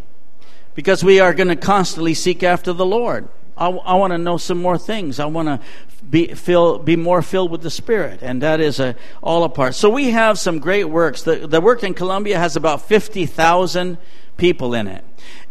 because 0.76 1.04
we 1.04 1.20
are 1.20 1.34
going 1.34 1.50
to 1.50 1.56
constantly 1.56 2.14
seek 2.14 2.44
after 2.44 2.74
the 2.74 2.86
Lord. 2.86 3.28
I, 3.58 3.70
I 3.70 3.96
want 3.96 4.12
to 4.12 4.18
know 4.18 4.38
some 4.38 4.62
more 4.62 4.78
things. 4.78 5.20
I 5.20 5.26
want 5.26 5.48
to 5.48 5.60
be 6.08 6.28
feel 6.36 6.78
be 6.78 6.96
more 6.96 7.22
filled 7.22 7.52
with 7.52 7.62
the 7.62 7.72
Spirit, 7.72 8.20
and 8.22 8.42
that 8.44 8.62
is 8.62 8.80
a, 8.80 8.96
all 9.22 9.44
a 9.44 9.50
part. 9.50 9.74
So 9.74 9.90
we 9.90 10.12
have 10.12 10.38
some 10.38 10.60
great 10.60 10.86
works. 10.86 11.24
The 11.24 11.48
the 11.48 11.60
work 11.60 11.84
in 11.84 11.94
Colombia 11.94 12.38
has 12.38 12.56
about 12.56 12.88
fifty 12.88 13.26
thousand 13.26 13.98
people 14.38 14.76
in 14.76 14.88
it, 14.88 15.04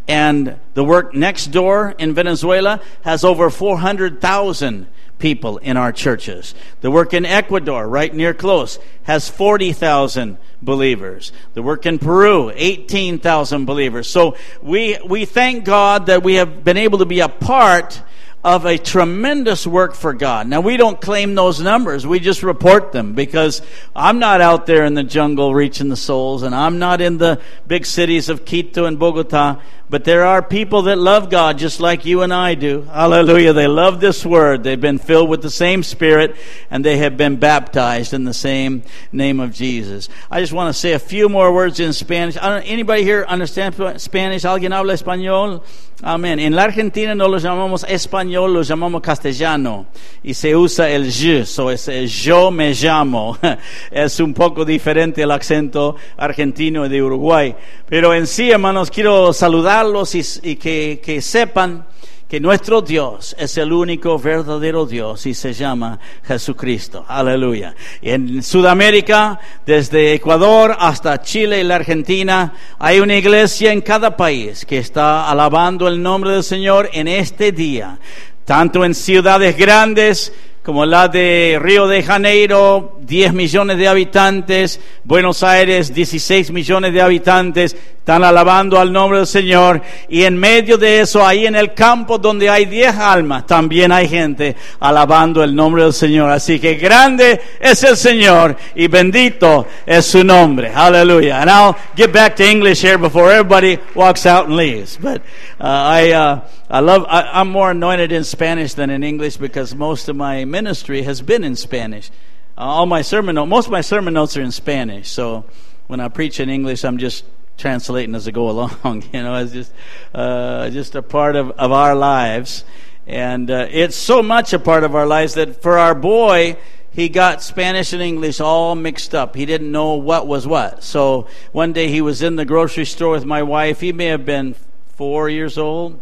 and 0.08 0.58
the 0.74 0.84
work 0.84 1.14
next 1.14 1.46
door 1.46 1.94
in 1.98 2.14
Venezuela 2.14 2.80
has 3.02 3.24
over 3.24 3.50
four 3.50 3.78
hundred 3.78 4.20
thousand 4.20 4.86
people 5.18 5.58
in 5.58 5.76
our 5.76 5.92
churches. 5.92 6.54
The 6.80 6.90
work 6.90 7.14
in 7.14 7.24
Ecuador, 7.24 7.88
right 7.88 8.14
near 8.14 8.34
close, 8.34 8.78
has 9.04 9.28
40,000 9.28 10.36
believers. 10.60 11.32
The 11.54 11.62
work 11.62 11.86
in 11.86 11.98
Peru, 11.98 12.52
18,000 12.54 13.64
believers. 13.64 14.08
So 14.08 14.36
we, 14.62 14.98
we 15.06 15.24
thank 15.24 15.64
God 15.64 16.06
that 16.06 16.22
we 16.22 16.34
have 16.34 16.64
been 16.64 16.76
able 16.76 16.98
to 16.98 17.06
be 17.06 17.20
a 17.20 17.28
part 17.28 18.02
of 18.46 18.64
a 18.64 18.78
tremendous 18.78 19.66
work 19.66 19.92
for 19.92 20.14
God. 20.14 20.46
Now, 20.46 20.60
we 20.60 20.76
don't 20.76 21.00
claim 21.00 21.34
those 21.34 21.60
numbers, 21.60 22.06
we 22.06 22.20
just 22.20 22.44
report 22.44 22.92
them 22.92 23.12
because 23.12 23.60
I'm 23.94 24.20
not 24.20 24.40
out 24.40 24.66
there 24.66 24.84
in 24.84 24.94
the 24.94 25.02
jungle 25.02 25.52
reaching 25.52 25.88
the 25.88 25.96
souls, 25.96 26.44
and 26.44 26.54
I'm 26.54 26.78
not 26.78 27.00
in 27.00 27.18
the 27.18 27.40
big 27.66 27.84
cities 27.84 28.28
of 28.28 28.44
Quito 28.44 28.84
and 28.84 29.00
Bogota 29.00 29.60
but 29.88 30.02
there 30.02 30.24
are 30.24 30.42
people 30.42 30.82
that 30.82 30.98
love 30.98 31.30
God 31.30 31.58
just 31.58 31.78
like 31.78 32.04
you 32.04 32.22
and 32.22 32.34
I 32.34 32.56
do. 32.56 32.82
Hallelujah. 32.82 33.52
They 33.52 33.68
love 33.68 34.00
this 34.00 34.26
word. 34.26 34.64
They've 34.64 34.80
been 34.80 34.98
filled 34.98 35.28
with 35.28 35.42
the 35.42 35.50
same 35.50 35.84
spirit 35.84 36.34
and 36.70 36.84
they 36.84 36.96
have 36.98 37.16
been 37.16 37.36
baptized 37.36 38.12
in 38.12 38.24
the 38.24 38.34
same 38.34 38.82
name 39.12 39.38
of 39.38 39.52
Jesus. 39.52 40.08
I 40.28 40.40
just 40.40 40.52
want 40.52 40.74
to 40.74 40.78
say 40.78 40.92
a 40.92 40.98
few 40.98 41.28
more 41.28 41.52
words 41.54 41.78
in 41.78 41.92
Spanish. 41.92 42.36
Anybody 42.36 43.04
here 43.04 43.24
understand 43.28 43.74
Spanish? 44.00 44.42
¿Alguien 44.42 44.72
habla 44.72 44.94
español? 44.94 45.62
Amén. 46.02 46.38
En 46.38 46.54
la 46.54 46.64
Argentina 46.64 47.14
no 47.14 47.26
lo 47.26 47.38
llamamos 47.38 47.86
español, 47.88 48.52
lo 48.52 48.60
llamamos 48.60 49.00
castellano. 49.00 49.86
Y 50.22 50.34
se 50.34 50.54
usa 50.54 50.90
el 50.90 51.10
je, 51.10 51.46
so 51.46 51.70
es 51.70 51.86
yo 52.22 52.50
me 52.50 52.74
llamo. 52.74 53.38
Es 53.90 54.20
un 54.20 54.34
poco 54.34 54.64
diferente 54.64 55.22
el 55.22 55.30
acento 55.30 55.96
argentino 56.18 56.86
de 56.86 57.02
Uruguay. 57.02 57.54
Pero 57.88 58.12
en 58.12 58.26
sí, 58.26 58.50
hermanos, 58.50 58.90
quiero 58.90 59.32
saludarlos 59.32 60.14
y, 60.14 60.56
que 60.56 61.18
sepan 61.22 61.86
que 62.28 62.40
nuestro 62.40 62.82
Dios 62.82 63.36
es 63.38 63.56
el 63.56 63.72
único 63.72 64.18
verdadero 64.18 64.84
Dios 64.84 65.26
y 65.26 65.34
se 65.34 65.52
llama 65.52 65.98
Jesucristo. 66.24 67.04
Aleluya. 67.06 67.74
En 68.02 68.42
Sudamérica, 68.42 69.38
desde 69.64 70.14
Ecuador 70.14 70.76
hasta 70.78 71.22
Chile 71.22 71.60
y 71.60 71.64
la 71.64 71.76
Argentina, 71.76 72.52
hay 72.78 72.98
una 72.98 73.16
iglesia 73.16 73.72
en 73.72 73.80
cada 73.80 74.16
país 74.16 74.66
que 74.66 74.78
está 74.78 75.30
alabando 75.30 75.86
el 75.86 76.02
nombre 76.02 76.32
del 76.32 76.42
Señor 76.42 76.90
en 76.92 77.06
este 77.06 77.52
día. 77.52 77.98
Tanto 78.44 78.84
en 78.84 78.94
ciudades 78.94 79.56
grandes 79.56 80.32
como 80.66 80.84
la 80.84 81.06
de 81.06 81.60
Río 81.62 81.86
de 81.86 82.02
Janeiro, 82.02 82.98
10 83.02 83.34
millones 83.34 83.78
de 83.78 83.86
habitantes, 83.86 84.80
Buenos 85.04 85.44
Aires, 85.44 85.94
16 85.94 86.50
millones 86.50 86.92
de 86.92 87.00
habitantes, 87.00 87.76
están 88.06 88.22
alabando 88.22 88.78
al 88.78 88.92
nombre 88.92 89.18
del 89.18 89.26
Señor 89.26 89.82
y 90.08 90.22
en 90.22 90.36
medio 90.36 90.78
de 90.78 91.00
eso, 91.00 91.26
ahí 91.26 91.44
en 91.44 91.56
el 91.56 91.74
campo 91.74 92.18
donde 92.18 92.48
hay 92.48 92.64
10 92.64 92.96
almas, 92.96 93.48
también 93.48 93.90
hay 93.90 94.08
gente 94.08 94.54
alabando 94.78 95.42
el 95.42 95.52
nombre 95.52 95.82
del 95.82 95.92
Señor. 95.92 96.30
Así 96.30 96.60
que 96.60 96.76
grande 96.76 97.40
es 97.58 97.82
el 97.82 97.96
Señor 97.96 98.56
y 98.76 98.86
bendito 98.86 99.66
es 99.84 100.06
su 100.06 100.22
nombre. 100.22 100.70
Hallelujah. 100.70 101.40
And 101.40 101.50
I'll 101.50 101.76
get 101.96 102.12
back 102.12 102.36
to 102.36 102.44
English 102.44 102.80
here 102.80 102.96
before 102.96 103.32
everybody 103.32 103.78
walks 103.94 104.24
out 104.24 104.46
and 104.46 104.54
leaves. 104.54 104.96
But 105.00 105.22
uh, 105.60 105.64
I, 105.64 106.12
uh, 106.12 106.40
I 106.70 106.78
love, 106.78 107.06
I, 107.08 107.22
I'm 107.22 107.48
more 107.48 107.72
anointed 107.72 108.12
in 108.12 108.22
Spanish 108.22 108.74
than 108.74 108.90
in 108.90 109.02
English 109.02 109.36
because 109.36 109.74
most 109.74 110.08
of 110.08 110.14
my 110.14 110.44
ministry 110.56 111.02
has 111.02 111.20
been 111.20 111.44
in 111.44 111.54
Spanish. 111.54 112.10
Uh, 112.56 112.62
all 112.62 112.86
my 112.86 113.02
sermon 113.02 113.34
notes, 113.34 113.50
most 113.50 113.66
of 113.66 113.72
my 113.72 113.82
sermon 113.82 114.14
notes 114.14 114.38
are 114.38 114.40
in 114.40 114.50
Spanish. 114.50 115.10
So 115.10 115.44
when 115.86 116.00
I 116.00 116.08
preach 116.08 116.40
in 116.40 116.48
English, 116.48 116.82
I'm 116.82 116.96
just 116.96 117.26
translating 117.58 118.14
as 118.14 118.26
I 118.26 118.30
go 118.30 118.48
along. 118.54 119.04
You 119.12 119.22
know, 119.22 119.34
it's 119.34 119.52
just 119.52 119.72
uh, 120.14 120.70
just 120.70 120.94
a 120.94 121.02
part 121.02 121.36
of, 121.36 121.50
of 121.50 121.72
our 121.72 121.94
lives, 121.94 122.64
and 123.06 123.50
uh, 123.50 123.66
it's 123.70 123.96
so 123.96 124.22
much 124.22 124.54
a 124.54 124.58
part 124.58 124.82
of 124.82 124.94
our 124.94 125.06
lives 125.06 125.34
that 125.34 125.60
for 125.62 125.78
our 125.78 125.94
boy. 125.94 126.56
He 126.90 127.10
got 127.10 127.42
Spanish 127.42 127.92
and 127.92 128.00
English 128.00 128.40
all 128.40 128.74
mixed 128.74 129.14
up. 129.14 129.36
He 129.36 129.44
didn't 129.44 129.70
know 129.70 129.96
what 129.96 130.26
was 130.26 130.46
what. 130.46 130.82
So 130.82 131.26
one 131.52 131.74
day 131.74 131.88
he 131.88 132.00
was 132.00 132.22
in 132.22 132.36
the 132.36 132.46
grocery 132.46 132.86
store 132.86 133.10
with 133.10 133.26
my 133.26 133.42
wife. 133.42 133.82
He 133.82 133.92
may 133.92 134.06
have 134.06 134.24
been 134.24 134.54
four 134.96 135.28
years 135.28 135.58
old. 135.58 136.00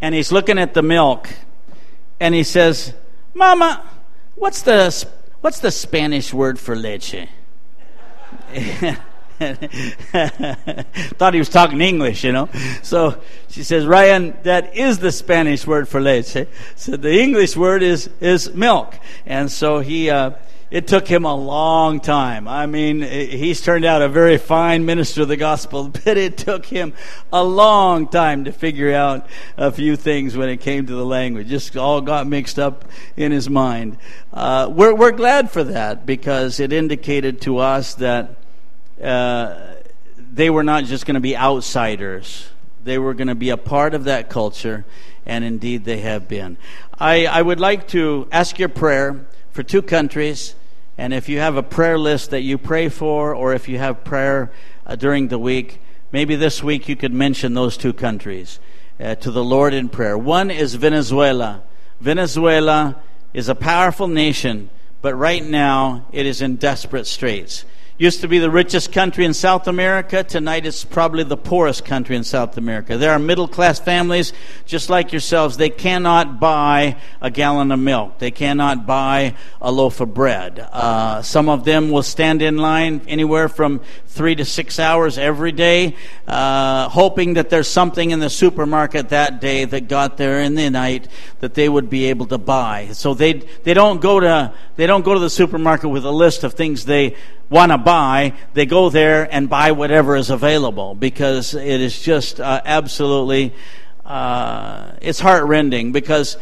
And 0.00 0.14
he's 0.14 0.30
looking 0.30 0.58
at 0.60 0.74
the 0.74 0.82
milk. 0.82 1.28
And 2.20 2.36
he 2.36 2.44
says, 2.44 2.94
Mama, 3.34 3.84
what's 4.36 4.62
the, 4.62 5.06
what's 5.40 5.58
the 5.58 5.70
Spanish 5.70 6.32
word 6.32 6.58
for 6.58 6.76
leche? 6.76 7.28
Thought 11.18 11.34
he 11.34 11.40
was 11.40 11.48
talking 11.48 11.80
English, 11.80 12.22
you 12.22 12.30
know. 12.30 12.48
So 12.82 13.20
she 13.48 13.64
says, 13.64 13.84
Ryan, 13.84 14.36
that 14.44 14.76
is 14.76 14.98
the 15.00 15.10
Spanish 15.10 15.66
word 15.66 15.88
for 15.88 16.00
leche. 16.00 16.46
So 16.76 16.96
the 16.96 17.20
English 17.20 17.56
word 17.56 17.82
is, 17.82 18.08
is 18.20 18.54
milk. 18.54 18.96
And 19.26 19.50
so 19.50 19.80
he, 19.80 20.10
uh, 20.10 20.32
It 20.70 20.86
took 20.86 21.06
him 21.06 21.24
a 21.24 21.34
long 21.34 22.00
time. 22.00 22.48
I 22.48 22.66
mean, 22.66 23.02
he's 23.02 23.60
turned 23.60 23.84
out 23.84 24.02
a 24.02 24.08
very 24.08 24.38
fine 24.38 24.84
minister 24.84 25.22
of 25.22 25.28
the 25.28 25.36
gospel, 25.36 25.88
but 26.04 26.16
it 26.16 26.36
took 26.36 26.66
him 26.66 26.94
a 27.32 27.44
long 27.44 28.08
time 28.08 28.44
to 28.44 28.52
figure 28.52 28.92
out 28.92 29.26
a 29.56 29.70
few 29.70 29.96
things 29.96 30.36
when 30.36 30.48
it 30.48 30.58
came 30.58 30.86
to 30.86 30.94
the 30.94 31.04
language. 31.04 31.48
Just 31.48 31.76
all 31.76 32.00
got 32.00 32.26
mixed 32.26 32.58
up 32.58 32.86
in 33.16 33.30
his 33.30 33.48
mind. 33.48 33.98
Uh, 34.32 34.68
we're, 34.70 34.94
we're 34.94 35.12
glad 35.12 35.50
for 35.50 35.64
that 35.64 36.06
because 36.06 36.60
it 36.60 36.72
indicated 36.72 37.42
to 37.42 37.58
us 37.58 37.94
that 37.94 38.36
uh, 39.02 39.74
they 40.32 40.50
were 40.50 40.64
not 40.64 40.84
just 40.84 41.06
going 41.06 41.14
to 41.14 41.20
be 41.20 41.36
outsiders, 41.36 42.48
they 42.82 42.98
were 42.98 43.14
going 43.14 43.28
to 43.28 43.34
be 43.34 43.50
a 43.50 43.56
part 43.56 43.94
of 43.94 44.04
that 44.04 44.28
culture, 44.28 44.84
and 45.26 45.44
indeed 45.44 45.84
they 45.84 45.98
have 45.98 46.28
been. 46.28 46.56
I, 46.98 47.26
I 47.26 47.42
would 47.42 47.60
like 47.60 47.88
to 47.88 48.28
ask 48.32 48.58
your 48.58 48.68
prayer 48.68 49.26
for 49.54 49.62
two 49.62 49.82
countries. 49.82 50.56
And 50.98 51.14
if 51.14 51.28
you 51.28 51.38
have 51.38 51.56
a 51.56 51.62
prayer 51.62 51.96
list 51.96 52.30
that 52.30 52.42
you 52.42 52.58
pray 52.58 52.88
for, 52.88 53.34
or 53.34 53.54
if 53.54 53.68
you 53.68 53.78
have 53.78 54.04
prayer 54.04 54.50
uh, 54.84 54.96
during 54.96 55.28
the 55.28 55.38
week, 55.38 55.80
maybe 56.10 56.34
this 56.34 56.62
week 56.62 56.88
you 56.88 56.96
could 56.96 57.12
mention 57.12 57.54
those 57.54 57.76
two 57.76 57.92
countries 57.92 58.58
uh, 58.98 59.14
to 59.14 59.30
the 59.30 59.44
Lord 59.44 59.72
in 59.72 59.88
prayer. 59.88 60.18
One 60.18 60.50
is 60.50 60.74
Venezuela. 60.74 61.62
Venezuela 62.00 62.96
is 63.32 63.48
a 63.48 63.54
powerful 63.54 64.08
nation, 64.08 64.70
but 65.02 65.14
right 65.14 65.44
now 65.44 66.06
it 66.10 66.26
is 66.26 66.42
in 66.42 66.56
desperate 66.56 67.06
straits 67.06 67.64
used 67.96 68.22
to 68.22 68.28
be 68.28 68.40
the 68.40 68.50
richest 68.50 68.92
country 68.92 69.24
in 69.24 69.32
South 69.32 69.68
America. 69.68 70.24
Tonight 70.24 70.66
it's 70.66 70.84
probably 70.84 71.22
the 71.22 71.36
poorest 71.36 71.84
country 71.84 72.16
in 72.16 72.24
South 72.24 72.56
America. 72.56 72.98
There 72.98 73.12
are 73.12 73.20
middle 73.20 73.46
class 73.46 73.78
families 73.78 74.32
just 74.66 74.90
like 74.90 75.12
yourselves. 75.12 75.56
They 75.56 75.70
cannot 75.70 76.40
buy 76.40 76.96
a 77.20 77.30
gallon 77.30 77.70
of 77.70 77.78
milk. 77.78 78.18
They 78.18 78.32
cannot 78.32 78.84
buy 78.84 79.36
a 79.60 79.70
loaf 79.70 80.00
of 80.00 80.12
bread. 80.12 80.58
Uh, 80.58 81.22
some 81.22 81.48
of 81.48 81.64
them 81.64 81.90
will 81.90 82.02
stand 82.02 82.42
in 82.42 82.56
line 82.56 83.00
anywhere 83.06 83.48
from 83.48 83.80
three 84.14 84.36
to 84.36 84.44
six 84.44 84.78
hours 84.78 85.18
every 85.18 85.50
day, 85.50 85.96
uh, 86.28 86.88
hoping 86.88 87.34
that 87.34 87.50
there's 87.50 87.68
something 87.68 88.12
in 88.12 88.20
the 88.20 88.30
supermarket 88.30 89.08
that 89.08 89.40
day 89.40 89.64
that 89.64 89.88
got 89.88 90.16
there 90.16 90.40
in 90.40 90.54
the 90.54 90.70
night 90.70 91.08
that 91.40 91.54
they 91.54 91.68
would 91.68 91.90
be 91.90 92.06
able 92.06 92.26
to 92.26 92.38
buy. 92.38 92.88
So 92.92 93.14
they 93.14 93.32
they 93.64 93.74
don't 93.74 94.00
go 94.00 94.20
to 94.20 94.54
they 94.76 94.86
don't 94.86 95.04
go 95.04 95.14
to 95.14 95.20
the 95.20 95.30
supermarket 95.30 95.90
with 95.90 96.04
a 96.04 96.12
list 96.12 96.44
of 96.44 96.54
things 96.54 96.84
they 96.84 97.16
want 97.50 97.72
to 97.72 97.78
buy, 97.78 98.32
they 98.54 98.66
go 98.66 98.88
there 98.88 99.28
and 99.30 99.48
buy 99.50 99.72
whatever 99.72 100.16
is 100.16 100.30
available 100.30 100.94
because 100.94 101.54
it 101.54 101.80
is 101.80 102.00
just 102.00 102.40
uh, 102.40 102.60
absolutely 102.64 103.52
uh, 104.04 104.92
it's 105.00 105.20
heartrending 105.20 105.92
because 105.92 106.36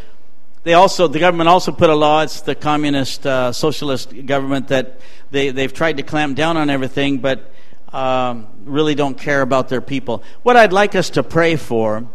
they 0.65 0.75
also 0.75 1.09
the 1.09 1.19
government 1.19 1.49
also 1.49 1.73
put 1.73 1.91
a 1.91 1.95
law. 1.95 2.23
It's 2.23 2.43
the 2.43 2.55
communist 2.55 3.27
uh, 3.27 3.53
socialist 3.53 4.27
government 4.27 4.69
that 4.69 5.01
they 5.31 5.51
they've 5.51 5.73
tried 5.73 5.97
to 5.97 6.03
clamp 6.03 6.37
down 6.37 6.57
on 6.57 6.71
everything, 6.71 7.19
but 7.19 7.53
um, 7.93 8.47
really 8.65 8.95
don't 8.95 9.19
care 9.19 9.43
about 9.43 9.69
their 9.69 9.81
people. 9.81 10.23
What 10.43 10.57
I'd 10.57 10.73
like 10.73 10.95
us 10.95 11.11
to 11.11 11.23
pray 11.23 11.57
for 11.57 12.07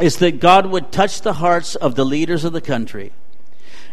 is 0.00 0.16
that 0.18 0.40
God 0.40 0.66
would 0.66 0.92
touch 0.92 1.22
the 1.22 1.34
hearts 1.34 1.74
of 1.74 1.94
the 1.94 2.04
leaders 2.04 2.44
of 2.44 2.52
the 2.52 2.60
country, 2.60 3.12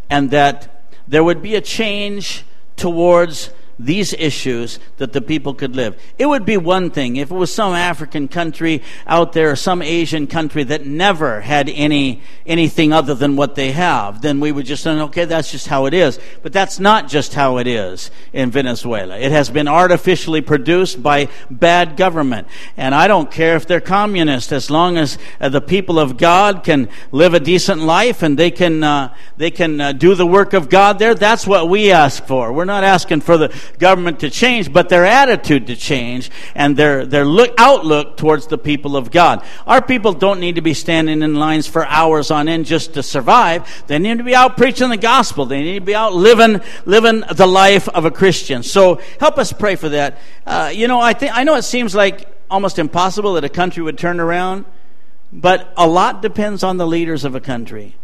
and 0.10 0.32
that 0.32 0.84
there 1.08 1.24
would 1.24 1.42
be 1.42 1.56
a 1.56 1.62
change 1.62 2.44
towards 2.76 3.52
these 3.86 4.14
issues 4.14 4.80
that 4.98 5.14
the 5.14 5.22
people 5.22 5.54
could 5.54 5.76
live. 5.76 6.00
It 6.18 6.26
would 6.26 6.46
be 6.46 6.58
one 6.58 6.90
thing 6.90 7.18
if 7.18 7.32
it 7.32 7.36
was 7.36 7.54
some 7.54 7.74
African 7.74 8.28
country 8.28 8.82
out 9.08 9.34
there, 9.34 9.56
some 9.56 9.82
Asian 9.82 10.28
country 10.28 10.64
that 10.64 10.86
never 10.86 11.42
had 11.42 11.70
any 11.70 12.22
anything 12.46 12.94
other 12.94 13.14
than 13.14 13.36
what 13.36 13.56
they 13.56 13.72
have. 13.72 14.22
Then 14.22 14.40
we 14.40 14.52
would 14.52 14.66
just 14.66 14.84
say, 14.84 14.92
okay, 14.92 15.26
that's 15.26 15.52
just 15.52 15.68
how 15.68 15.86
it 15.86 15.94
is. 15.94 16.20
But 16.42 16.54
that's 16.54 16.80
not 16.80 17.08
just 17.08 17.34
how 17.34 17.58
it 17.58 17.68
is 17.68 18.12
in 18.32 18.52
Venezuela. 18.52 19.18
It 19.18 19.32
has 19.32 19.50
been 19.50 19.68
artificially 19.68 20.42
produced 20.42 21.02
by 21.02 21.30
bad 21.50 21.98
government, 21.98 22.48
and 22.78 22.94
I 22.94 23.08
don't 23.08 23.32
care 23.32 23.56
if 23.56 23.68
they're 23.68 23.82
communist, 23.82 24.52
as 24.52 24.70
long 24.70 24.98
as 24.98 25.18
uh, 25.40 25.50
the 25.50 25.62
people 25.62 26.00
of 26.00 26.18
God 26.18 26.64
can 26.64 26.90
live 27.12 27.34
a 27.34 27.40
decent 27.40 27.82
life 27.82 28.24
and 28.24 28.38
they 28.38 28.52
can 28.52 28.84
uh, 28.84 29.16
they 29.38 29.52
can 29.52 29.80
uh, 29.80 29.92
do 29.92 30.16
the 30.16 30.26
work 30.26 30.54
of 30.54 30.70
God 30.70 31.00
there. 31.00 31.16
That's 31.16 31.46
what 31.46 31.70
we 31.70 31.92
ask 31.92 32.26
for. 32.26 32.54
We're 32.54 32.66
not 32.66 32.84
asking 32.84 33.22
for 33.22 33.38
the 33.38 33.50
government 33.80 34.20
to 34.22 34.30
change, 34.30 34.72
but 34.72 34.90
their 34.90 35.06
attitude 35.06 35.68
to 35.68 35.76
change 35.76 36.32
and 36.56 36.78
their, 36.78 37.06
their 37.06 37.26
look, 37.26 37.54
outlook 37.58 38.18
towards 38.18 38.48
the 38.48 38.58
people 38.58 38.96
of 38.96 39.12
God. 39.12 39.44
Our 39.68 39.82
people 39.82 40.14
don't 40.14 40.40
need 40.40 40.56
to 40.56 40.62
be 40.62 40.74
standing 40.74 41.22
in 41.22 41.36
lines 41.36 41.68
for 41.68 41.86
hours 41.86 42.32
on 42.32 42.48
end 42.48 42.66
just 42.66 42.94
to 42.94 43.04
survive. 43.04 43.84
They 43.88 44.00
need 44.00 44.18
to 44.18 44.24
be 44.24 44.36
out 44.36 44.58
preaching 44.58 44.90
the 44.90 44.98
gospel. 44.98 45.46
They 45.46 45.62
need 45.62 45.80
to 45.80 45.86
be 45.86 45.96
out 45.96 46.14
living, 46.14 46.62
living 46.86 47.24
the 47.32 47.48
life 47.48 47.88
of 47.90 48.06
a 48.06 48.12
Christian. 48.12 48.64
So 48.64 49.02
help 49.20 49.38
us 49.38 49.54
pray 49.54 49.76
for 49.76 49.90
that. 49.90 50.20
Uh, 50.46 50.72
you 50.74 50.88
know, 50.88 51.00
I 51.00 51.14
think, 51.14 51.36
I 51.36 51.44
know 51.44 51.56
it 51.56 51.64
seems 51.64 51.94
like 51.96 52.28
almost 52.50 52.80
impossible 52.80 53.34
that 53.34 53.44
a 53.44 53.50
country 53.50 53.82
would 53.82 53.98
turn 53.98 54.20
around, 54.20 54.66
but 55.32 55.74
a 55.76 55.88
lot 55.88 56.22
depends 56.22 56.64
on 56.64 56.78
the 56.78 56.86
leaders 56.86 57.26
of 57.26 57.36
a 57.36 57.42
country. 57.42 57.96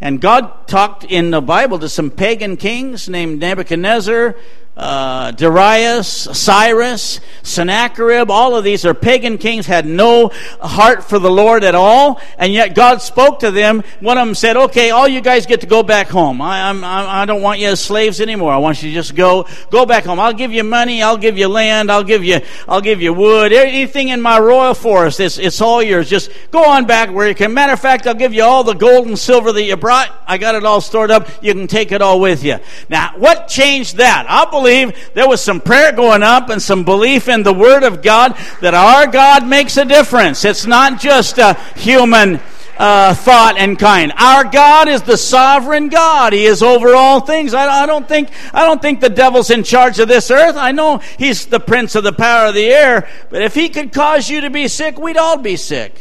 And 0.00 0.20
God 0.20 0.68
talked 0.68 1.04
in 1.04 1.30
the 1.30 1.40
Bible 1.40 1.78
to 1.80 1.88
some 1.88 2.10
pagan 2.10 2.56
kings 2.56 3.08
named 3.08 3.40
Nebuchadnezzar, 3.40 4.36
uh, 4.78 5.32
Darius, 5.32 6.28
Cyrus, 6.32 7.20
Sennacherib, 7.42 8.30
all 8.30 8.54
of 8.54 8.62
these 8.62 8.86
are 8.86 8.94
pagan 8.94 9.36
kings, 9.36 9.66
had 9.66 9.84
no 9.84 10.30
heart 10.60 11.02
for 11.02 11.18
the 11.18 11.30
Lord 11.30 11.64
at 11.64 11.74
all, 11.74 12.20
and 12.38 12.52
yet 12.52 12.76
God 12.76 13.02
spoke 13.02 13.40
to 13.40 13.50
them. 13.50 13.82
One 13.98 14.18
of 14.18 14.26
them 14.26 14.36
said, 14.36 14.56
okay, 14.56 14.90
all 14.90 15.08
you 15.08 15.20
guys 15.20 15.46
get 15.46 15.62
to 15.62 15.66
go 15.66 15.82
back 15.82 16.06
home. 16.06 16.40
I, 16.40 16.70
I'm, 16.70 16.84
I 16.84 17.24
don't 17.26 17.42
want 17.42 17.58
you 17.58 17.66
as 17.66 17.80
slaves 17.80 18.20
anymore. 18.20 18.52
I 18.52 18.58
want 18.58 18.80
you 18.80 18.90
to 18.90 18.94
just 18.94 19.16
go, 19.16 19.48
go 19.70 19.84
back 19.84 20.04
home. 20.04 20.20
I'll 20.20 20.32
give 20.32 20.52
you 20.52 20.62
money, 20.62 21.02
I'll 21.02 21.16
give 21.16 21.36
you 21.36 21.48
land, 21.48 21.90
I'll 21.90 22.04
give 22.04 22.22
you, 22.22 22.40
I'll 22.68 22.80
give 22.80 23.02
you 23.02 23.12
wood, 23.12 23.52
anything 23.52 24.10
in 24.10 24.20
my 24.20 24.38
royal 24.38 24.74
forest, 24.74 25.18
it's, 25.18 25.38
it's 25.38 25.60
all 25.60 25.82
yours. 25.82 26.08
Just 26.08 26.30
go 26.52 26.64
on 26.64 26.86
back 26.86 27.10
where 27.10 27.26
you 27.26 27.34
can. 27.34 27.52
Matter 27.52 27.72
of 27.72 27.80
fact, 27.80 28.06
I'll 28.06 28.14
give 28.14 28.32
you 28.32 28.44
all 28.44 28.62
the 28.62 28.74
gold 28.74 29.08
and 29.08 29.18
silver 29.18 29.50
that 29.50 29.62
you 29.64 29.76
brought. 29.76 30.14
I 30.24 30.38
got 30.38 30.54
it 30.54 30.64
all 30.64 30.80
stored 30.80 31.10
up. 31.10 31.28
You 31.42 31.52
can 31.52 31.66
take 31.66 31.90
it 31.90 32.00
all 32.00 32.20
with 32.20 32.44
you. 32.44 32.58
Now, 32.88 33.14
what 33.16 33.48
changed 33.48 33.96
that? 33.96 34.26
I 34.28 34.48
believe 34.48 34.67
believe 34.68 35.10
there 35.14 35.28
was 35.28 35.40
some 35.40 35.60
prayer 35.60 35.92
going 35.92 36.22
up 36.22 36.50
and 36.50 36.60
some 36.60 36.84
belief 36.84 37.28
in 37.28 37.42
the 37.42 37.52
Word 37.52 37.82
of 37.82 38.02
God 38.02 38.36
that 38.60 38.74
our 38.74 39.06
God 39.06 39.46
makes 39.46 39.76
a 39.76 39.84
difference. 39.84 40.44
It's 40.44 40.66
not 40.66 41.00
just 41.00 41.38
a 41.38 41.54
human 41.76 42.40
uh, 42.76 43.14
thought 43.14 43.54
and 43.56 43.78
kind. 43.78 44.12
Our 44.16 44.44
God 44.44 44.88
is 44.88 45.02
the 45.02 45.16
sovereign 45.16 45.88
God. 45.88 46.32
He 46.34 46.44
is 46.44 46.62
over 46.62 46.94
all 46.94 47.20
things. 47.20 47.54
I, 47.54 47.84
I, 47.84 47.86
don't 47.86 48.06
think 48.06 48.28
I 48.52 48.66
don't 48.66 48.80
think 48.80 49.00
the 49.00 49.08
devil's 49.08 49.50
in 49.50 49.64
charge 49.64 49.98
of 50.00 50.06
this 50.06 50.30
earth. 50.30 50.56
I 50.56 50.72
know 50.72 50.98
he's 51.18 51.46
the 51.46 51.60
prince 51.60 51.94
of 51.94 52.04
the 52.04 52.12
power 52.12 52.48
of 52.48 52.54
the 52.54 52.66
air, 52.66 53.08
but 53.30 53.42
if 53.42 53.54
he 53.54 53.70
could 53.70 53.92
cause 53.92 54.28
you 54.28 54.42
to 54.42 54.50
be 54.50 54.68
sick, 54.68 54.98
we'd 54.98 55.16
all 55.16 55.38
be 55.38 55.56
sick. 55.56 55.98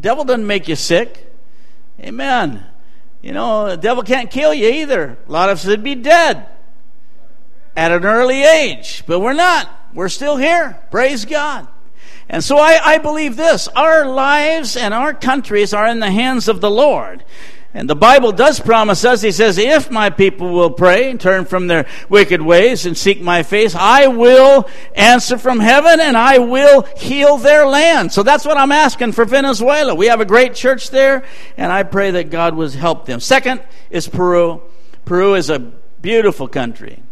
Devil 0.00 0.24
doesn't 0.24 0.46
make 0.46 0.66
you 0.66 0.76
sick. 0.76 1.20
Amen. 2.00 2.64
You 3.22 3.32
know, 3.32 3.68
the 3.68 3.76
devil 3.76 4.02
can't 4.02 4.30
kill 4.30 4.52
you 4.52 4.68
either. 4.68 5.18
A 5.28 5.32
lot 5.32 5.50
of 5.50 5.58
us 5.58 5.66
would 5.66 5.84
be 5.84 5.94
dead 5.94 6.46
at 7.76 7.92
an 7.92 8.04
early 8.04 8.42
age, 8.42 9.04
but 9.06 9.20
we're 9.20 9.32
not. 9.32 9.68
We're 9.92 10.08
still 10.08 10.36
here. 10.36 10.78
Praise 10.90 11.24
God. 11.24 11.68
And 12.28 12.42
so 12.42 12.56
I, 12.58 12.80
I, 12.82 12.98
believe 12.98 13.36
this 13.36 13.68
our 13.68 14.06
lives 14.06 14.76
and 14.76 14.94
our 14.94 15.12
countries 15.12 15.74
are 15.74 15.86
in 15.86 16.00
the 16.00 16.10
hands 16.10 16.48
of 16.48 16.60
the 16.60 16.70
Lord. 16.70 17.24
And 17.76 17.90
the 17.90 17.96
Bible 17.96 18.30
does 18.30 18.60
promise 18.60 19.04
us, 19.04 19.20
He 19.20 19.32
says, 19.32 19.58
if 19.58 19.90
my 19.90 20.08
people 20.08 20.52
will 20.52 20.70
pray 20.70 21.10
and 21.10 21.20
turn 21.20 21.44
from 21.44 21.66
their 21.66 21.86
wicked 22.08 22.40
ways 22.40 22.86
and 22.86 22.96
seek 22.96 23.20
my 23.20 23.42
face, 23.42 23.74
I 23.74 24.06
will 24.06 24.68
answer 24.94 25.36
from 25.36 25.58
heaven 25.58 25.98
and 25.98 26.16
I 26.16 26.38
will 26.38 26.82
heal 26.96 27.36
their 27.36 27.66
land. 27.66 28.12
So 28.12 28.22
that's 28.22 28.44
what 28.44 28.56
I'm 28.56 28.70
asking 28.70 29.12
for 29.12 29.24
Venezuela. 29.24 29.92
We 29.92 30.06
have 30.06 30.20
a 30.20 30.24
great 30.24 30.54
church 30.54 30.90
there, 30.90 31.24
and 31.56 31.72
I 31.72 31.82
pray 31.82 32.12
that 32.12 32.30
God 32.30 32.54
will 32.54 32.70
help 32.70 33.06
them. 33.06 33.18
Second 33.18 33.60
is 33.90 34.06
Peru. 34.06 34.62
Peru 35.04 35.34
is 35.34 35.50
a 35.50 35.58
beautiful 35.58 36.46
country. 36.46 37.02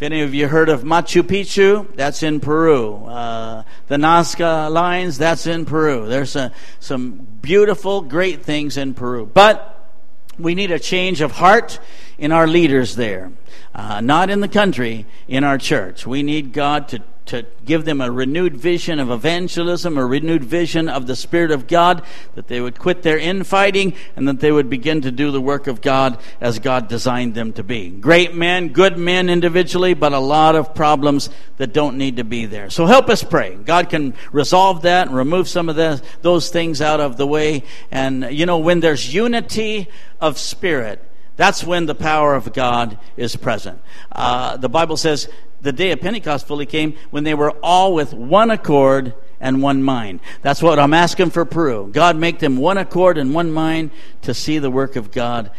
If 0.00 0.04
any 0.04 0.22
of 0.22 0.32
you 0.32 0.48
heard 0.48 0.70
of 0.70 0.82
Machu 0.82 1.20
Picchu, 1.20 1.94
that's 1.94 2.22
in 2.22 2.40
Peru. 2.40 3.04
Uh, 3.04 3.64
the 3.88 3.96
Nazca 3.96 4.72
Lines, 4.72 5.18
that's 5.18 5.46
in 5.46 5.66
Peru. 5.66 6.08
There's 6.08 6.36
a, 6.36 6.52
some 6.78 7.26
beautiful, 7.42 8.00
great 8.00 8.42
things 8.42 8.78
in 8.78 8.94
Peru. 8.94 9.26
But 9.26 9.90
we 10.38 10.54
need 10.54 10.70
a 10.70 10.78
change 10.78 11.20
of 11.20 11.32
heart 11.32 11.78
in 12.16 12.32
our 12.32 12.46
leaders 12.46 12.96
there. 12.96 13.30
Uh, 13.74 14.00
not 14.00 14.30
in 14.30 14.40
the 14.40 14.48
country, 14.48 15.04
in 15.28 15.44
our 15.44 15.58
church. 15.58 16.06
We 16.06 16.22
need 16.22 16.54
God 16.54 16.88
to 16.88 17.02
to 17.30 17.46
give 17.64 17.84
them 17.84 18.00
a 18.00 18.10
renewed 18.10 18.56
vision 18.56 18.98
of 18.98 19.10
evangelism, 19.10 19.96
a 19.96 20.04
renewed 20.04 20.44
vision 20.44 20.88
of 20.88 21.06
the 21.06 21.16
Spirit 21.16 21.50
of 21.50 21.66
God, 21.66 22.02
that 22.34 22.48
they 22.48 22.60
would 22.60 22.78
quit 22.78 23.02
their 23.02 23.18
infighting 23.18 23.94
and 24.16 24.26
that 24.28 24.40
they 24.40 24.50
would 24.50 24.68
begin 24.68 25.00
to 25.02 25.10
do 25.10 25.30
the 25.30 25.40
work 25.40 25.66
of 25.66 25.80
God 25.80 26.18
as 26.40 26.58
God 26.58 26.88
designed 26.88 27.34
them 27.34 27.52
to 27.52 27.62
be. 27.62 27.88
Great 27.88 28.34
men, 28.34 28.68
good 28.68 28.98
men 28.98 29.30
individually, 29.30 29.94
but 29.94 30.12
a 30.12 30.18
lot 30.18 30.56
of 30.56 30.74
problems 30.74 31.30
that 31.58 31.72
don't 31.72 31.96
need 31.96 32.16
to 32.16 32.24
be 32.24 32.46
there. 32.46 32.70
So 32.70 32.86
help 32.86 33.08
us 33.08 33.22
pray. 33.22 33.54
God 33.54 33.90
can 33.90 34.14
resolve 34.32 34.82
that 34.82 35.06
and 35.06 35.16
remove 35.16 35.48
some 35.48 35.68
of 35.68 35.76
the, 35.76 36.02
those 36.22 36.50
things 36.50 36.80
out 36.80 37.00
of 37.00 37.16
the 37.16 37.26
way. 37.26 37.62
And, 37.90 38.28
you 38.30 38.46
know, 38.46 38.58
when 38.58 38.80
there's 38.80 39.12
unity 39.14 39.88
of 40.20 40.38
spirit, 40.38 41.04
That's 41.40 41.64
when 41.64 41.86
the 41.86 41.94
power 41.94 42.34
of 42.34 42.52
God 42.52 42.98
is 43.16 43.34
present. 43.34 43.80
Uh, 44.12 44.58
the 44.58 44.68
Bible 44.68 44.98
says 44.98 45.26
the 45.62 45.72
day 45.72 45.90
of 45.90 45.98
Pentecost 45.98 46.46
fully 46.46 46.66
came 46.66 46.98
when 47.08 47.24
they 47.24 47.32
were 47.32 47.52
all 47.62 47.94
with 47.94 48.12
one 48.12 48.50
accord 48.50 49.14
and 49.40 49.62
one 49.62 49.82
mind. 49.82 50.20
That's 50.42 50.62
what 50.62 50.78
I'm 50.78 50.92
asking 50.92 51.30
for 51.30 51.46
Peru. 51.46 51.88
God 51.90 52.18
make 52.18 52.40
them 52.40 52.58
one 52.58 52.76
accord 52.76 53.16
and 53.16 53.32
one 53.32 53.50
mind 53.52 53.90
to 54.20 54.34
see 54.34 54.58
the 54.58 54.70
work 54.70 54.96
of 54.96 55.12
God 55.12 55.50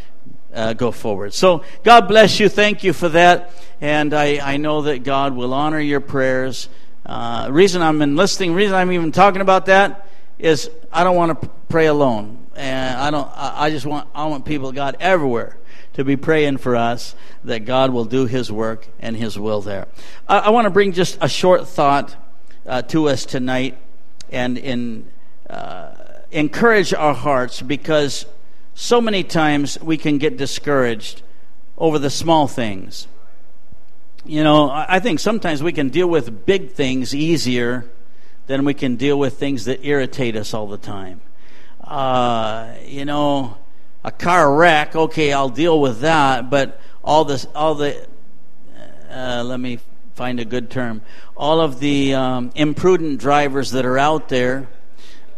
uh, 0.54 0.74
go 0.74 0.92
forward. 0.92 1.34
So 1.34 1.64
God 1.84 2.08
bless 2.08 2.40
you. 2.40 2.48
Thank 2.48 2.84
you 2.84 2.94
for 2.94 3.10
that. 3.10 3.52
And 3.82 4.14
I, 4.14 4.54
I 4.54 4.58
know 4.58 4.84
that 4.84 5.00
God 5.00 5.36
will 5.36 5.52
honor 5.52 5.80
your 5.80 6.00
prayers. 6.00 6.70
Uh, 7.08 7.48
reason 7.50 7.82
I'm 7.82 8.04
enlisting, 8.04 8.54
reason 8.54 8.76
I'm 8.76 8.92
even 8.92 9.12
talking 9.12 9.42
about 9.42 9.66
that 9.66 10.08
is 10.38 10.70
I 10.94 11.04
don't 11.04 11.16
want 11.16 11.42
to 11.42 11.50
pray 11.70 11.88
alone. 11.88 12.38
And 12.56 13.00
I 13.00 13.10
don't, 13.10 13.32
I 13.36 13.72
just 13.72 13.88
want, 13.88 14.08
I 14.14 14.28
want 14.28 14.46
people 14.46 14.70
of 14.70 14.76
God 14.76 14.98
everywhere 15.00 15.58
to 15.94 16.04
be 16.04 16.16
praying 16.16 16.58
for 16.58 16.76
us 16.76 17.16
that 17.44 17.66
God 17.66 17.92
will 17.92 18.06
do 18.06 18.26
His 18.26 18.52
work 18.52 18.88
and 19.00 19.16
His 19.16 19.38
will 19.38 19.62
there. 19.62 19.88
I, 20.28 20.40
I 20.40 20.50
want 20.50 20.66
to 20.66 20.70
bring 20.70 20.94
just 20.94 21.18
a 21.22 21.30
short 21.30 21.68
thought 21.68 22.16
uh, 22.66 22.82
to 22.84 23.10
us 23.10 23.26
tonight 23.26 23.78
and 24.32 24.58
in, 24.58 25.08
uh, 25.50 25.92
encourage 26.32 26.94
our 26.94 27.14
hearts 27.14 27.62
because 27.62 28.26
so 28.74 29.02
many 29.02 29.24
times 29.24 29.80
we 29.82 29.98
can 29.98 30.18
get 30.18 30.38
discouraged 30.38 31.22
over 31.78 32.00
the 32.00 32.10
small 32.10 32.48
things. 32.48 33.08
You 34.24 34.44
know, 34.44 34.70
I 34.70 35.00
think 35.00 35.20
sometimes 35.20 35.64
we 35.64 35.74
can 35.74 35.90
deal 35.90 36.08
with 36.08 36.46
big 36.46 36.72
things 36.72 37.14
easier 37.16 37.90
than 38.46 38.66
we 38.66 38.74
can 38.74 38.96
deal 38.96 39.18
with 39.18 39.38
things 39.40 39.66
that 39.66 39.84
irritate 39.84 40.36
us 40.36 40.54
all 40.54 40.68
the 40.68 40.78
time. 40.78 41.22
Uh, 41.84 42.76
you 42.86 43.04
know, 43.04 43.58
a 44.04 44.12
car 44.12 44.56
wreck, 44.56 44.96
okay, 44.96 45.32
I'll 45.32 45.50
deal 45.50 45.80
with 45.80 46.02
that, 46.02 46.50
but 46.50 46.80
all 47.04 47.26
this, 47.26 47.46
all 47.54 47.76
the, 47.76 48.08
uh, 49.10 49.44
let 49.46 49.60
me 49.60 49.80
find 50.16 50.40
a 50.40 50.46
good 50.46 50.70
term, 50.70 51.02
all 51.36 51.62
of 51.62 51.80
the 51.80 52.14
um, 52.14 52.52
imprudent 52.56 53.20
drivers 53.20 53.72
that 53.72 53.86
are 53.86 53.98
out 53.98 54.30
there, 54.30 54.68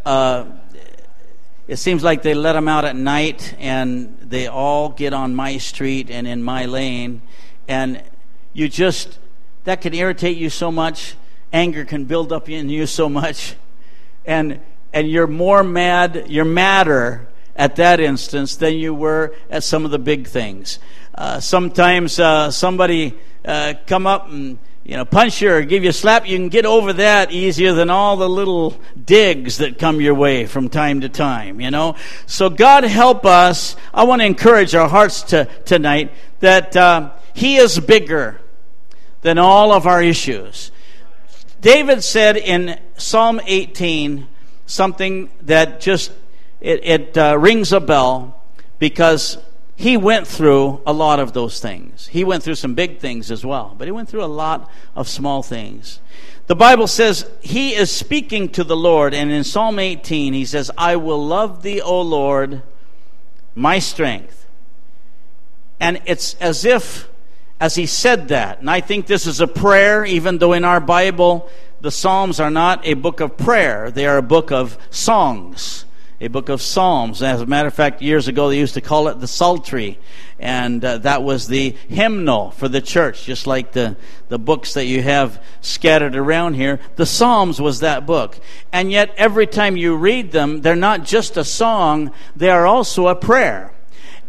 uh, 0.05 0.45
it 1.67 1.77
seems 1.77 2.03
like 2.03 2.23
they 2.23 2.33
let 2.33 2.53
them 2.53 2.67
out 2.67 2.83
at 2.83 2.95
night 2.95 3.55
and 3.57 4.17
they 4.21 4.47
all 4.47 4.89
get 4.89 5.13
on 5.13 5.33
my 5.33 5.57
street 5.57 6.09
and 6.09 6.27
in 6.27 6.43
my 6.43 6.65
lane, 6.65 7.21
and 7.67 8.01
you 8.51 8.67
just, 8.67 9.19
that 9.63 9.81
can 9.81 9.93
irritate 9.93 10.37
you 10.37 10.49
so 10.49 10.71
much. 10.71 11.15
Anger 11.51 11.85
can 11.85 12.05
build 12.05 12.33
up 12.33 12.49
in 12.49 12.69
you 12.69 12.85
so 12.85 13.07
much. 13.07 13.55
And, 14.25 14.59
and 14.91 15.09
you're 15.09 15.27
more 15.27 15.63
mad, 15.63 16.25
you're 16.27 16.45
madder 16.45 17.27
at 17.55 17.75
that 17.75 17.99
instance 17.99 18.55
than 18.55 18.75
you 18.75 18.93
were 18.93 19.35
at 19.49 19.63
some 19.63 19.85
of 19.85 19.91
the 19.91 19.99
big 19.99 20.27
things. 20.27 20.79
Uh, 21.15 21.39
sometimes 21.39 22.19
uh, 22.19 22.49
somebody 22.49 23.13
uh, 23.45 23.73
come 23.85 24.07
up 24.07 24.29
and 24.29 24.57
you 24.83 24.97
know 24.97 25.05
punch 25.05 25.41
you 25.41 25.51
or 25.51 25.61
give 25.61 25.83
you 25.83 25.89
a 25.89 25.93
slap, 25.93 26.27
you 26.27 26.37
can 26.37 26.49
get 26.49 26.65
over 26.65 26.93
that 26.93 27.31
easier 27.31 27.73
than 27.73 27.89
all 27.89 28.17
the 28.17 28.27
little 28.27 28.77
digs 29.05 29.57
that 29.57 29.77
come 29.77 30.01
your 30.01 30.15
way 30.15 30.45
from 30.45 30.69
time 30.69 31.01
to 31.01 31.09
time. 31.09 31.61
You 31.61 31.71
know, 31.71 31.95
so 32.25 32.49
God 32.49 32.83
help 32.83 33.25
us. 33.25 33.75
I 33.93 34.03
want 34.03 34.21
to 34.21 34.25
encourage 34.25 34.75
our 34.75 34.89
hearts 34.89 35.21
to, 35.23 35.45
tonight 35.65 36.11
that 36.39 36.75
uh, 36.75 37.11
He 37.33 37.57
is 37.57 37.79
bigger 37.79 38.41
than 39.21 39.37
all 39.37 39.71
of 39.71 39.87
our 39.87 40.01
issues. 40.01 40.71
David 41.61 42.03
said 42.03 42.35
in 42.35 42.77
Psalm 42.97 43.39
18 43.45 44.27
something 44.65 45.29
that 45.43 45.79
just 45.79 46.11
it, 46.63 46.85
it 46.85 47.17
uh, 47.17 47.37
rings 47.37 47.73
a 47.73 47.79
bell 47.81 48.41
because 48.79 49.37
he 49.75 49.97
went 49.97 50.25
through 50.25 50.81
a 50.87 50.93
lot 50.93 51.19
of 51.19 51.33
those 51.33 51.59
things. 51.59 52.07
He 52.07 52.23
went 52.23 52.41
through 52.41 52.55
some 52.55 52.73
big 52.73 52.99
things 52.99 53.29
as 53.29 53.45
well, 53.45 53.75
but 53.77 53.85
he 53.85 53.91
went 53.91 54.07
through 54.07 54.23
a 54.23 54.25
lot 54.25 54.71
of 54.95 55.09
small 55.09 55.43
things. 55.43 55.99
The 56.47 56.55
Bible 56.55 56.87
says 56.87 57.29
he 57.41 57.75
is 57.75 57.91
speaking 57.91 58.49
to 58.49 58.63
the 58.63 58.77
Lord, 58.77 59.13
and 59.13 59.29
in 59.29 59.43
Psalm 59.43 59.77
18, 59.77 60.33
he 60.33 60.45
says, 60.45 60.71
I 60.77 60.95
will 60.95 61.23
love 61.23 61.63
thee, 61.63 61.81
O 61.81 62.01
Lord, 62.01 62.61
my 63.55 63.79
strength. 63.79 64.47
And 65.81 66.01
it's 66.05 66.35
as 66.35 66.63
if, 66.63 67.09
as 67.59 67.75
he 67.75 67.85
said 67.85 68.29
that, 68.29 68.59
and 68.59 68.69
I 68.69 68.79
think 68.79 69.07
this 69.07 69.27
is 69.27 69.41
a 69.41 69.47
prayer, 69.47 70.05
even 70.05 70.37
though 70.37 70.53
in 70.53 70.63
our 70.63 70.79
Bible, 70.79 71.49
the 71.81 71.91
Psalms 71.91 72.39
are 72.39 72.51
not 72.51 72.85
a 72.85 72.93
book 72.93 73.19
of 73.19 73.35
prayer, 73.35 73.91
they 73.91 74.05
are 74.05 74.17
a 74.17 74.21
book 74.21 74.49
of 74.49 74.77
songs 74.89 75.83
a 76.23 76.29
book 76.29 76.47
of 76.47 76.61
Psalms. 76.61 77.21
As 77.21 77.41
a 77.41 77.45
matter 77.45 77.67
of 77.67 77.73
fact, 77.73 78.01
years 78.01 78.29
ago 78.29 78.47
they 78.47 78.57
used 78.57 78.75
to 78.75 78.81
call 78.81 79.09
it 79.09 79.19
the 79.19 79.27
Psaltery, 79.27 79.99
and 80.39 80.83
uh, 80.83 80.99
that 80.99 81.21
was 81.21 81.47
the 81.47 81.75
hymnal 81.89 82.51
for 82.51 82.69
the 82.69 82.79
church, 82.79 83.25
just 83.25 83.45
like 83.45 83.73
the, 83.73 83.97
the 84.29 84.39
books 84.39 84.73
that 84.75 84.85
you 84.85 85.01
have 85.01 85.43
scattered 85.59 86.15
around 86.15 86.53
here. 86.53 86.79
The 86.95 87.05
Psalms 87.05 87.59
was 87.59 87.81
that 87.81 88.05
book. 88.05 88.39
And 88.71 88.89
yet, 88.89 89.13
every 89.17 89.45
time 89.45 89.75
you 89.75 89.97
read 89.97 90.31
them, 90.31 90.61
they're 90.61 90.77
not 90.77 91.03
just 91.03 91.35
a 91.35 91.43
song, 91.43 92.11
they 92.37 92.49
are 92.49 92.65
also 92.65 93.07
a 93.09 93.15
prayer. 93.15 93.73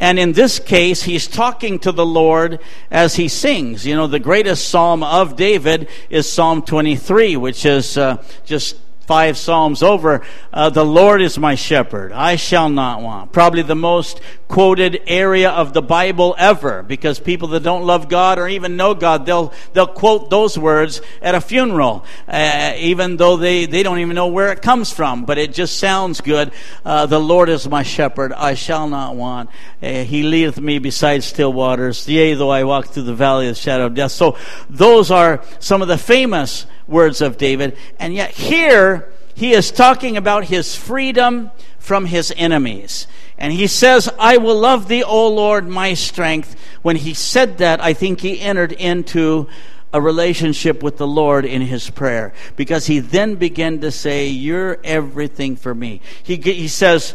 And 0.00 0.18
in 0.18 0.32
this 0.32 0.58
case, 0.58 1.04
he's 1.04 1.28
talking 1.28 1.78
to 1.78 1.92
the 1.92 2.04
Lord 2.04 2.58
as 2.90 3.14
he 3.14 3.28
sings. 3.28 3.86
You 3.86 3.94
know, 3.94 4.08
the 4.08 4.18
greatest 4.18 4.68
psalm 4.68 5.04
of 5.04 5.36
David 5.36 5.88
is 6.10 6.28
Psalm 6.28 6.62
23, 6.62 7.36
which 7.36 7.64
is 7.64 7.96
uh, 7.96 8.22
just 8.44 8.76
five 9.04 9.36
Psalms 9.36 9.82
over, 9.82 10.22
uh, 10.52 10.70
the 10.70 10.84
Lord 10.84 11.22
is 11.22 11.38
my 11.38 11.54
shepherd. 11.54 12.12
I 12.12 12.36
shall 12.36 12.68
not 12.68 13.02
want. 13.02 13.32
Probably 13.32 13.62
the 13.62 13.76
most 13.76 14.20
quoted 14.48 15.02
area 15.06 15.50
of 15.50 15.72
the 15.72 15.82
Bible 15.82 16.34
ever 16.38 16.82
because 16.82 17.18
people 17.18 17.48
that 17.48 17.62
don't 17.62 17.84
love 17.84 18.08
God 18.08 18.38
or 18.38 18.48
even 18.48 18.76
know 18.76 18.94
God, 18.94 19.26
they'll, 19.26 19.52
they'll 19.72 19.86
quote 19.86 20.30
those 20.30 20.58
words 20.58 21.00
at 21.20 21.34
a 21.34 21.40
funeral, 21.40 22.04
uh, 22.28 22.74
even 22.76 23.16
though 23.16 23.36
they, 23.36 23.66
they 23.66 23.82
don't 23.82 23.98
even 23.98 24.14
know 24.14 24.28
where 24.28 24.52
it 24.52 24.62
comes 24.62 24.92
from, 24.92 25.24
but 25.24 25.38
it 25.38 25.52
just 25.52 25.78
sounds 25.78 26.20
good. 26.20 26.52
Uh, 26.84 27.06
the 27.06 27.20
Lord 27.20 27.48
is 27.48 27.68
my 27.68 27.82
shepherd. 27.82 28.32
I 28.32 28.54
shall 28.54 28.88
not 28.88 29.16
want. 29.16 29.50
Uh, 29.82 30.04
he 30.04 30.22
leadeth 30.22 30.60
me 30.60 30.78
beside 30.78 31.24
still 31.24 31.52
waters. 31.52 32.08
Yea, 32.08 32.34
though 32.34 32.50
I 32.50 32.64
walk 32.64 32.86
through 32.86 33.04
the 33.04 33.14
valley 33.14 33.48
of 33.48 33.56
the 33.56 33.60
shadow 33.60 33.86
of 33.86 33.94
death. 33.94 34.12
So 34.12 34.36
those 34.70 35.10
are 35.10 35.42
some 35.58 35.82
of 35.82 35.88
the 35.88 35.98
famous 35.98 36.66
words 36.86 37.20
of 37.20 37.38
David. 37.38 37.76
And 37.98 38.14
yet 38.14 38.30
here, 38.30 39.10
he 39.34 39.52
is 39.52 39.70
talking 39.70 40.16
about 40.16 40.44
his 40.44 40.74
freedom 40.74 41.50
from 41.78 42.06
his 42.06 42.32
enemies. 42.36 43.06
And 43.36 43.52
he 43.52 43.66
says, 43.66 44.08
I 44.18 44.36
will 44.36 44.58
love 44.58 44.88
thee, 44.88 45.02
O 45.02 45.28
Lord, 45.28 45.68
my 45.68 45.94
strength. 45.94 46.56
When 46.82 46.96
he 46.96 47.14
said 47.14 47.58
that, 47.58 47.80
I 47.80 47.92
think 47.92 48.20
he 48.20 48.40
entered 48.40 48.72
into 48.72 49.48
a 49.92 50.00
relationship 50.00 50.82
with 50.82 50.96
the 50.96 51.06
Lord 51.06 51.44
in 51.44 51.62
his 51.62 51.88
prayer 51.88 52.32
because 52.56 52.86
he 52.86 52.98
then 52.98 53.36
began 53.36 53.80
to 53.80 53.90
say, 53.90 54.26
You're 54.26 54.78
everything 54.82 55.56
for 55.56 55.74
me. 55.74 56.00
He, 56.22 56.36
he 56.36 56.68
says, 56.68 57.14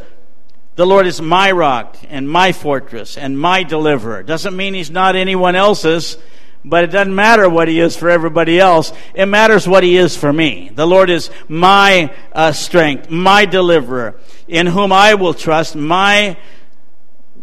The 0.76 0.86
Lord 0.86 1.06
is 1.06 1.22
my 1.22 1.52
rock 1.52 1.98
and 2.10 2.30
my 2.30 2.54
fortress 2.54 3.18
and 3.18 3.40
my 3.40 3.64
deliverer. 3.64 4.24
Doesn't 4.24 4.56
mean 4.56 4.74
he's 4.74 4.92
not 4.92 5.16
anyone 5.16 5.56
else's. 5.56 6.18
But 6.66 6.84
it 6.84 6.88
doesn't 6.88 7.16
matter 7.16 7.48
what 7.50 7.70
he 7.70 7.80
is 7.80 7.96
for 7.96 8.10
everybody 8.10 8.60
else. 8.60 8.92
It 9.14 9.28
matters 9.28 9.68
what 9.68 9.84
he 9.84 9.96
is 9.96 10.18
for 10.18 10.34
me. 10.34 10.72
The 10.74 10.86
Lord 10.86 11.10
is 11.10 11.30
my 11.48 12.14
uh, 12.34 12.52
strength, 12.52 13.10
my 13.10 13.46
deliverer, 13.46 14.20
in 14.48 14.68
whom 14.68 14.92
I 14.92 15.14
will 15.14 15.34
trust, 15.34 15.76
my, 15.76 16.38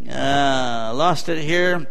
uh, 0.09 0.93
lost 0.95 1.31
it 1.31 1.43
here, 1.43 1.87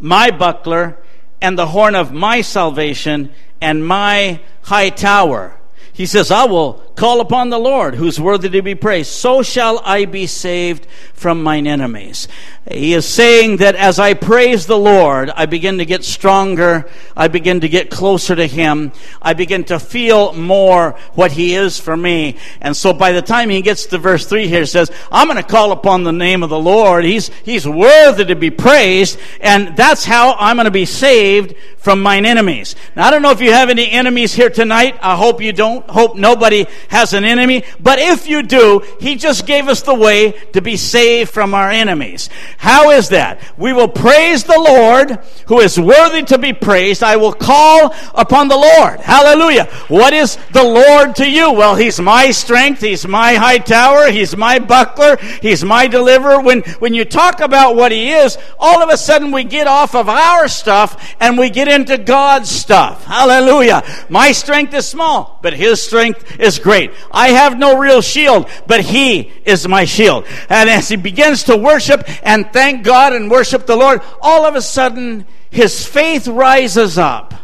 my 0.00 0.30
buckler, 0.30 0.96
and 1.42 1.58
the 1.58 1.66
horn 1.66 1.94
of 1.94 2.12
my 2.12 2.40
salvation, 2.40 3.32
and 3.60 3.86
my 3.86 4.40
high 4.62 4.88
tower. 4.88 5.59
He 6.00 6.06
says, 6.06 6.30
I 6.30 6.44
will 6.44 6.80
call 6.96 7.20
upon 7.20 7.50
the 7.50 7.58
Lord, 7.58 7.94
who's 7.94 8.18
worthy 8.18 8.48
to 8.48 8.62
be 8.62 8.74
praised. 8.74 9.10
So 9.10 9.42
shall 9.42 9.82
I 9.84 10.06
be 10.06 10.26
saved 10.26 10.86
from 11.12 11.42
mine 11.42 11.66
enemies. 11.66 12.26
He 12.70 12.94
is 12.94 13.06
saying 13.06 13.58
that 13.58 13.74
as 13.74 13.98
I 13.98 14.14
praise 14.14 14.64
the 14.64 14.78
Lord, 14.78 15.30
I 15.36 15.44
begin 15.44 15.76
to 15.78 15.84
get 15.84 16.02
stronger. 16.02 16.88
I 17.14 17.28
begin 17.28 17.60
to 17.60 17.68
get 17.68 17.90
closer 17.90 18.34
to 18.34 18.46
Him. 18.46 18.92
I 19.20 19.34
begin 19.34 19.64
to 19.64 19.78
feel 19.78 20.32
more 20.32 20.92
what 21.14 21.32
He 21.32 21.54
is 21.54 21.78
for 21.78 21.96
me. 21.96 22.36
And 22.62 22.74
so 22.74 22.94
by 22.94 23.12
the 23.12 23.20
time 23.20 23.50
he 23.50 23.60
gets 23.60 23.86
to 23.86 23.98
verse 23.98 24.24
3 24.24 24.48
here, 24.48 24.60
he 24.60 24.66
says, 24.66 24.90
I'm 25.12 25.26
going 25.26 25.36
to 25.36 25.42
call 25.42 25.72
upon 25.72 26.04
the 26.04 26.12
name 26.12 26.42
of 26.42 26.48
the 26.48 26.58
Lord. 26.58 27.04
He's, 27.04 27.28
he's 27.44 27.68
worthy 27.68 28.24
to 28.24 28.36
be 28.36 28.50
praised. 28.50 29.18
And 29.40 29.76
that's 29.76 30.04
how 30.04 30.34
I'm 30.38 30.56
going 30.56 30.64
to 30.64 30.70
be 30.70 30.86
saved 30.86 31.54
from 31.76 32.02
mine 32.02 32.24
enemies. 32.24 32.76
Now, 32.94 33.08
I 33.08 33.10
don't 33.10 33.22
know 33.22 33.30
if 33.30 33.40
you 33.40 33.52
have 33.52 33.68
any 33.68 33.90
enemies 33.90 34.32
here 34.32 34.50
tonight. 34.50 34.98
I 35.02 35.16
hope 35.16 35.42
you 35.42 35.52
don't. 35.52 35.89
Hope 35.90 36.16
nobody 36.16 36.66
has 36.88 37.12
an 37.12 37.24
enemy. 37.24 37.64
But 37.80 37.98
if 37.98 38.28
you 38.28 38.42
do, 38.42 38.82
He 39.00 39.16
just 39.16 39.46
gave 39.46 39.68
us 39.68 39.82
the 39.82 39.94
way 39.94 40.32
to 40.52 40.62
be 40.62 40.76
saved 40.76 41.30
from 41.30 41.54
our 41.54 41.70
enemies. 41.70 42.28
How 42.58 42.90
is 42.90 43.10
that? 43.10 43.40
We 43.56 43.72
will 43.72 43.88
praise 43.88 44.44
the 44.44 44.58
Lord 44.58 45.18
who 45.46 45.60
is 45.60 45.78
worthy 45.78 46.22
to 46.24 46.38
be 46.38 46.52
praised. 46.52 47.02
I 47.02 47.16
will 47.16 47.32
call 47.32 47.94
upon 48.14 48.48
the 48.48 48.56
Lord. 48.56 49.00
Hallelujah. 49.00 49.64
What 49.88 50.12
is 50.12 50.38
the 50.52 50.64
Lord 50.64 51.16
to 51.16 51.28
you? 51.28 51.52
Well, 51.52 51.74
He's 51.76 52.00
my 52.00 52.30
strength. 52.30 52.80
He's 52.80 53.06
my 53.06 53.34
high 53.34 53.58
tower. 53.58 54.10
He's 54.10 54.36
my 54.36 54.58
buckler. 54.58 55.16
He's 55.42 55.64
my 55.64 55.86
deliverer. 55.86 56.40
When, 56.40 56.62
when 56.78 56.94
you 56.94 57.04
talk 57.04 57.40
about 57.40 57.76
what 57.76 57.92
He 57.92 58.10
is, 58.10 58.38
all 58.58 58.82
of 58.82 58.90
a 58.90 58.96
sudden 58.96 59.32
we 59.32 59.44
get 59.44 59.66
off 59.66 59.94
of 59.94 60.08
our 60.08 60.48
stuff 60.48 61.14
and 61.20 61.38
we 61.38 61.50
get 61.50 61.68
into 61.68 61.98
God's 61.98 62.50
stuff. 62.50 63.04
Hallelujah. 63.04 63.82
My 64.08 64.32
strength 64.32 64.74
is 64.74 64.86
small, 64.86 65.38
but 65.42 65.54
His 65.54 65.79
strength 65.82 66.38
is 66.38 66.58
great. 66.58 66.92
I 67.10 67.28
have 67.28 67.58
no 67.58 67.78
real 67.78 68.00
shield, 68.00 68.48
but 68.66 68.80
He 68.80 69.32
is 69.44 69.66
my 69.66 69.84
shield. 69.84 70.26
And 70.48 70.68
as 70.68 70.88
he 70.88 70.96
begins 70.96 71.44
to 71.44 71.56
worship 71.56 72.04
and 72.24 72.52
thank 72.52 72.84
God 72.84 73.12
and 73.12 73.30
worship 73.30 73.66
the 73.66 73.76
Lord, 73.76 74.02
all 74.20 74.44
of 74.44 74.56
a 74.56 74.62
sudden 74.62 75.26
his 75.50 75.84
faith 75.84 76.28
rises 76.28 76.98
up. 76.98 77.34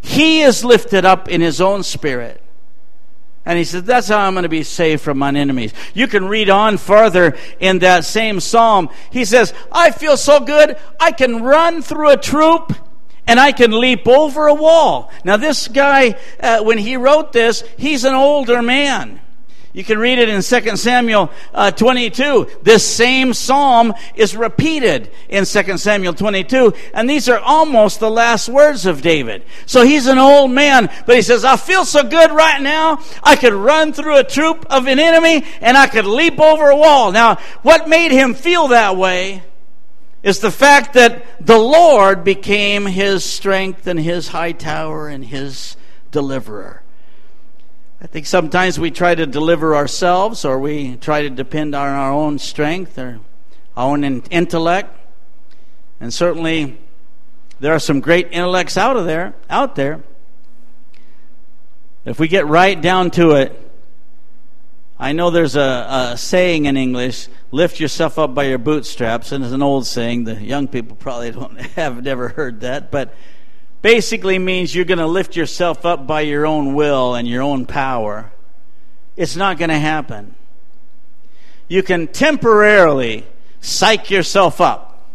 He 0.00 0.42
is 0.42 0.64
lifted 0.64 1.04
up 1.04 1.28
in 1.28 1.40
his 1.40 1.60
own 1.60 1.82
spirit. 1.82 2.40
And 3.46 3.58
he 3.58 3.64
says, 3.64 3.84
That's 3.84 4.08
how 4.08 4.18
I'm 4.18 4.34
going 4.34 4.44
to 4.44 4.48
be 4.48 4.62
saved 4.62 5.02
from 5.02 5.18
my 5.18 5.28
enemies. 5.28 5.72
You 5.92 6.08
can 6.08 6.26
read 6.26 6.50
on 6.50 6.76
further 6.76 7.36
in 7.60 7.80
that 7.80 8.04
same 8.04 8.40
psalm. 8.40 8.88
He 9.10 9.24
says, 9.24 9.52
I 9.70 9.90
feel 9.90 10.16
so 10.16 10.40
good, 10.40 10.78
I 10.98 11.12
can 11.12 11.42
run 11.42 11.82
through 11.82 12.10
a 12.10 12.16
troop 12.16 12.72
and 13.26 13.40
I 13.40 13.52
can 13.52 13.72
leap 13.72 14.06
over 14.06 14.46
a 14.46 14.54
wall. 14.54 15.10
Now, 15.24 15.36
this 15.36 15.68
guy, 15.68 16.16
uh, 16.40 16.62
when 16.62 16.78
he 16.78 16.96
wrote 16.96 17.32
this, 17.32 17.62
he's 17.76 18.04
an 18.04 18.14
older 18.14 18.62
man. 18.62 19.20
You 19.74 19.82
can 19.82 19.98
read 19.98 20.20
it 20.20 20.28
in 20.28 20.40
2 20.40 20.76
Samuel 20.76 21.32
uh, 21.52 21.72
22. 21.72 22.46
This 22.62 22.86
same 22.86 23.34
psalm 23.34 23.92
is 24.14 24.36
repeated 24.36 25.10
in 25.28 25.44
2 25.44 25.78
Samuel 25.78 26.14
22, 26.14 26.74
and 26.94 27.10
these 27.10 27.28
are 27.28 27.40
almost 27.40 27.98
the 27.98 28.08
last 28.08 28.48
words 28.48 28.86
of 28.86 29.02
David. 29.02 29.42
So 29.66 29.84
he's 29.84 30.06
an 30.06 30.18
old 30.18 30.52
man, 30.52 30.88
but 31.06 31.16
he 31.16 31.22
says, 31.22 31.44
I 31.44 31.56
feel 31.56 31.84
so 31.84 32.04
good 32.04 32.30
right 32.30 32.62
now, 32.62 33.00
I 33.20 33.34
could 33.34 33.52
run 33.52 33.92
through 33.92 34.18
a 34.18 34.24
troop 34.24 34.64
of 34.70 34.86
an 34.86 35.00
enemy, 35.00 35.44
and 35.60 35.76
I 35.76 35.88
could 35.88 36.06
leap 36.06 36.38
over 36.38 36.70
a 36.70 36.76
wall. 36.76 37.10
Now, 37.10 37.38
what 37.62 37.88
made 37.88 38.12
him 38.12 38.34
feel 38.34 38.68
that 38.68 38.96
way 38.96 39.42
is 40.24 40.38
the 40.38 40.50
fact 40.50 40.94
that 40.94 41.24
the 41.38 41.58
Lord 41.58 42.24
became 42.24 42.86
his 42.86 43.22
strength 43.22 43.86
and 43.86 44.00
his 44.00 44.28
high 44.28 44.52
tower 44.52 45.06
and 45.06 45.22
his 45.22 45.76
deliverer. 46.10 46.82
I 48.00 48.06
think 48.06 48.24
sometimes 48.24 48.80
we 48.80 48.90
try 48.90 49.14
to 49.14 49.26
deliver 49.26 49.76
ourselves 49.76 50.46
or 50.46 50.58
we 50.58 50.96
try 50.96 51.22
to 51.22 51.30
depend 51.30 51.74
on 51.74 51.86
our 51.86 52.10
own 52.10 52.38
strength 52.38 52.98
or 52.98 53.20
our 53.76 53.90
own 53.90 54.02
intellect. 54.04 54.98
And 56.00 56.12
certainly 56.12 56.78
there 57.60 57.74
are 57.74 57.78
some 57.78 58.00
great 58.00 58.28
intellects 58.32 58.78
out 58.78 58.96
of 58.96 59.04
there, 59.04 59.34
out 59.50 59.74
there. 59.74 60.02
If 62.06 62.18
we 62.18 62.28
get 62.28 62.46
right 62.46 62.80
down 62.80 63.10
to 63.12 63.32
it, 63.32 63.60
I 64.98 65.12
know 65.12 65.30
there's 65.30 65.56
a, 65.56 66.12
a, 66.12 66.16
saying 66.16 66.66
in 66.66 66.76
English, 66.76 67.28
lift 67.50 67.80
yourself 67.80 68.18
up 68.18 68.32
by 68.34 68.44
your 68.44 68.58
bootstraps, 68.58 69.32
and 69.32 69.42
it's 69.42 69.52
an 69.52 69.62
old 69.62 69.86
saying. 69.86 70.24
The 70.24 70.40
young 70.40 70.68
people 70.68 70.96
probably 70.96 71.32
don't 71.32 71.60
have 71.76 72.04
never 72.04 72.28
heard 72.28 72.60
that, 72.60 72.92
but 72.92 73.14
basically 73.82 74.38
means 74.38 74.74
you're 74.74 74.84
going 74.84 74.98
to 74.98 75.06
lift 75.06 75.34
yourself 75.34 75.84
up 75.84 76.06
by 76.06 76.20
your 76.20 76.46
own 76.46 76.74
will 76.74 77.14
and 77.16 77.26
your 77.26 77.42
own 77.42 77.66
power. 77.66 78.32
It's 79.16 79.36
not 79.36 79.58
going 79.58 79.70
to 79.70 79.78
happen. 79.78 80.36
You 81.68 81.82
can 81.82 82.06
temporarily 82.06 83.26
psych 83.60 84.10
yourself 84.10 84.60
up 84.60 85.08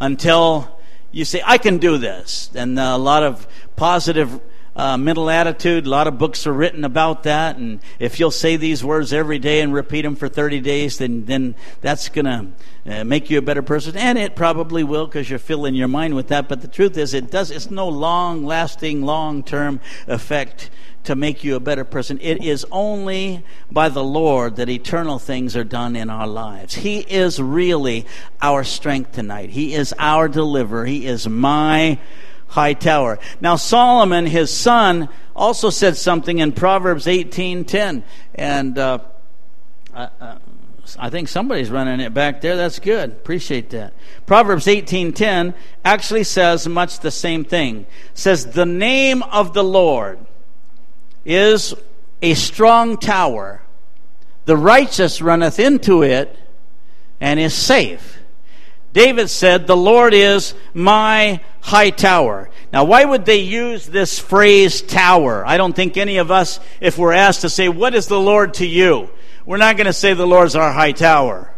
until 0.00 0.80
you 1.12 1.24
say, 1.24 1.42
I 1.44 1.58
can 1.58 1.78
do 1.78 1.98
this. 1.98 2.50
And 2.54 2.78
a 2.78 2.96
lot 2.96 3.22
of 3.22 3.46
positive 3.76 4.40
uh, 4.76 4.96
mental 4.96 5.30
attitude, 5.30 5.86
a 5.86 5.90
lot 5.90 6.06
of 6.06 6.18
books 6.18 6.46
are 6.46 6.52
written 6.52 6.84
about 6.84 7.22
that. 7.24 7.56
And 7.56 7.80
if 7.98 8.18
you'll 8.18 8.30
say 8.30 8.56
these 8.56 8.82
words 8.84 9.12
every 9.12 9.38
day 9.38 9.60
and 9.60 9.72
repeat 9.72 10.02
them 10.02 10.16
for 10.16 10.28
30 10.28 10.60
days, 10.60 10.98
then, 10.98 11.24
then 11.26 11.54
that's 11.80 12.08
going 12.08 12.24
to 12.24 12.46
uh, 12.86 13.04
make 13.04 13.30
you 13.30 13.38
a 13.38 13.42
better 13.42 13.62
person, 13.62 13.96
and 13.96 14.18
it 14.18 14.36
probably 14.36 14.84
will 14.84 15.06
because 15.06 15.30
you're 15.30 15.38
filling 15.38 15.74
your 15.74 15.88
mind 15.88 16.14
with 16.14 16.28
that. 16.28 16.48
But 16.48 16.60
the 16.60 16.68
truth 16.68 16.98
is, 16.98 17.14
it 17.14 17.30
does. 17.30 17.50
It's 17.50 17.70
no 17.70 17.88
long-lasting, 17.88 19.02
long-term 19.02 19.80
effect 20.06 20.70
to 21.04 21.14
make 21.14 21.44
you 21.44 21.54
a 21.54 21.60
better 21.60 21.84
person. 21.84 22.18
It 22.20 22.42
is 22.42 22.66
only 22.72 23.44
by 23.70 23.90
the 23.90 24.04
Lord 24.04 24.56
that 24.56 24.68
eternal 24.68 25.18
things 25.18 25.56
are 25.56 25.64
done 25.64 25.96
in 25.96 26.10
our 26.10 26.26
lives. 26.26 26.74
He 26.74 26.98
is 26.98 27.40
really 27.40 28.06
our 28.42 28.64
strength 28.64 29.12
tonight. 29.12 29.50
He 29.50 29.74
is 29.74 29.94
our 29.98 30.28
deliverer. 30.28 30.86
He 30.86 31.06
is 31.06 31.28
my 31.28 31.98
high 32.48 32.74
tower. 32.74 33.18
Now 33.40 33.56
Solomon, 33.56 34.26
his 34.26 34.50
son, 34.50 35.08
also 35.34 35.70
said 35.70 35.96
something 35.96 36.38
in 36.38 36.52
Proverbs 36.52 37.06
18:10, 37.06 38.02
and. 38.34 38.78
Uh, 38.78 38.98
uh, 39.94 40.08
uh 40.20 40.38
I 40.98 41.08
think 41.08 41.28
somebody's 41.28 41.70
running 41.70 42.00
it 42.00 42.12
back 42.12 42.40
there. 42.40 42.56
That's 42.56 42.78
good. 42.78 43.10
Appreciate 43.10 43.70
that. 43.70 43.94
Proverbs 44.26 44.66
18:10 44.66 45.54
actually 45.84 46.24
says 46.24 46.68
much 46.68 47.00
the 47.00 47.10
same 47.10 47.44
thing. 47.44 47.80
It 47.80 47.86
says 48.12 48.46
the 48.46 48.66
name 48.66 49.22
of 49.22 49.54
the 49.54 49.64
Lord 49.64 50.18
is 51.24 51.74
a 52.20 52.34
strong 52.34 52.98
tower. 52.98 53.62
The 54.44 54.56
righteous 54.56 55.22
runneth 55.22 55.58
into 55.58 56.02
it 56.02 56.36
and 57.20 57.40
is 57.40 57.54
safe. 57.54 58.18
David 58.94 59.28
said, 59.28 59.66
"The 59.66 59.76
Lord 59.76 60.14
is 60.14 60.54
my 60.72 61.40
high 61.60 61.90
tower." 61.90 62.48
Now, 62.72 62.84
why 62.84 63.04
would 63.04 63.26
they 63.26 63.40
use 63.40 63.86
this 63.86 64.18
phrase 64.18 64.80
tower? 64.80 65.44
I 65.44 65.58
don't 65.58 65.76
think 65.76 65.96
any 65.96 66.16
of 66.16 66.30
us 66.30 66.60
if 66.80 66.96
we're 66.96 67.12
asked 67.12 67.42
to 67.42 67.50
say, 67.50 67.68
"What 67.68 67.94
is 67.94 68.06
the 68.06 68.18
Lord 68.18 68.54
to 68.54 68.66
you?" 68.66 69.10
We're 69.44 69.58
not 69.58 69.76
going 69.76 69.86
to 69.86 69.92
say 69.92 70.14
the 70.14 70.26
Lord's 70.26 70.56
our 70.56 70.72
high 70.72 70.92
tower. 70.92 71.50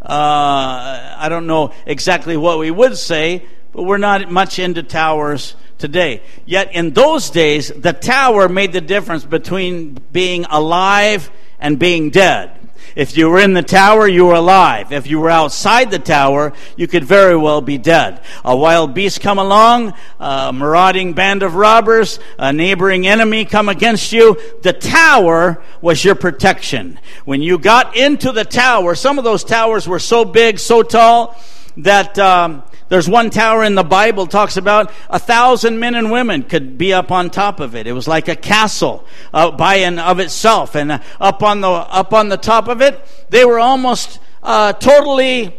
Uh, 0.00 1.16
I 1.18 1.26
don't 1.28 1.46
know 1.46 1.72
exactly 1.84 2.36
what 2.36 2.58
we 2.58 2.70
would 2.70 2.96
say, 2.96 3.44
but 3.72 3.82
we're 3.82 3.98
not 3.98 4.30
much 4.30 4.58
into 4.58 4.82
towers 4.82 5.56
today. 5.76 6.22
Yet 6.46 6.74
in 6.74 6.92
those 6.92 7.28
days, 7.30 7.68
the 7.68 7.92
tower 7.92 8.48
made 8.48 8.72
the 8.72 8.80
difference 8.80 9.24
between 9.24 9.98
being 10.12 10.46
alive 10.46 11.30
and 11.58 11.78
being 11.78 12.10
dead. 12.10 12.57
If 12.98 13.16
you 13.16 13.30
were 13.30 13.38
in 13.38 13.52
the 13.52 13.62
tower, 13.62 14.08
you 14.08 14.26
were 14.26 14.34
alive. 14.34 14.90
If 14.90 15.06
you 15.06 15.20
were 15.20 15.30
outside 15.30 15.92
the 15.92 16.00
tower, 16.00 16.52
you 16.76 16.88
could 16.88 17.04
very 17.04 17.36
well 17.36 17.60
be 17.60 17.78
dead. 17.78 18.20
A 18.44 18.56
wild 18.56 18.92
beast 18.92 19.20
come 19.20 19.38
along, 19.38 19.94
a 20.18 20.52
marauding 20.52 21.12
band 21.12 21.44
of 21.44 21.54
robbers, 21.54 22.18
a 22.40 22.52
neighboring 22.52 23.06
enemy 23.06 23.44
come 23.44 23.68
against 23.68 24.10
you. 24.10 24.36
The 24.62 24.72
tower 24.72 25.62
was 25.80 26.04
your 26.04 26.16
protection. 26.16 26.98
When 27.24 27.40
you 27.40 27.56
got 27.58 27.96
into 27.96 28.32
the 28.32 28.44
tower, 28.44 28.96
some 28.96 29.16
of 29.16 29.22
those 29.22 29.44
towers 29.44 29.86
were 29.86 30.00
so 30.00 30.24
big, 30.24 30.58
so 30.58 30.82
tall, 30.82 31.40
that 31.76 32.18
um, 32.18 32.64
there's 32.88 33.08
one 33.08 33.30
tower 33.30 33.64
in 33.64 33.74
the 33.74 33.84
Bible 33.84 34.26
talks 34.26 34.56
about 34.56 34.92
a 35.10 35.18
thousand 35.18 35.78
men 35.78 35.94
and 35.94 36.10
women 36.10 36.42
could 36.42 36.78
be 36.78 36.92
up 36.92 37.10
on 37.10 37.30
top 37.30 37.60
of 37.60 37.74
it. 37.74 37.86
It 37.86 37.92
was 37.92 38.08
like 38.08 38.28
a 38.28 38.36
castle 38.36 39.06
uh, 39.32 39.50
by 39.50 39.76
and 39.76 40.00
of 40.00 40.20
itself, 40.20 40.74
and 40.74 40.92
uh, 40.92 40.98
up 41.20 41.42
on 41.42 41.60
the 41.60 41.68
up 41.68 42.12
on 42.12 42.28
the 42.28 42.36
top 42.36 42.68
of 42.68 42.80
it, 42.80 43.00
they 43.30 43.44
were 43.44 43.58
almost 43.58 44.18
uh, 44.42 44.72
totally. 44.74 45.56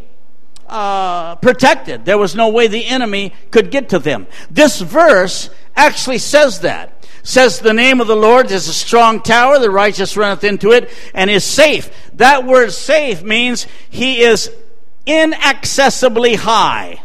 Uh, 0.68 1.36
protected. 1.38 2.06
There 2.06 2.20
was 2.20 2.36
no 2.36 2.50
way 2.50 2.68
the 2.68 2.86
enemy 2.86 3.34
could 3.50 3.72
get 3.72 3.90
to 3.90 3.98
them. 3.98 4.28
This 4.52 4.80
verse 4.80 5.50
actually 5.76 6.20
says 6.20 6.60
that 6.60 7.00
says 7.24 7.60
the 7.60 7.74
name 7.74 8.02
of 8.02 8.08
the 8.08 8.16
Lord 8.16 8.52
is 8.52 8.68
a 8.68 8.74
strong 8.74 9.22
tower, 9.22 9.60
the 9.60 9.72
righteous 9.72 10.16
runneth 10.16 10.44
into 10.44 10.72
it 10.72 10.90
and 11.14 11.30
is 11.30 11.44
safe. 11.44 11.90
That 12.14 12.46
word 12.46 12.72
safe 12.72 13.24
means 13.24 13.68
he 13.90 14.22
is 14.22 14.52
inaccessibly 15.06 16.36
high. 16.36 17.02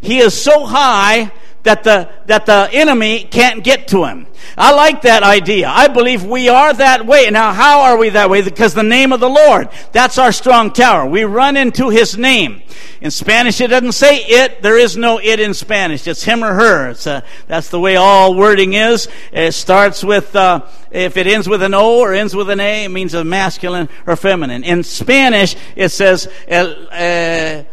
He 0.00 0.18
is 0.18 0.40
so 0.40 0.66
high 0.66 1.32
that 1.62 1.84
the, 1.84 2.08
that 2.26 2.46
the 2.46 2.68
enemy 2.72 3.24
can't 3.24 3.62
get 3.62 3.88
to 3.88 4.04
him. 4.04 4.26
I 4.56 4.72
like 4.72 5.02
that 5.02 5.22
idea. 5.22 5.68
I 5.68 5.88
believe 5.88 6.24
we 6.24 6.48
are 6.48 6.72
that 6.72 7.06
way. 7.06 7.28
Now, 7.30 7.52
how 7.52 7.82
are 7.82 7.98
we 7.98 8.10
that 8.10 8.30
way? 8.30 8.42
Because 8.42 8.72
the 8.72 8.82
name 8.82 9.12
of 9.12 9.20
the 9.20 9.28
Lord, 9.28 9.68
that's 9.92 10.16
our 10.16 10.32
strong 10.32 10.72
tower. 10.72 11.06
We 11.06 11.24
run 11.24 11.56
into 11.56 11.90
his 11.90 12.16
name. 12.16 12.62
In 13.02 13.10
Spanish, 13.10 13.60
it 13.60 13.68
doesn't 13.68 13.92
say 13.92 14.16
it. 14.16 14.62
There 14.62 14.78
is 14.78 14.96
no 14.96 15.18
it 15.18 15.38
in 15.38 15.52
Spanish. 15.52 16.06
It's 16.06 16.22
him 16.22 16.42
or 16.42 16.54
her. 16.54 16.90
It's, 16.90 17.06
uh, 17.06 17.20
that's 17.46 17.68
the 17.68 17.80
way 17.80 17.96
all 17.96 18.34
wording 18.34 18.72
is. 18.72 19.08
It 19.32 19.52
starts 19.52 20.02
with, 20.02 20.34
uh, 20.34 20.66
if 20.90 21.16
it 21.16 21.26
ends 21.26 21.48
with 21.48 21.62
an 21.62 21.74
O 21.74 22.00
or 22.00 22.14
ends 22.14 22.34
with 22.34 22.48
an 22.48 22.60
A, 22.60 22.84
it 22.84 22.88
means 22.90 23.12
a 23.12 23.24
masculine 23.24 23.88
or 24.06 24.16
feminine. 24.16 24.64
In 24.64 24.82
Spanish, 24.82 25.56
it 25.76 25.90
says, 25.90 26.28
el, 26.48 26.88
uh, 26.90 27.64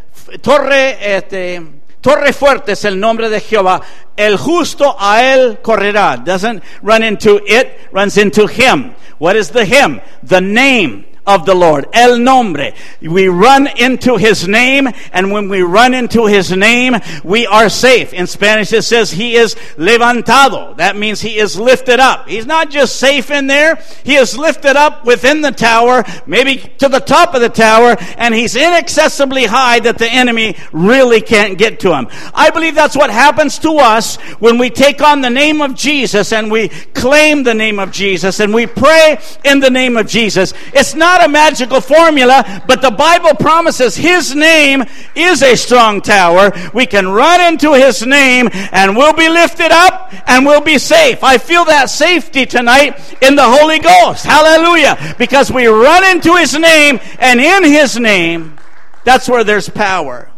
torre, 0.42 0.98
este, 1.00 1.66
Torre 2.08 2.32
fuerte 2.32 2.72
es 2.72 2.86
el 2.86 2.98
nombre 2.98 3.30
de 3.30 3.42
Jehová. 3.42 3.82
El 4.16 4.38
justo 4.38 4.96
a 4.98 5.22
él 5.22 5.60
correrá. 5.62 6.16
Doesn't 6.16 6.64
run 6.82 7.04
into 7.04 7.42
it, 7.46 7.90
runs 7.92 8.18
into 8.18 8.48
him. 8.48 8.94
What 9.20 9.36
is 9.36 9.52
the 9.52 9.66
him? 9.66 10.00
The 10.26 10.40
name 10.40 11.06
of 11.28 11.46
the 11.46 11.54
Lord. 11.54 11.86
El 11.94 12.18
nombre. 12.18 12.74
We 13.02 13.28
run 13.28 13.68
into 13.68 14.18
his 14.18 14.48
name, 14.48 14.88
and 15.12 15.32
when 15.32 15.50
we 15.50 15.62
run 15.62 15.94
into 15.94 16.26
his 16.26 16.52
name, 16.52 16.96
we 17.24 17.46
are 17.46 17.70
safe. 17.70 18.14
In 18.14 18.26
Spanish, 18.26 18.74
it 18.74 18.84
says 18.84 19.12
he 19.12 19.36
is 19.36 19.56
levantado. 19.76 20.78
That 20.78 20.96
means 20.96 21.22
he 21.22 21.38
is 21.38 21.60
lifted 21.60 22.00
up. 22.00 22.28
He's 22.28 22.46
not 22.46 22.72
just 22.72 22.96
safe 22.96 23.30
in 23.30 23.48
there, 23.48 23.76
he 24.04 24.16
is 24.16 24.38
lifted 24.38 24.76
up 24.76 25.06
within 25.06 25.42
the 25.42 25.52
tower, 25.52 26.04
maybe 26.26 26.58
to 26.78 26.88
the 26.88 27.00
top 27.00 27.36
of 27.36 27.42
the 27.42 27.50
tower, 27.50 27.98
and 28.18 28.34
he's 28.34 28.56
inaccessibly 28.56 29.46
high 29.46 29.80
that 29.82 29.98
the 29.98 30.10
enemy 30.10 30.56
really 30.72 31.22
can't 31.22 31.58
get 31.58 31.82
to 31.82 31.94
him. 31.94 32.08
I 32.34 32.50
believe 32.50 32.76
that's 32.76 32.96
what 32.96 33.10
happens 33.10 33.60
to 33.60 33.78
us 33.78 34.16
when 34.40 34.58
we 34.58 34.70
take 34.70 35.02
on 35.02 35.22
the 35.22 35.30
name 35.30 35.62
of 35.62 35.76
Jesus 35.76 36.32
and 36.32 36.50
we 36.50 36.70
claim 36.70 37.44
the 37.44 37.54
name 37.54 37.80
of 37.80 37.92
Jesus 37.92 38.40
and 38.40 38.54
we 38.54 38.66
pray 38.66 39.20
in 39.44 39.60
the 39.60 39.70
name 39.70 39.98
of 39.98 40.08
Jesus. 40.08 40.54
It's 40.74 40.96
not 40.96 41.17
not 41.18 41.26
a 41.26 41.32
magical 41.32 41.82
formula, 41.82 42.64
but 42.68 42.82
the 42.82 42.92
Bible 42.92 43.34
promises 43.40 43.96
His 43.96 44.36
name 44.36 44.84
is 45.16 45.42
a 45.42 45.56
strong 45.56 46.02
tower. 46.02 46.52
We 46.74 46.86
can 46.86 47.08
run 47.08 47.42
into 47.42 47.74
His 47.74 48.06
name 48.06 48.50
and 48.72 48.96
we'll 48.96 49.14
be 49.14 49.30
lifted 49.30 49.72
up 49.72 50.14
and 50.28 50.46
we'll 50.46 50.62
be 50.62 50.78
safe. 50.78 51.24
I 51.24 51.38
feel 51.38 51.66
that 51.66 51.90
safety 51.90 52.46
tonight 52.46 53.16
in 53.22 53.36
the 53.36 53.44
Holy 53.44 53.80
Ghost. 53.80 54.26
Hallelujah. 54.26 55.16
Because 55.18 55.52
we 55.52 55.68
run 55.68 56.06
into 56.06 56.36
His 56.36 56.58
name 56.58 57.00
and 57.20 57.40
in 57.40 57.64
His 57.64 57.98
name, 57.98 58.58
that's 59.04 59.28
where 59.28 59.44
there's 59.44 59.70
power. 59.70 60.30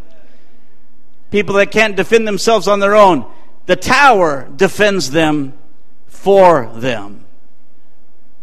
People 1.31 1.55
that 1.55 1.71
can't 1.71 1.95
defend 1.95 2.27
themselves 2.27 2.67
on 2.67 2.79
their 2.79 2.95
own, 2.95 3.29
the 3.65 3.75
tower 3.75 4.49
defends 4.55 5.11
them 5.11 5.53
for 6.07 6.71
them. 6.75 7.25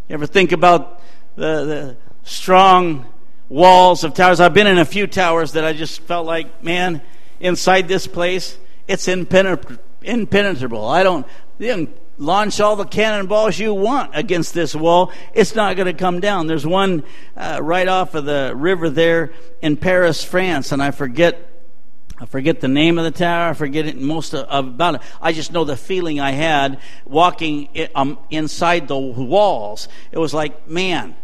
You 0.09 0.14
ever 0.14 0.26
think 0.26 0.53
about 0.53 1.01
the, 1.34 1.64
the 1.64 1.97
strong 2.26 3.06
walls 3.48 4.04
of 4.04 4.12
towers. 4.12 4.40
I've 4.40 4.52
been 4.52 4.66
in 4.66 4.78
a 4.78 4.84
few 4.84 5.06
towers 5.06 5.52
that 5.52 5.64
I 5.64 5.72
just 5.72 6.00
felt 6.00 6.26
like, 6.26 6.62
man, 6.62 7.00
inside 7.40 7.88
this 7.88 8.06
place, 8.06 8.58
it's 8.88 9.08
impenetrable. 9.08 10.84
I 10.86 11.02
don't, 11.02 11.26
you 11.58 11.68
can 11.72 11.94
launch 12.18 12.60
all 12.60 12.76
the 12.76 12.84
cannonballs 12.84 13.58
you 13.58 13.72
want 13.72 14.10
against 14.14 14.54
this 14.54 14.74
wall. 14.74 15.12
It's 15.34 15.54
not 15.54 15.76
going 15.76 15.86
to 15.86 15.92
come 15.92 16.20
down. 16.20 16.48
There's 16.48 16.66
one 16.66 17.04
uh, 17.36 17.60
right 17.62 17.86
off 17.86 18.14
of 18.14 18.24
the 18.24 18.52
river 18.54 18.90
there 18.90 19.32
in 19.62 19.76
Paris, 19.76 20.24
France, 20.24 20.72
and 20.72 20.82
I 20.82 20.90
forget. 20.90 21.52
I 22.18 22.24
forget 22.24 22.60
the 22.60 22.68
name 22.68 22.96
of 22.96 23.04
the 23.04 23.10
tower. 23.10 23.50
I 23.50 23.52
forget 23.52 23.84
it 23.84 24.00
most 24.00 24.34
of, 24.34 24.46
about 24.50 24.94
it. 24.94 25.00
I 25.20 25.34
just 25.34 25.52
know 25.52 25.64
the 25.64 25.76
feeling 25.76 26.18
I 26.18 26.30
had 26.30 26.80
walking 27.04 27.68
it, 27.74 27.92
um, 27.94 28.18
inside 28.30 28.88
the 28.88 28.96
walls. 28.96 29.86
It 30.10 30.18
was 30.18 30.32
like, 30.32 30.66
man, 30.66 31.14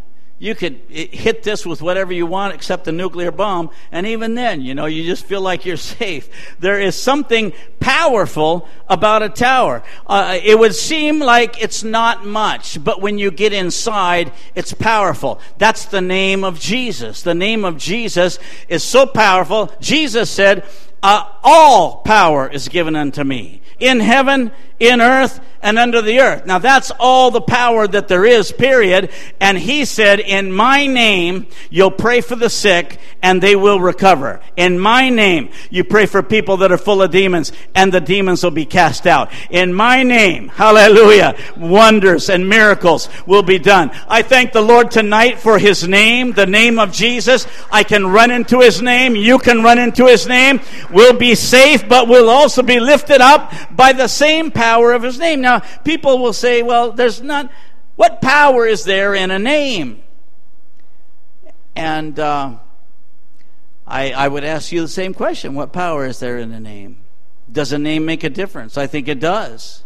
you 0.43 0.57
could 0.57 0.81
hit 0.89 1.45
this 1.45 1.65
with 1.65 1.81
whatever 1.81 2.13
you 2.13 2.27
want 2.27 2.53
except 2.53 2.89
a 2.89 2.93
nuclear 2.93 3.31
bomb. 3.31 3.71
And 3.93 4.09
even 4.09 4.35
then, 4.35 4.61
you 4.61 4.75
know, 4.75 4.87
you 4.87 5.05
just 5.05 5.25
feel 5.25 5.41
like 5.41 5.65
you're 5.65 5.77
safe. 5.77 6.29
There 6.59 6.81
is 6.81 6.97
something 6.97 7.53
powerful 7.79 8.69
about 8.89 9.23
a 9.23 9.29
tower. 9.29 9.85
Uh, 10.05 10.41
it 10.43 10.59
would 10.59 10.75
seem 10.75 11.21
like 11.21 11.63
it's 11.63 11.85
not 11.85 12.27
much, 12.27 12.83
but 12.83 13.01
when 13.01 13.19
you 13.19 13.31
get 13.31 13.53
inside, 13.53 14.33
it's 14.57 14.73
powerful. 14.73 15.41
That's 15.59 15.85
the 15.85 16.01
name 16.01 16.43
of 16.43 16.59
Jesus. 16.59 17.23
The 17.23 17.37
name 17.37 17.65
of 17.65 17.79
Jesus 17.79 18.41
is 18.69 18.83
so 18.83 19.07
powerful. 19.07 19.73
Jesus 19.79 20.29
said, 20.29 20.65
uh, 21.05 21.25
all 21.45 21.99
power 21.99 22.49
is 22.49 22.69
given 22.69 22.97
unto 22.97 23.23
me 23.23 23.63
in 23.83 23.99
heaven, 23.99 24.53
in 24.83 25.01
earth, 25.01 25.41
and 25.63 25.79
under 25.79 26.03
the 26.03 26.21
earth. 26.21 26.45
Now 26.45 26.59
that's 26.59 26.91
all 26.99 27.31
the 27.31 27.41
power 27.41 27.87
that 27.87 28.09
there 28.09 28.25
is, 28.25 28.51
period. 28.51 29.11
And 29.41 29.57
he 29.57 29.85
said, 29.85 30.19
in 30.19 30.53
my 30.53 30.87
name, 30.87 31.47
you'll 31.71 31.93
pray 31.93 32.21
for 32.21 32.35
the 32.35 32.51
sick 32.51 32.99
and 33.23 33.41
they 33.41 33.55
will 33.55 33.81
recover. 33.81 34.41
In 34.57 34.79
my 34.79 35.09
name, 35.09 35.51
you 35.71 35.85
pray 35.85 36.07
for 36.07 36.23
people 36.23 36.59
that 36.59 36.73
are 36.73 36.79
full 36.79 37.01
of 37.01 37.13
demons 37.13 37.53
and 37.77 37.93
the 37.93 38.01
demons 38.01 38.43
will 38.43 38.51
be 38.51 38.67
cast 38.67 39.07
out. 39.07 39.31
In 39.51 39.73
my 39.73 40.03
name, 40.03 40.49
hallelujah, 40.49 41.37
wonders 41.57 42.29
and 42.29 42.49
miracles 42.49 43.09
will 43.25 43.45
be 43.45 43.61
done. 43.61 43.93
I 44.09 44.23
thank 44.23 44.53
the 44.53 44.61
Lord 44.61 44.91
tonight 44.91 45.39
for 45.39 45.61
his 45.61 45.87
name, 45.87 46.33
the 46.33 46.47
name 46.47 46.81
of 46.81 46.93
Jesus. 46.93 47.47
I 47.71 47.85
can 47.85 48.09
run 48.09 48.33
into 48.33 48.59
his 48.59 48.83
name. 48.83 49.15
You 49.15 49.39
can 49.39 49.63
run 49.63 49.79
into 49.79 50.07
his 50.07 50.27
name. 50.27 50.61
We'll 50.91 51.17
be 51.17 51.37
safe, 51.37 51.89
but 51.89 52.09
we'll 52.09 52.29
also 52.29 52.63
be 52.63 52.81
lifted 52.81 53.21
up 53.21 53.53
by 53.71 53.93
the 53.93 54.09
same 54.09 54.51
power 54.51 54.72
of 54.81 55.03
his 55.03 55.19
name. 55.19 55.41
Now, 55.41 55.61
people 55.85 56.19
will 56.19 56.33
say, 56.33 56.63
well, 56.63 56.93
there's 56.93 57.21
not, 57.21 57.51
what 57.97 58.21
power 58.23 58.67
is 58.67 58.85
there 58.85 59.15
in 59.15 59.31
a 59.31 59.39
name? 59.39 60.03
And 61.77 62.19
uh, 62.19 62.57
I, 63.87 64.13
I 64.13 64.29
would 64.29 64.45
ask 64.45 64.73
you 64.73 64.81
the 64.81 64.89
same 64.89 65.15
question 65.15 65.55
what 65.55 65.73
power 65.73 66.07
is 66.07 66.19
there 66.19 66.39
in 66.39 66.53
a 66.53 66.61
name? 66.61 66.99
Does 67.51 67.73
a 67.73 67.79
name 67.79 68.05
make 68.05 68.25
a 68.25 68.31
difference? 68.31 68.79
I 68.79 68.87
think 68.87 69.09
it 69.09 69.21
does. 69.21 69.85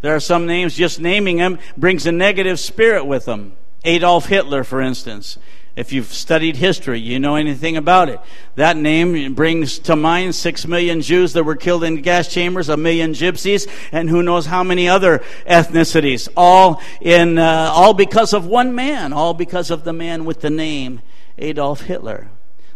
There 0.00 0.14
are 0.14 0.20
some 0.20 0.46
names, 0.46 0.74
just 0.74 1.00
naming 1.00 1.38
them 1.38 1.58
brings 1.76 2.06
a 2.06 2.12
negative 2.12 2.60
spirit 2.60 3.04
with 3.04 3.24
them. 3.24 3.56
Adolf 3.84 4.26
Hitler, 4.26 4.62
for 4.64 4.80
instance. 4.80 5.38
If 5.78 5.92
you've 5.92 6.12
studied 6.12 6.56
history, 6.56 6.98
you 6.98 7.20
know 7.20 7.36
anything 7.36 7.76
about 7.76 8.08
it. 8.08 8.18
That 8.56 8.76
name 8.76 9.34
brings 9.34 9.78
to 9.78 9.94
mind 9.94 10.34
six 10.34 10.66
million 10.66 11.02
Jews 11.02 11.34
that 11.34 11.44
were 11.44 11.54
killed 11.54 11.84
in 11.84 12.02
gas 12.02 12.26
chambers, 12.26 12.68
a 12.68 12.76
million 12.76 13.12
gypsies, 13.12 13.70
and 13.92 14.10
who 14.10 14.24
knows 14.24 14.46
how 14.46 14.64
many 14.64 14.88
other 14.88 15.22
ethnicities. 15.46 16.28
All 16.36 16.82
in, 17.00 17.38
uh, 17.38 17.70
all 17.72 17.94
because 17.94 18.32
of 18.32 18.44
one 18.44 18.74
man, 18.74 19.12
all 19.12 19.34
because 19.34 19.70
of 19.70 19.84
the 19.84 19.92
man 19.92 20.24
with 20.24 20.40
the 20.40 20.50
name 20.50 21.00
Adolf 21.38 21.82
Hitler. 21.82 22.28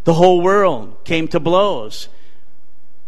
The 0.04 0.14
whole 0.14 0.40
world 0.40 1.04
came 1.04 1.26
to 1.28 1.40
blows 1.40 2.08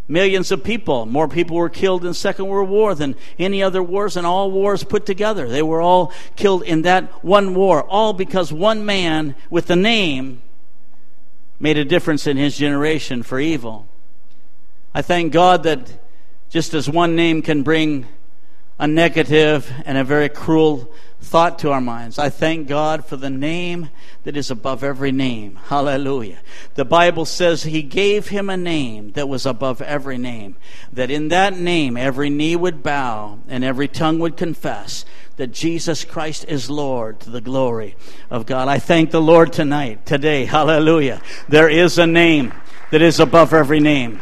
Millions 0.07 0.53
of 0.53 0.63
people, 0.63 1.07
more 1.07 1.29
people 1.29 1.57
were 1.57 1.71
killed 1.71 2.03
in 2.03 2.09
the 2.09 2.15
Second 2.15 2.47
World 2.47 2.69
War 2.69 2.95
than 2.95 3.17
any 3.39 3.63
other 3.63 3.83
wars 3.83 4.17
and 4.17 4.27
all 4.27 4.51
wars 4.51 4.85
put 4.85 5.07
together. 5.07 5.49
They 5.49 5.63
were 5.63 5.81
all 5.81 6.13
killed 6.37 6.63
in 6.63 6.83
that 6.83 7.25
one 7.25 7.55
war, 7.55 7.83
all 7.83 8.13
because 8.13 8.53
one 8.53 8.85
man 8.85 9.35
with 9.49 9.71
a 9.71 9.77
name 9.77 10.43
made 11.59 11.79
a 11.79 11.85
difference 11.87 12.27
in 12.27 12.37
his 12.37 12.59
generation 12.59 13.23
for 13.23 13.41
evil. 13.41 13.87
I 14.93 15.01
thank 15.01 15.33
God 15.33 15.63
that 15.63 15.91
just 16.51 16.75
as 16.75 16.89
one 16.89 17.17
name 17.17 17.41
can 17.41 17.63
bring 17.63 18.07
a 18.79 18.87
negative 18.87 19.73
and 19.87 19.97
a 19.97 20.05
very 20.05 20.29
cruel 20.29 20.93
thought 21.25 21.59
to 21.61 21.73
our 21.73 21.81
minds. 21.81 22.19
I 22.19 22.29
thank 22.29 22.69
God 22.69 23.05
for 23.05 23.17
the 23.17 23.31
name 23.31 23.91
that 24.23 24.37
is 24.37 24.51
above 24.51 24.85
every 24.85 25.11
name. 25.11 25.57
Hallelujah. 25.67 26.39
The 26.75 26.85
Bible 26.85 27.25
says 27.25 27.65
He 27.65 27.83
gave 27.83 28.29
him 28.29 28.49
a 28.49 28.57
name 28.57 29.13
that 29.13 29.29
was 29.29 29.45
above 29.45 29.83
every 29.83 30.19
name, 30.19 30.57
that 30.93 31.11
in 31.11 31.29
that 31.29 31.59
name 31.59 31.97
every 31.97 32.31
knee 32.31 32.55
would 32.55 32.83
bow 32.83 33.41
and 33.49 33.65
every 33.65 33.89
tongue 33.89 34.21
would 34.21 34.37
confess 34.37 35.05
that 35.37 35.49
Jesus 35.49 36.05
Christ 36.05 36.45
is 36.47 36.71
Lord 36.71 37.21
to 37.21 37.31
the 37.31 37.41
glory 37.41 37.97
of 38.31 38.47
God. 38.47 38.69
I 38.69 38.79
thank 38.79 39.11
the 39.11 39.21
Lord 39.21 39.53
tonight, 39.53 40.07
today. 40.07 40.45
Hallelujah. 40.45 41.21
There 41.49 41.69
is 41.69 41.99
a 41.99 42.07
name 42.07 42.55
that 42.91 43.03
is 43.03 43.19
above 43.19 43.53
every 43.53 43.81
name. 43.81 44.21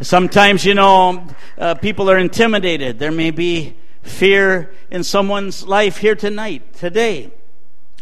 Sometimes, 0.00 0.64
you 0.64 0.74
know, 0.74 1.26
uh, 1.58 1.74
people 1.74 2.10
are 2.10 2.18
intimidated. 2.18 2.98
There 2.98 3.12
may 3.12 3.30
be 3.30 3.76
fear 4.02 4.72
in 4.90 5.04
someone's 5.04 5.66
life 5.66 5.98
here 5.98 6.14
tonight, 6.14 6.74
today. 6.74 7.30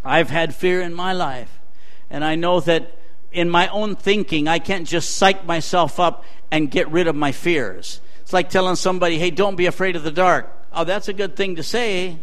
I've 0.05 0.31
had 0.31 0.55
fear 0.55 0.81
in 0.81 0.95
my 0.95 1.13
life. 1.13 1.61
And 2.09 2.25
I 2.25 2.35
know 2.35 2.61
that 2.61 2.97
in 3.33 3.49
my 3.49 3.69
own 3.69 3.97
thinking, 3.97 4.49
I 4.49 4.59
can't 4.59 4.87
just 4.87 5.17
psych 5.17 5.47
myself 5.47 6.01
up 6.01 6.25
and 6.51 6.71
get 6.71 6.91
rid 6.91 7.07
of 7.07 7.15
my 7.15 7.33
fears. 7.33 8.01
It's 8.23 8.33
like 8.33 8.51
telling 8.51 8.77
somebody, 8.77 9.19
hey, 9.19 9.31
don't 9.31 9.57
be 9.57 9.67
afraid 9.67 9.97
of 9.97 10.03
the 10.03 10.11
dark. 10.11 10.51
Oh, 10.73 10.85
that's 10.85 11.09
a 11.09 11.13
good 11.13 11.37
thing 11.37 11.57
to 11.57 11.63
say. 11.63 12.19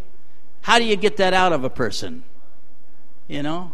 How 0.62 0.80
do 0.80 0.86
you 0.86 0.96
get 0.96 1.18
that 1.18 1.34
out 1.34 1.54
of 1.54 1.64
a 1.64 1.70
person? 1.70 2.24
You 3.28 3.44
know? 3.44 3.74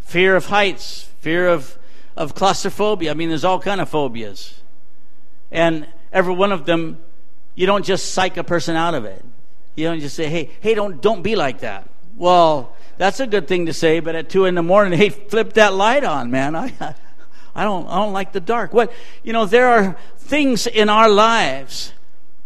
Fear 0.00 0.36
of 0.36 0.46
heights, 0.46 1.08
fear 1.20 1.48
of, 1.48 1.76
of 2.16 2.34
claustrophobia. 2.34 3.10
I 3.10 3.14
mean, 3.14 3.28
there's 3.28 3.44
all 3.44 3.60
kind 3.60 3.80
of 3.80 3.88
phobias. 3.88 4.60
And 5.50 5.86
every 6.12 6.34
one 6.34 6.52
of 6.52 6.66
them 6.66 6.98
you 7.54 7.66
don't 7.66 7.84
just 7.84 8.12
psych 8.12 8.36
a 8.36 8.44
person 8.44 8.76
out 8.76 8.94
of 8.94 9.04
it. 9.04 9.24
You 9.76 9.86
don't 9.86 10.00
just 10.00 10.16
say, 10.16 10.28
hey, 10.28 10.50
hey, 10.60 10.74
don't, 10.74 11.00
don't 11.00 11.22
be 11.22 11.36
like 11.36 11.60
that. 11.60 11.88
Well, 12.16 12.76
that's 12.96 13.20
a 13.20 13.26
good 13.26 13.48
thing 13.48 13.66
to 13.66 13.72
say, 13.72 14.00
but 14.00 14.14
at 14.14 14.28
two 14.28 14.44
in 14.44 14.54
the 14.54 14.62
morning, 14.62 14.98
hey, 14.98 15.08
flip 15.08 15.54
that 15.54 15.74
light 15.74 16.04
on, 16.04 16.30
man. 16.30 16.54
I, 16.54 16.72
I 17.54 17.64
don't, 17.64 17.86
I 17.88 17.96
don't 17.96 18.12
like 18.12 18.32
the 18.32 18.40
dark. 18.40 18.72
What, 18.72 18.92
you 19.22 19.32
know, 19.32 19.46
there 19.46 19.68
are 19.68 19.96
things 20.16 20.66
in 20.66 20.88
our 20.88 21.08
lives 21.08 21.92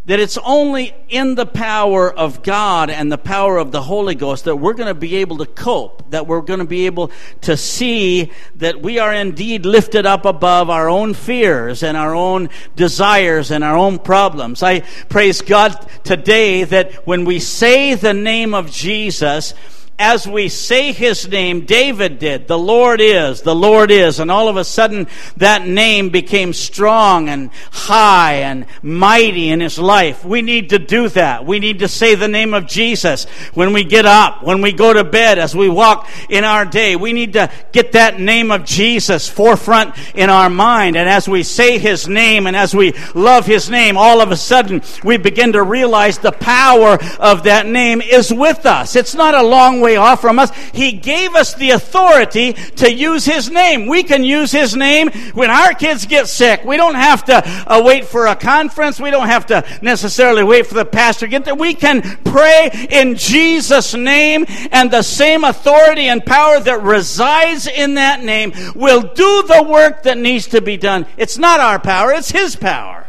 that 0.09 0.19
it's 0.19 0.39
only 0.39 0.95
in 1.11 1.35
the 1.35 1.45
power 1.45 2.11
of 2.11 2.43
God 2.43 2.89
and 2.89 3.13
the 3.13 3.19
power 3.19 3.59
of 3.59 3.73
the 3.73 3.83
Holy 3.83 4.15
Ghost 4.15 4.47
that 4.47 4.57
we're 4.57 4.73
going 4.73 4.89
to 4.89 4.95
be 4.95 5.17
able 5.17 5.37
to 5.37 5.45
cope, 5.45 6.11
that 6.11 6.27
we're 6.27 6.41
going 6.41 6.61
to 6.61 6.65
be 6.65 6.87
able 6.87 7.11
to 7.43 7.59
see 7.59 8.33
that 8.55 8.81
we 8.81 8.99
are 8.99 9.13
indeed 9.13 9.67
lifted 9.67 10.07
up 10.07 10.25
above 10.25 10.71
our 10.71 10.89
own 10.89 11.13
fears 11.13 11.83
and 11.83 11.95
our 11.95 12.15
own 12.15 12.49
desires 12.75 13.51
and 13.51 13.63
our 13.63 13.77
own 13.77 13.99
problems. 13.99 14.63
I 14.63 14.81
praise 15.11 15.43
God 15.43 15.73
today 16.05 16.65
that 16.65 17.07
when 17.07 17.27
we 17.27 17.39
say 17.39 17.93
the 17.95 18.15
name 18.15 18.55
of 18.55 18.71
Jesus, 18.71 19.53
as 19.99 20.29
we 20.29 20.49
say 20.49 20.93
his 20.93 21.27
name, 21.27 21.67
David 21.67 22.21
did, 22.21 22.47
the 22.47 22.59
Lord 22.59 23.01
is, 23.01 23.43
the 23.43 23.55
Lord 23.55 23.91
is, 23.91 24.21
and 24.21 24.31
all 24.31 24.49
of 24.49 24.57
a 24.57 24.63
sudden 24.63 25.09
that 25.39 25.67
name 25.67 26.11
became 26.11 26.53
strong 26.53 27.29
and 27.29 27.51
high 27.73 28.35
and 28.35 28.67
mighty 28.81 29.49
in 29.49 29.59
his 29.59 29.77
life. 29.77 30.25
We 30.25 30.41
need 30.41 30.71
to 30.71 30.79
do 30.79 31.09
that. 31.11 31.45
We 31.45 31.59
need 31.59 31.81
to 31.81 31.89
say 31.89 32.15
the 32.15 32.29
name 32.29 32.55
of 32.55 32.69
Jesus 32.69 33.25
when 33.55 33.73
we 33.73 33.83
get 33.83 34.07
up, 34.07 34.45
when 34.45 34.61
we 34.63 34.71
go 34.71 34.93
to 34.93 35.03
bed, 35.03 35.41
as 35.41 35.57
we 35.57 35.69
walk 35.69 36.09
in 36.29 36.45
our 36.45 36.65
day. 36.65 36.95
We 36.95 37.13
need 37.13 37.33
to 37.33 37.51
get 37.73 37.93
that 37.93 38.21
name 38.21 38.53
of 38.53 38.65
Jesus 38.65 39.29
forefront 39.29 39.97
in 40.15 40.31
our 40.31 40.49
mind. 40.49 40.97
And 40.97 41.09
as 41.09 41.29
we 41.29 41.43
say 41.43 41.79
his 41.79 42.07
name 42.07 42.47
and 42.47 42.57
as 42.57 42.73
we 42.73 42.93
love 43.17 43.47
his 43.47 43.69
name, 43.69 43.97
all 43.97 44.21
of 44.21 44.31
a 44.31 44.37
sudden 44.37 44.81
we 45.03 45.17
begin 45.17 45.55
to 45.55 45.63
realize 45.65 46.19
the 46.19 46.31
power 46.31 46.99
of 47.19 47.43
that 47.45 47.67
name 47.67 48.01
is 48.01 48.33
with 48.33 48.65
us. 48.65 48.95
It's 48.95 49.17
not 49.17 49.35
a 49.35 49.43
long 49.43 49.81
way 49.81 49.88
way 49.89 49.97
off 49.97 50.21
from 50.21 50.39
us. 50.39 50.55
He 50.73 50.93
gave 50.93 51.35
us 51.35 51.55
the 51.55 51.71
authority 51.71 52.53
to 52.53 52.93
use 52.93 53.25
His 53.25 53.51
name. 53.51 53.87
We 53.87 54.03
can 54.03 54.23
use 54.23 54.53
His 54.53 54.77
name 54.77 55.11
when 55.33 55.51
our 55.51 55.73
kids 55.73 56.05
get 56.05 56.29
sick. 56.29 56.65
We 56.65 56.77
don't 56.77 56.95
have 56.95 57.25
to 57.25 57.43
uh, 57.67 57.83
wait 57.83 58.05
for 58.05 58.27
a 58.27 58.37
conference. 58.37 59.01
We 59.01 59.11
don't 59.11 59.29
have 59.29 59.47
to 59.47 59.65
necessarily 59.81 60.45
wait 60.45 60.67
for 60.67 60.75
the 60.75 60.85
pastor 60.85 61.27
to 61.27 61.31
get 61.31 61.45
there. 61.47 61.55
We 61.55 61.73
can 61.73 62.03
pray 62.25 62.71
in 62.91 63.17
Jesus' 63.17 63.95
name 63.95 64.45
and 64.73 64.91
the 64.91 65.03
same 65.03 65.45
authority 65.45 66.09
and 66.09 66.25
power 66.25 66.61
that 66.61 66.83
resides 66.83 67.67
in 67.67 67.95
that 67.95 68.23
name 68.23 68.53
will 68.75 69.01
do 69.01 69.43
the 69.43 69.67
work 69.67 70.03
that 70.03 70.19
needs 70.19 70.49
to 70.49 70.61
be 70.61 70.77
done. 70.77 71.07
It's 71.17 71.39
not 71.39 71.61
our 71.61 71.79
power, 71.79 72.13
it's 72.13 72.31
His 72.31 72.57
power. 72.57 73.07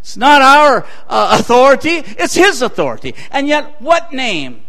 It's 0.00 0.16
not 0.16 0.42
our 0.42 0.86
uh, 1.08 1.38
authority, 1.40 2.02
it's 2.18 2.34
His 2.34 2.60
authority. 2.60 3.14
And 3.30 3.48
yet, 3.48 3.80
what 3.80 4.12
name 4.12 4.65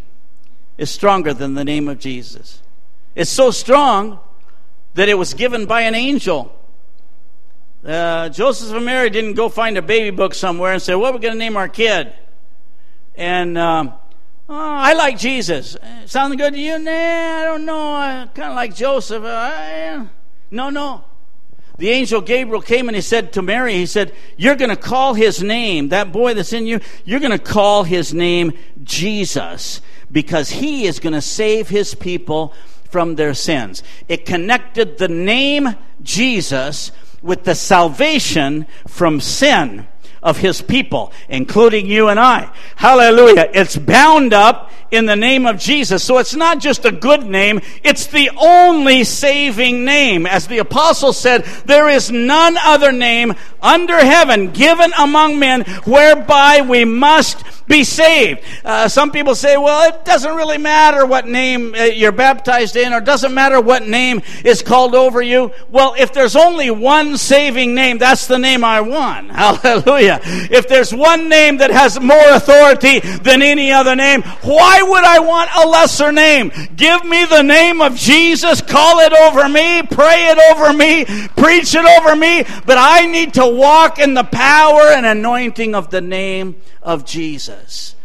is 0.78 0.90
stronger 0.90 1.34
than 1.34 1.56
the 1.56 1.66
name 1.66 1.88
of 1.88 2.00
Jesus. 2.00 2.62
It's 3.16 3.32
so 3.32 3.52
strong 3.52 4.20
that 4.94 5.10
it 5.10 5.16
was 5.16 5.34
given 5.34 5.66
by 5.66 5.82
an 5.82 5.96
angel. 5.96 6.54
Uh, 7.86 8.30
Joseph 8.30 8.76
and 8.76 8.86
Mary 8.86 9.10
didn't 9.10 9.34
go 9.34 9.50
find 9.50 9.78
a 9.78 9.82
baby 9.82 10.16
book 10.16 10.34
somewhere 10.34 10.74
and 10.74 10.82
say, 10.82 10.96
What 10.96 11.12
are 11.12 11.18
we 11.18 11.20
going 11.20 11.34
to 11.34 11.40
name 11.40 11.58
our 11.58 11.70
kid? 11.70 12.14
And 13.16 13.58
um, 13.58 13.94
oh, 14.50 14.56
I 14.56 14.94
like 14.94 15.18
Jesus. 15.18 15.78
Sound 16.06 16.38
good 16.38 16.54
to 16.54 16.60
you? 16.60 16.78
Nah, 16.78 16.92
I 16.92 17.46
don't 17.46 17.66
know. 17.66 17.94
I 17.94 18.30
kind 18.34 18.50
of 18.50 18.56
like 18.56 18.76
Joseph. 18.76 19.24
Uh, 19.24 20.06
no, 20.52 20.70
no. 20.70 21.04
The 21.78 21.90
angel 21.90 22.22
Gabriel 22.22 22.62
came 22.62 22.88
and 22.90 22.96
he 22.96 23.02
said 23.02 23.34
to 23.34 23.42
Mary, 23.42 23.74
He 23.74 23.86
said, 23.86 24.14
You're 24.36 24.56
going 24.56 24.72
to 24.72 24.76
call 24.76 25.14
his 25.14 25.44
name, 25.44 25.90
that 25.90 26.12
boy 26.12 26.34
that's 26.34 26.54
in 26.54 26.66
you, 26.66 26.80
you're 27.06 27.20
going 27.20 27.32
to 27.32 27.40
call 27.40 27.84
his 27.84 28.14
name 28.14 28.54
Jesus 28.84 29.82
because 30.12 30.50
he 30.50 30.86
is 30.86 31.00
going 31.00 31.14
to 31.14 31.22
save 31.22 31.70
his 31.70 31.94
people 31.94 32.54
from 32.90 33.16
their 33.16 33.34
sins. 33.34 33.84
It 34.08 34.26
connected 34.26 34.98
the 34.98 35.08
name 35.08 35.76
Jesus 36.02 36.92
with 37.22 37.44
the 37.44 37.56
salvation 37.56 38.66
from 38.88 39.20
sin 39.20 39.88
of 40.24 40.38
his 40.38 40.62
people, 40.62 41.12
including 41.30 41.86
you 41.86 42.08
and 42.08 42.20
I. 42.20 42.52
Hallelujah. 42.76 43.50
It's 43.54 43.78
bound 43.78 44.34
up 44.34 44.72
in 44.92 45.06
the 45.06 45.16
name 45.16 45.46
of 45.46 45.60
Jesus. 45.60 46.04
So 46.04 46.18
it's 46.18 46.36
not 46.36 46.60
just 46.60 46.86
a 46.86 46.92
good 46.92 47.26
name, 47.26 47.62
it's 47.84 48.08
the 48.08 48.30
only 48.38 49.04
saving 49.04 49.86
name. 49.86 50.26
As 50.26 50.48
the 50.48 50.60
apostle 50.60 51.14
said, 51.14 51.44
there 51.66 51.90
is 51.90 52.12
none 52.12 52.58
other 52.58 52.92
name 52.92 53.34
under 53.62 53.98
heaven 53.98 54.52
given 54.52 54.92
among 54.98 55.40
men 55.40 55.62
whereby 55.86 56.62
we 56.62 56.86
must 56.86 57.44
be 57.68 57.84
saved. 57.84 58.42
Uh, 58.64 58.88
some 58.88 59.12
people 59.12 59.36
say, 59.36 59.58
well, 59.58 59.90
it 59.90 60.06
doesn't 60.06 60.36
really 60.36 60.58
matter 60.58 61.06
what 61.06 61.28
name 61.28 61.76
uh, 61.76 61.84
you're 61.84 62.12
baptized 62.12 62.76
in, 62.76 62.94
or 62.94 63.02
doesn't 63.02 63.34
matter 63.34 63.60
what 63.60 63.86
name 63.86 64.22
is 64.46 64.62
called 64.62 64.96
over 64.96 65.22
you. 65.22 65.52
Well, 65.70 65.94
if 65.98 66.14
there's 66.14 66.36
only 66.36 66.72
one 66.72 67.18
saving 67.18 67.76
name, 67.76 67.98
that's 67.98 68.28
the 68.28 68.40
name 68.40 68.64
I 68.64 68.82
want. 68.82 69.32
Hallelujah. 69.38 70.20
If 70.24 70.68
there's 70.68 70.94
one 70.94 71.30
name 71.30 71.58
that 71.58 71.72
has 71.72 72.00
more 72.00 72.30
authority 72.30 73.00
than 73.00 73.42
any 73.42 73.72
other 73.72 73.96
name, 73.96 74.22
why 74.42 74.77
would 74.82 75.04
I 75.04 75.20
want 75.20 75.50
a 75.56 75.68
lesser 75.68 76.12
name? 76.12 76.52
Give 76.76 77.04
me 77.06 77.26
the 77.26 77.42
name 77.42 77.82
of 77.82 77.96
Jesus, 77.96 78.62
call 78.62 79.00
it 79.00 79.14
over 79.14 79.48
me, 79.48 79.84
pray 79.84 80.28
it 80.28 80.38
over 80.52 80.74
me, 80.74 81.06
preach 81.36 81.76
it 81.76 81.86
over 82.00 82.16
me, 82.16 82.44
but 82.66 82.78
I 82.78 83.06
need 83.06 83.36
to 83.36 83.48
walk 83.48 84.00
in 84.00 84.14
the 84.14 84.24
power 84.24 84.90
and 84.90 85.06
anointing 85.06 85.76
of 85.76 85.90
the 85.90 86.02
name 86.02 86.56
of 86.82 87.06
Jesus. 87.06 87.96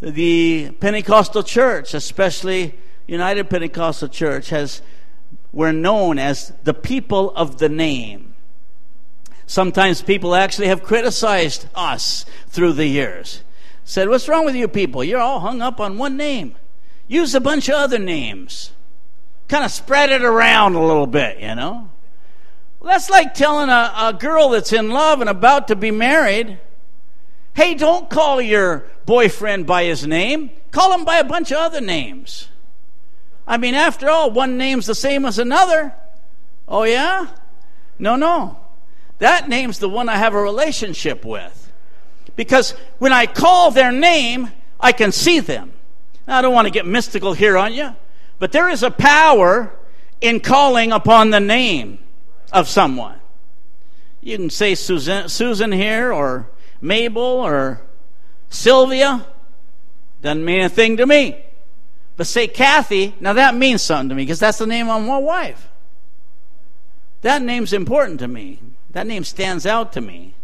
The 0.00 0.70
Pentecostal 0.80 1.42
church, 1.42 1.94
especially 1.94 2.74
United 3.06 3.48
Pentecostal 3.48 4.08
Church, 4.08 4.50
has 4.50 4.82
we're 5.52 5.72
known 5.72 6.18
as 6.18 6.52
the 6.64 6.74
people 6.74 7.30
of 7.36 7.58
the 7.58 7.68
name. 7.68 8.34
Sometimes 9.46 10.02
people 10.02 10.34
actually 10.34 10.68
have 10.68 10.82
criticized 10.82 11.66
us 11.74 12.24
through 12.48 12.72
the 12.72 12.86
years. 12.86 13.42
Said, 13.84 14.08
What's 14.08 14.28
wrong 14.28 14.44
with 14.44 14.56
you 14.56 14.66
people? 14.66 15.04
You're 15.04 15.20
all 15.20 15.40
hung 15.40 15.60
up 15.60 15.80
on 15.80 15.98
one 15.98 16.16
name. 16.16 16.56
Use 17.06 17.34
a 17.34 17.40
bunch 17.40 17.68
of 17.68 17.74
other 17.74 17.98
names. 17.98 18.72
Kind 19.48 19.64
of 19.64 19.70
spread 19.70 20.10
it 20.10 20.22
around 20.22 20.74
a 20.74 20.84
little 20.84 21.06
bit, 21.06 21.38
you 21.38 21.54
know? 21.54 21.90
Well, 22.80 22.92
that's 22.92 23.10
like 23.10 23.34
telling 23.34 23.68
a, 23.68 23.92
a 23.96 24.12
girl 24.18 24.50
that's 24.50 24.72
in 24.72 24.90
love 24.90 25.20
and 25.20 25.28
about 25.28 25.68
to 25.68 25.76
be 25.76 25.90
married, 25.90 26.58
Hey, 27.54 27.74
don't 27.74 28.10
call 28.10 28.40
your 28.40 28.84
boyfriend 29.06 29.66
by 29.66 29.84
his 29.84 30.06
name. 30.06 30.50
Call 30.72 30.92
him 30.92 31.04
by 31.04 31.18
a 31.18 31.24
bunch 31.24 31.52
of 31.52 31.58
other 31.58 31.80
names. 31.80 32.48
I 33.46 33.58
mean, 33.58 33.74
after 33.74 34.08
all, 34.08 34.30
one 34.30 34.56
name's 34.56 34.86
the 34.86 34.94
same 34.94 35.24
as 35.24 35.38
another. 35.38 35.94
Oh, 36.66 36.82
yeah? 36.82 37.28
No, 37.98 38.16
no. 38.16 38.58
That 39.18 39.48
name's 39.48 39.78
the 39.78 39.88
one 39.88 40.08
I 40.08 40.16
have 40.16 40.34
a 40.34 40.40
relationship 40.40 41.24
with. 41.24 41.63
Because 42.36 42.72
when 42.98 43.12
I 43.12 43.26
call 43.26 43.70
their 43.70 43.92
name, 43.92 44.50
I 44.80 44.92
can 44.92 45.12
see 45.12 45.40
them. 45.40 45.72
Now, 46.26 46.38
I 46.38 46.42
don't 46.42 46.54
want 46.54 46.66
to 46.66 46.70
get 46.70 46.86
mystical 46.86 47.32
here 47.32 47.56
on 47.56 47.74
you, 47.74 47.94
but 48.38 48.52
there 48.52 48.68
is 48.68 48.82
a 48.82 48.90
power 48.90 49.72
in 50.20 50.40
calling 50.40 50.92
upon 50.92 51.30
the 51.30 51.40
name 51.40 51.98
of 52.52 52.68
someone. 52.68 53.18
You 54.20 54.38
can 54.38 54.50
say 54.50 54.74
Susan, 54.74 55.28
Susan 55.28 55.70
here 55.70 56.12
or 56.12 56.48
Mabel 56.80 57.22
or 57.22 57.82
Sylvia, 58.48 59.26
doesn't 60.22 60.44
mean 60.44 60.64
a 60.64 60.68
thing 60.70 60.96
to 60.96 61.06
me. 61.06 61.44
But 62.16 62.26
say 62.26 62.46
Kathy, 62.46 63.14
now 63.20 63.34
that 63.34 63.54
means 63.54 63.82
something 63.82 64.08
to 64.08 64.14
me 64.14 64.22
because 64.22 64.38
that's 64.38 64.58
the 64.58 64.66
name 64.66 64.88
of 64.88 65.02
my 65.02 65.18
wife. 65.18 65.68
That 67.20 67.42
name's 67.42 67.72
important 67.72 68.20
to 68.20 68.28
me. 68.28 68.60
That 68.90 69.06
name 69.06 69.24
stands 69.24 69.66
out 69.66 69.92
to 69.94 70.00
me. 70.00 70.34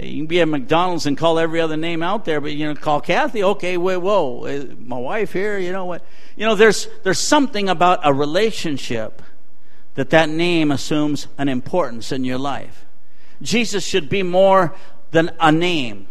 You 0.00 0.18
can 0.18 0.26
be 0.26 0.40
at 0.40 0.48
McDonald's 0.48 1.06
and 1.06 1.18
call 1.18 1.38
every 1.40 1.60
other 1.60 1.76
name 1.76 2.02
out 2.02 2.24
there, 2.24 2.40
but 2.40 2.52
you 2.52 2.66
know, 2.66 2.74
call 2.74 3.00
Kathy. 3.00 3.42
Okay, 3.42 3.76
wait, 3.76 3.96
whoa, 3.96 4.44
uh, 4.44 4.64
my 4.78 4.98
wife 4.98 5.32
here. 5.32 5.58
You 5.58 5.72
know 5.72 5.86
what? 5.86 6.04
You 6.36 6.46
know, 6.46 6.54
there's 6.54 6.88
there's 7.02 7.18
something 7.18 7.68
about 7.68 8.00
a 8.04 8.14
relationship 8.14 9.22
that 9.94 10.10
that 10.10 10.28
name 10.28 10.70
assumes 10.70 11.26
an 11.36 11.48
importance 11.48 12.12
in 12.12 12.24
your 12.24 12.38
life. 12.38 12.84
Jesus 13.42 13.84
should 13.84 14.08
be 14.08 14.22
more 14.22 14.72
than 15.10 15.32
a 15.40 15.50
name. 15.50 16.06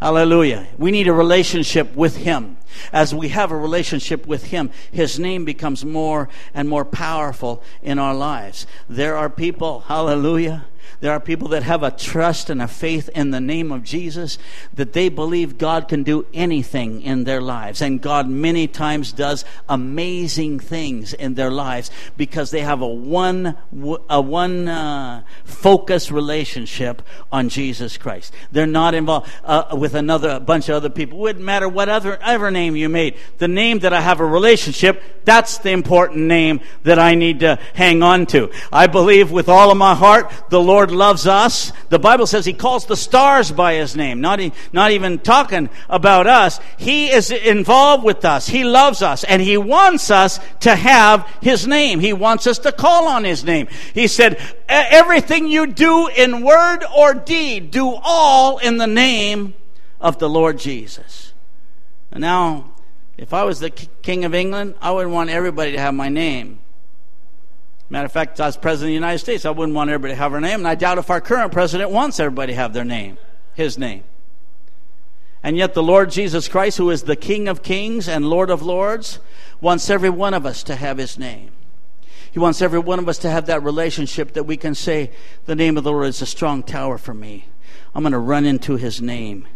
Hallelujah. 0.00 0.68
We 0.78 0.92
need 0.92 1.08
a 1.08 1.12
relationship 1.12 1.96
with 1.96 2.18
Him. 2.18 2.56
As 2.92 3.12
we 3.12 3.30
have 3.30 3.50
a 3.50 3.56
relationship 3.56 4.28
with 4.28 4.44
Him, 4.44 4.70
His 4.92 5.18
name 5.18 5.44
becomes 5.44 5.84
more 5.84 6.28
and 6.54 6.68
more 6.68 6.84
powerful 6.84 7.64
in 7.82 7.98
our 7.98 8.14
lives. 8.14 8.64
There 8.88 9.16
are 9.16 9.28
people, 9.28 9.80
hallelujah, 9.80 10.66
there 11.00 11.12
are 11.12 11.20
people 11.20 11.48
that 11.48 11.62
have 11.62 11.82
a 11.82 11.90
trust 11.90 12.50
and 12.50 12.60
a 12.60 12.68
faith 12.68 13.08
in 13.10 13.30
the 13.30 13.40
name 13.40 13.70
of 13.72 13.82
Jesus 13.84 14.38
that 14.74 14.92
they 14.92 15.08
believe 15.08 15.58
God 15.58 15.88
can 15.88 16.02
do 16.02 16.26
anything 16.34 17.02
in 17.02 17.24
their 17.24 17.40
lives. 17.40 17.80
And 17.80 18.00
God 18.00 18.28
many 18.28 18.66
times 18.66 19.12
does 19.12 19.44
amazing 19.68 20.58
things 20.58 21.12
in 21.12 21.34
their 21.34 21.50
lives 21.50 21.90
because 22.16 22.50
they 22.50 22.60
have 22.60 22.80
a 22.80 22.86
one, 22.86 23.56
a 24.08 24.20
one 24.20 24.68
uh, 24.68 25.22
focus 25.44 26.10
relationship 26.10 27.02
on 27.30 27.48
Jesus 27.48 27.96
Christ. 27.96 28.32
They're 28.52 28.66
not 28.66 28.94
involved 28.94 29.30
uh, 29.44 29.76
with 29.78 29.94
another 29.94 30.40
bunch 30.40 30.68
of 30.68 30.76
other 30.76 30.90
people. 30.90 31.18
It 31.18 31.22
wouldn't 31.22 31.44
matter 31.44 31.68
what 31.68 31.88
other 31.88 32.20
ever 32.22 32.50
name 32.50 32.76
you 32.76 32.88
made. 32.88 33.16
The 33.38 33.48
name 33.48 33.80
that 33.80 33.92
I 33.92 34.00
have 34.00 34.20
a 34.20 34.26
relationship, 34.26 35.02
that's 35.24 35.58
the 35.58 35.70
important 35.70 36.26
name 36.26 36.60
that 36.84 36.98
I 36.98 37.14
need 37.14 37.40
to 37.40 37.58
hang 37.74 38.02
on 38.02 38.26
to. 38.26 38.50
I 38.72 38.86
believe 38.86 39.30
with 39.30 39.48
all 39.48 39.70
of 39.70 39.76
my 39.76 39.94
heart 39.94 40.32
the 40.48 40.60
Lord 40.60 40.77
Lord 40.78 40.92
loves 40.92 41.26
us. 41.26 41.72
The 41.88 41.98
Bible 41.98 42.28
says 42.28 42.46
He 42.46 42.52
calls 42.52 42.86
the 42.86 42.96
stars 42.96 43.50
by 43.50 43.74
His 43.74 43.96
name, 43.96 44.20
not, 44.20 44.38
not 44.72 44.92
even 44.92 45.18
talking 45.18 45.70
about 45.88 46.28
us. 46.28 46.60
He 46.76 47.10
is 47.10 47.32
involved 47.32 48.04
with 48.04 48.24
us. 48.24 48.46
He 48.46 48.62
loves 48.62 49.02
us, 49.02 49.24
and 49.24 49.42
He 49.42 49.56
wants 49.56 50.12
us 50.12 50.38
to 50.60 50.76
have 50.76 51.28
His 51.42 51.66
name. 51.66 51.98
He 51.98 52.12
wants 52.12 52.46
us 52.46 52.60
to 52.60 52.70
call 52.70 53.08
on 53.08 53.24
His 53.24 53.42
name. 53.42 53.66
He 53.92 54.06
said, 54.06 54.40
Everything 54.68 55.48
you 55.48 55.66
do 55.66 56.06
in 56.06 56.42
word 56.42 56.84
or 56.96 57.12
deed, 57.12 57.72
do 57.72 57.98
all 58.00 58.58
in 58.58 58.76
the 58.76 58.86
name 58.86 59.54
of 60.00 60.20
the 60.20 60.30
Lord 60.30 60.60
Jesus. 60.60 61.32
And 62.12 62.20
now, 62.20 62.70
if 63.16 63.34
I 63.34 63.42
was 63.42 63.58
the 63.58 63.70
King 63.70 64.24
of 64.24 64.32
England, 64.32 64.76
I 64.80 64.92
would 64.92 65.08
want 65.08 65.30
everybody 65.30 65.72
to 65.72 65.80
have 65.80 65.94
my 65.94 66.08
name. 66.08 66.60
Matter 67.90 68.06
of 68.06 68.12
fact, 68.12 68.38
as 68.38 68.56
President 68.56 68.88
of 68.88 68.90
the 68.90 68.94
United 68.94 69.18
States, 69.18 69.46
I 69.46 69.50
wouldn't 69.50 69.74
want 69.74 69.88
everybody 69.88 70.12
to 70.12 70.18
have 70.18 70.32
her 70.32 70.40
name, 70.40 70.60
and 70.60 70.68
I 70.68 70.74
doubt 70.74 70.98
if 70.98 71.08
our 71.10 71.20
current 71.20 71.52
president 71.52 71.90
wants 71.90 72.20
everybody 72.20 72.52
to 72.52 72.56
have 72.56 72.74
their 72.74 72.84
name, 72.84 73.16
his 73.54 73.78
name. 73.78 74.04
And 75.42 75.56
yet, 75.56 75.72
the 75.72 75.82
Lord 75.82 76.10
Jesus 76.10 76.48
Christ, 76.48 76.76
who 76.76 76.90
is 76.90 77.04
the 77.04 77.16
King 77.16 77.48
of 77.48 77.62
kings 77.62 78.08
and 78.08 78.28
Lord 78.28 78.50
of 78.50 78.60
lords, 78.60 79.20
wants 79.60 79.88
every 79.88 80.10
one 80.10 80.34
of 80.34 80.44
us 80.44 80.62
to 80.64 80.76
have 80.76 80.98
his 80.98 81.18
name. 81.18 81.50
He 82.30 82.38
wants 82.38 82.60
every 82.60 82.78
one 82.78 82.98
of 82.98 83.08
us 83.08 83.18
to 83.18 83.30
have 83.30 83.46
that 83.46 83.62
relationship 83.62 84.34
that 84.34 84.44
we 84.44 84.58
can 84.58 84.74
say, 84.74 85.10
The 85.46 85.56
name 85.56 85.78
of 85.78 85.84
the 85.84 85.92
Lord 85.92 86.08
is 86.08 86.20
a 86.20 86.26
strong 86.26 86.62
tower 86.62 86.98
for 86.98 87.14
me. 87.14 87.46
I'm 87.94 88.02
going 88.02 88.12
to 88.12 88.18
run 88.18 88.44
into 88.44 88.76
his 88.76 89.00
name, 89.00 89.48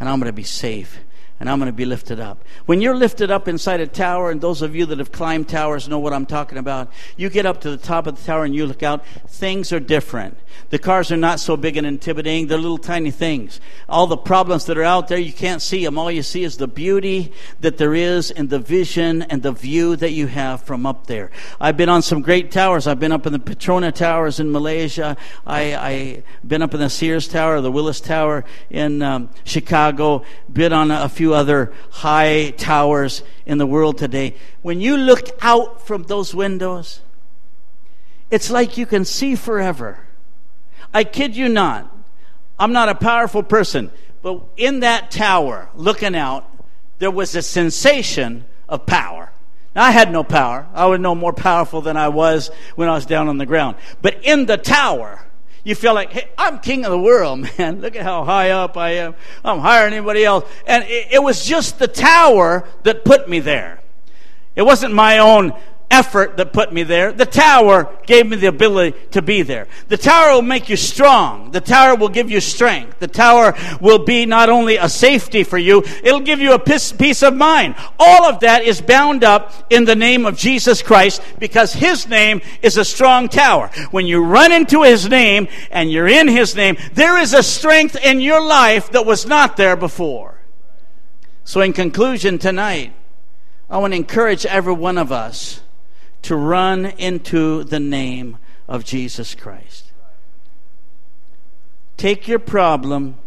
and 0.00 0.08
I'm 0.08 0.18
going 0.18 0.30
to 0.30 0.32
be 0.32 0.44
safe 0.44 1.00
and 1.38 1.50
I'm 1.50 1.58
going 1.58 1.70
to 1.70 1.76
be 1.76 1.84
lifted 1.84 2.18
up. 2.18 2.44
When 2.64 2.80
you're 2.80 2.96
lifted 2.96 3.30
up 3.30 3.46
inside 3.46 3.80
a 3.80 3.86
tower, 3.86 4.30
and 4.30 4.40
those 4.40 4.62
of 4.62 4.74
you 4.74 4.86
that 4.86 4.98
have 4.98 5.12
climbed 5.12 5.48
towers 5.48 5.88
know 5.88 5.98
what 5.98 6.12
I'm 6.12 6.26
talking 6.26 6.58
about, 6.58 6.90
you 7.16 7.28
get 7.28 7.46
up 7.46 7.60
to 7.62 7.70
the 7.70 7.76
top 7.76 8.06
of 8.06 8.16
the 8.16 8.24
tower 8.24 8.44
and 8.44 8.54
you 8.54 8.66
look 8.66 8.82
out, 8.82 9.04
things 9.28 9.72
are 9.72 9.80
different. 9.80 10.38
The 10.70 10.78
cars 10.78 11.12
are 11.12 11.16
not 11.16 11.38
so 11.38 11.56
big 11.56 11.76
and 11.76 11.86
intimidating, 11.86 12.46
they're 12.46 12.58
little 12.58 12.78
tiny 12.78 13.10
things. 13.10 13.60
All 13.88 14.06
the 14.06 14.16
problems 14.16 14.64
that 14.66 14.78
are 14.78 14.82
out 14.82 15.08
there, 15.08 15.18
you 15.18 15.32
can't 15.32 15.60
see 15.60 15.84
them. 15.84 15.98
All 15.98 16.10
you 16.10 16.22
see 16.22 16.42
is 16.42 16.56
the 16.56 16.66
beauty 16.66 17.32
that 17.60 17.76
there 17.76 17.94
is 17.94 18.30
in 18.30 18.48
the 18.48 18.58
vision 18.58 19.22
and 19.22 19.42
the 19.42 19.52
view 19.52 19.96
that 19.96 20.12
you 20.12 20.26
have 20.28 20.62
from 20.62 20.86
up 20.86 21.06
there. 21.06 21.30
I've 21.60 21.76
been 21.76 21.88
on 21.88 22.02
some 22.02 22.22
great 22.22 22.50
towers. 22.50 22.86
I've 22.86 23.00
been 23.00 23.12
up 23.12 23.26
in 23.26 23.32
the 23.32 23.38
Petronas 23.38 23.94
Towers 23.94 24.40
in 24.40 24.50
Malaysia. 24.50 25.16
I, 25.46 25.74
I 25.74 26.22
been 26.46 26.62
up 26.62 26.74
in 26.74 26.80
the 26.80 26.90
Sears 26.90 27.28
Tower, 27.28 27.60
the 27.60 27.70
Willis 27.70 28.00
Tower 28.00 28.44
in 28.70 29.02
um, 29.02 29.30
Chicago. 29.44 30.24
Been 30.50 30.72
on 30.72 30.90
a 30.90 31.08
few 31.08 31.25
other 31.34 31.72
high 31.90 32.50
towers 32.56 33.22
in 33.44 33.58
the 33.58 33.66
world 33.66 33.98
today. 33.98 34.34
When 34.62 34.80
you 34.80 34.96
look 34.96 35.28
out 35.40 35.86
from 35.86 36.04
those 36.04 36.34
windows, 36.34 37.00
it's 38.30 38.50
like 38.50 38.76
you 38.76 38.86
can 38.86 39.04
see 39.04 39.34
forever. 39.34 39.98
I 40.92 41.04
kid 41.04 41.36
you 41.36 41.48
not. 41.48 41.92
I'm 42.58 42.72
not 42.72 42.88
a 42.88 42.94
powerful 42.94 43.42
person, 43.42 43.90
but 44.22 44.42
in 44.56 44.80
that 44.80 45.10
tower, 45.10 45.68
looking 45.74 46.16
out, 46.16 46.50
there 46.98 47.10
was 47.10 47.34
a 47.34 47.42
sensation 47.42 48.44
of 48.68 48.86
power. 48.86 49.30
Now, 49.74 49.84
I 49.84 49.90
had 49.90 50.10
no 50.10 50.24
power. 50.24 50.66
I 50.72 50.86
was 50.86 51.00
no 51.00 51.14
more 51.14 51.34
powerful 51.34 51.82
than 51.82 51.98
I 51.98 52.08
was 52.08 52.50
when 52.76 52.88
I 52.88 52.94
was 52.94 53.04
down 53.04 53.28
on 53.28 53.36
the 53.36 53.44
ground. 53.44 53.76
But 54.00 54.24
in 54.24 54.46
the 54.46 54.56
tower, 54.56 55.20
you 55.66 55.74
feel 55.74 55.94
like, 55.94 56.12
hey, 56.12 56.28
I'm 56.38 56.60
king 56.60 56.84
of 56.84 56.92
the 56.92 56.98
world, 56.98 57.40
man. 57.58 57.80
Look 57.80 57.96
at 57.96 58.04
how 58.04 58.24
high 58.24 58.50
up 58.50 58.76
I 58.76 58.90
am. 58.90 59.16
I'm 59.44 59.58
higher 59.58 59.84
than 59.84 59.94
anybody 59.94 60.24
else. 60.24 60.48
And 60.64 60.84
it, 60.84 61.08
it 61.14 61.22
was 61.22 61.44
just 61.44 61.80
the 61.80 61.88
tower 61.88 62.68
that 62.84 63.04
put 63.04 63.28
me 63.28 63.40
there. 63.40 63.80
It 64.54 64.62
wasn't 64.62 64.94
my 64.94 65.18
own 65.18 65.52
effort 65.90 66.36
that 66.36 66.52
put 66.52 66.72
me 66.72 66.82
there. 66.82 67.12
The 67.12 67.26
tower 67.26 67.88
gave 68.06 68.26
me 68.26 68.36
the 68.36 68.48
ability 68.48 68.96
to 69.12 69.22
be 69.22 69.42
there. 69.42 69.68
The 69.88 69.96
tower 69.96 70.34
will 70.34 70.42
make 70.42 70.68
you 70.68 70.76
strong. 70.76 71.52
The 71.52 71.60
tower 71.60 71.94
will 71.94 72.08
give 72.08 72.30
you 72.30 72.40
strength. 72.40 72.98
The 72.98 73.08
tower 73.08 73.54
will 73.80 74.00
be 74.00 74.26
not 74.26 74.48
only 74.48 74.76
a 74.76 74.88
safety 74.88 75.44
for 75.44 75.58
you, 75.58 75.84
it'll 76.02 76.20
give 76.20 76.40
you 76.40 76.52
a 76.52 76.58
peace 76.58 77.22
of 77.22 77.36
mind. 77.36 77.76
All 77.98 78.24
of 78.24 78.40
that 78.40 78.64
is 78.64 78.80
bound 78.80 79.24
up 79.24 79.52
in 79.70 79.84
the 79.84 79.94
name 79.94 80.26
of 80.26 80.36
Jesus 80.36 80.82
Christ 80.82 81.22
because 81.38 81.72
His 81.72 82.08
name 82.08 82.40
is 82.62 82.76
a 82.76 82.84
strong 82.84 83.28
tower. 83.28 83.68
When 83.90 84.06
you 84.06 84.24
run 84.24 84.52
into 84.52 84.82
His 84.82 85.08
name 85.08 85.48
and 85.70 85.90
you're 85.90 86.08
in 86.08 86.28
His 86.28 86.56
name, 86.56 86.76
there 86.94 87.18
is 87.18 87.32
a 87.32 87.42
strength 87.42 87.96
in 87.96 88.20
your 88.20 88.44
life 88.44 88.90
that 88.90 89.06
was 89.06 89.26
not 89.26 89.56
there 89.56 89.76
before. 89.76 90.40
So 91.44 91.60
in 91.60 91.72
conclusion 91.72 92.38
tonight, 92.38 92.92
I 93.70 93.78
want 93.78 93.92
to 93.92 93.96
encourage 93.96 94.44
every 94.44 94.72
one 94.72 94.98
of 94.98 95.12
us 95.12 95.60
to 96.26 96.34
run 96.34 96.86
into 96.86 97.62
the 97.62 97.78
name 97.78 98.36
of 98.66 98.84
Jesus 98.84 99.36
Christ. 99.36 99.92
Take 101.96 102.26
your 102.26 102.40
problem 102.40 103.18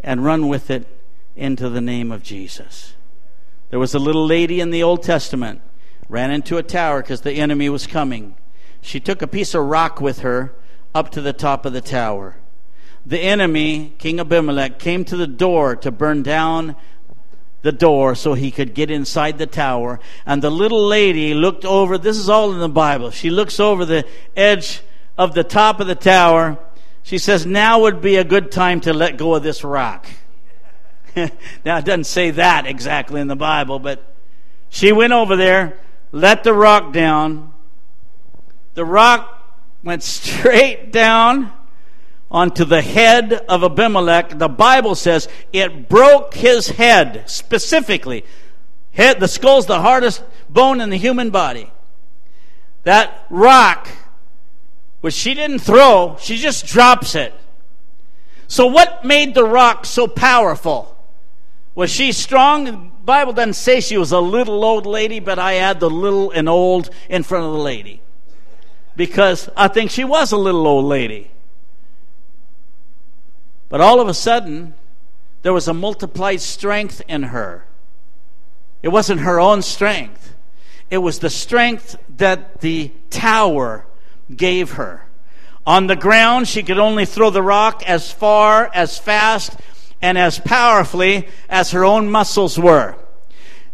and 0.00 0.22
run 0.22 0.46
with 0.46 0.70
it 0.70 0.86
into 1.34 1.70
the 1.70 1.80
name 1.80 2.12
of 2.12 2.22
Jesus. 2.22 2.92
There 3.70 3.78
was 3.78 3.94
a 3.94 3.98
little 3.98 4.26
lady 4.26 4.60
in 4.60 4.70
the 4.70 4.82
Old 4.82 5.02
Testament, 5.02 5.62
ran 6.10 6.30
into 6.30 6.58
a 6.58 6.62
tower 6.62 7.00
because 7.00 7.22
the 7.22 7.32
enemy 7.32 7.70
was 7.70 7.86
coming. 7.86 8.36
She 8.82 9.00
took 9.00 9.22
a 9.22 9.26
piece 9.26 9.54
of 9.54 9.64
rock 9.64 9.98
with 9.98 10.18
her 10.18 10.54
up 10.94 11.10
to 11.12 11.22
the 11.22 11.32
top 11.32 11.64
of 11.64 11.72
the 11.72 11.80
tower. 11.80 12.36
The 13.06 13.20
enemy, 13.20 13.94
King 13.96 14.20
Abimelech, 14.20 14.78
came 14.78 15.06
to 15.06 15.16
the 15.16 15.26
door 15.26 15.74
to 15.76 15.90
burn 15.90 16.22
down 16.22 16.76
the 17.62 17.72
door 17.72 18.14
so 18.14 18.34
he 18.34 18.50
could 18.50 18.74
get 18.74 18.90
inside 18.90 19.38
the 19.38 19.46
tower. 19.46 19.98
And 20.24 20.42
the 20.42 20.50
little 20.50 20.86
lady 20.86 21.34
looked 21.34 21.64
over, 21.64 21.98
this 21.98 22.16
is 22.16 22.28
all 22.28 22.52
in 22.52 22.60
the 22.60 22.68
Bible. 22.68 23.10
She 23.10 23.30
looks 23.30 23.58
over 23.58 23.84
the 23.84 24.06
edge 24.36 24.80
of 25.16 25.34
the 25.34 25.44
top 25.44 25.80
of 25.80 25.86
the 25.86 25.94
tower. 25.94 26.58
She 27.02 27.18
says, 27.18 27.44
Now 27.44 27.80
would 27.80 28.00
be 28.00 28.16
a 28.16 28.24
good 28.24 28.52
time 28.52 28.80
to 28.82 28.92
let 28.92 29.16
go 29.16 29.34
of 29.34 29.42
this 29.42 29.64
rock. 29.64 30.06
now, 31.16 31.78
it 31.78 31.84
doesn't 31.84 32.04
say 32.04 32.30
that 32.32 32.66
exactly 32.66 33.20
in 33.20 33.26
the 33.26 33.36
Bible, 33.36 33.78
but 33.78 34.04
she 34.68 34.92
went 34.92 35.12
over 35.12 35.34
there, 35.34 35.78
let 36.12 36.44
the 36.44 36.52
rock 36.52 36.92
down. 36.92 37.52
The 38.74 38.84
rock 38.84 39.42
went 39.82 40.02
straight 40.04 40.92
down 40.92 41.52
onto 42.30 42.64
the 42.64 42.82
head 42.82 43.32
of 43.32 43.64
Abimelech, 43.64 44.38
the 44.38 44.48
Bible 44.48 44.94
says 44.94 45.28
it 45.52 45.88
broke 45.88 46.34
his 46.34 46.68
head 46.68 47.24
specifically. 47.26 48.24
Head, 48.92 49.20
the 49.20 49.28
skull's 49.28 49.66
the 49.66 49.80
hardest 49.80 50.22
bone 50.48 50.80
in 50.80 50.90
the 50.90 50.96
human 50.96 51.30
body. 51.30 51.70
That 52.84 53.26
rock, 53.30 53.88
which 55.00 55.14
she 55.14 55.34
didn't 55.34 55.60
throw, 55.60 56.16
she 56.20 56.36
just 56.36 56.66
drops 56.66 57.14
it. 57.14 57.34
So, 58.46 58.66
what 58.66 59.04
made 59.04 59.34
the 59.34 59.44
rock 59.44 59.84
so 59.84 60.06
powerful? 60.06 60.96
Was 61.74 61.90
she 61.90 62.12
strong? 62.12 62.64
The 62.64 62.72
Bible 63.04 63.32
doesn't 63.32 63.54
say 63.54 63.80
she 63.80 63.98
was 63.98 64.10
a 64.10 64.18
little 64.18 64.64
old 64.64 64.84
lady, 64.84 65.20
but 65.20 65.38
I 65.38 65.56
add 65.56 65.80
the 65.80 65.90
little 65.90 66.30
and 66.30 66.48
old 66.48 66.90
in 67.08 67.22
front 67.22 67.44
of 67.44 67.52
the 67.52 67.58
lady. 67.58 68.00
Because 68.96 69.48
I 69.56 69.68
think 69.68 69.90
she 69.90 70.02
was 70.02 70.32
a 70.32 70.36
little 70.36 70.66
old 70.66 70.86
lady. 70.86 71.30
But 73.68 73.80
all 73.80 74.00
of 74.00 74.08
a 74.08 74.14
sudden, 74.14 74.74
there 75.42 75.52
was 75.52 75.68
a 75.68 75.74
multiplied 75.74 76.40
strength 76.40 77.02
in 77.08 77.24
her. 77.24 77.64
It 78.82 78.88
wasn't 78.88 79.20
her 79.20 79.40
own 79.40 79.62
strength, 79.62 80.34
it 80.90 80.98
was 80.98 81.18
the 81.18 81.30
strength 81.30 81.96
that 82.16 82.60
the 82.60 82.92
tower 83.10 83.84
gave 84.34 84.72
her. 84.72 85.04
On 85.66 85.86
the 85.86 85.96
ground, 85.96 86.48
she 86.48 86.62
could 86.62 86.78
only 86.78 87.04
throw 87.04 87.28
the 87.28 87.42
rock 87.42 87.82
as 87.86 88.10
far, 88.10 88.70
as 88.72 88.96
fast, 88.96 89.54
and 90.00 90.16
as 90.16 90.38
powerfully 90.38 91.28
as 91.48 91.72
her 91.72 91.84
own 91.84 92.10
muscles 92.10 92.58
were. 92.58 92.96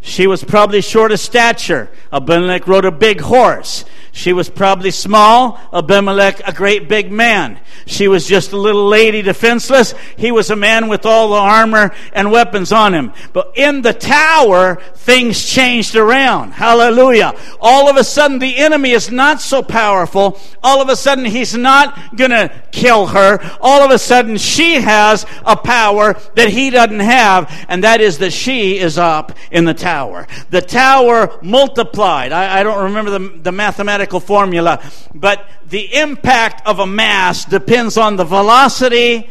She 0.01 0.27
was 0.27 0.43
probably 0.43 0.81
short 0.81 1.11
of 1.11 1.19
stature. 1.19 1.89
Abimelech 2.11 2.67
rode 2.67 2.85
a 2.85 2.91
big 2.91 3.21
horse. 3.21 3.85
She 4.15 4.31
was 4.31 4.49
probably 4.49 4.91
small, 4.91 5.59
Abimelech 5.73 6.39
a 6.47 6.53
great 6.53 6.87
big 6.87 7.11
man. 7.11 7.59
She 7.85 8.07
was 8.07 8.25
just 8.25 8.53
a 8.53 8.57
little 8.57 8.87
lady 8.87 9.21
defenseless. 9.21 9.93
He 10.15 10.31
was 10.31 10.49
a 10.49 10.55
man 10.55 10.87
with 10.87 11.05
all 11.05 11.31
the 11.31 11.35
armor 11.35 11.93
and 12.13 12.31
weapons 12.31 12.71
on 12.71 12.93
him. 12.93 13.11
But 13.33 13.51
in 13.55 13.81
the 13.81 13.91
tower, 13.91 14.77
things 14.95 15.45
changed 15.45 15.97
around. 15.97 16.51
Hallelujah. 16.51 17.33
All 17.59 17.89
of 17.89 17.97
a 17.97 18.05
sudden, 18.05 18.39
the 18.39 18.55
enemy 18.55 18.91
is 18.91 19.11
not 19.11 19.41
so 19.41 19.61
powerful. 19.61 20.39
All 20.63 20.81
of 20.81 20.87
a 20.87 20.95
sudden, 20.95 21.25
he's 21.25 21.53
not 21.53 22.15
gonna 22.15 22.53
kill 22.71 23.07
her. 23.07 23.39
All 23.59 23.83
of 23.83 23.91
a 23.91 23.99
sudden, 23.99 24.37
she 24.37 24.75
has 24.75 25.25
a 25.45 25.57
power 25.57 26.13
that 26.35 26.47
he 26.47 26.69
doesn't 26.69 27.01
have, 27.01 27.53
and 27.67 27.83
that 27.83 27.99
is 27.99 28.19
that 28.19 28.31
she 28.31 28.79
is 28.79 28.97
up 28.97 29.33
in 29.51 29.65
the 29.65 29.73
tower. 29.73 30.25
The 30.51 30.61
tower 30.61 31.37
multiplied. 31.43 32.31
I, 32.31 32.61
I 32.61 32.63
don't 32.63 32.85
remember 32.85 33.11
the, 33.11 33.39
the 33.41 33.51
mathematical 33.51 34.04
mathematical 34.05 34.19
formula, 34.19 34.81
but 35.13 35.47
the 35.67 35.95
impact 35.95 36.67
of 36.67 36.79
a 36.79 36.87
mass 36.87 37.45
depends 37.45 37.97
on 37.97 38.15
the 38.15 38.23
velocity 38.23 39.29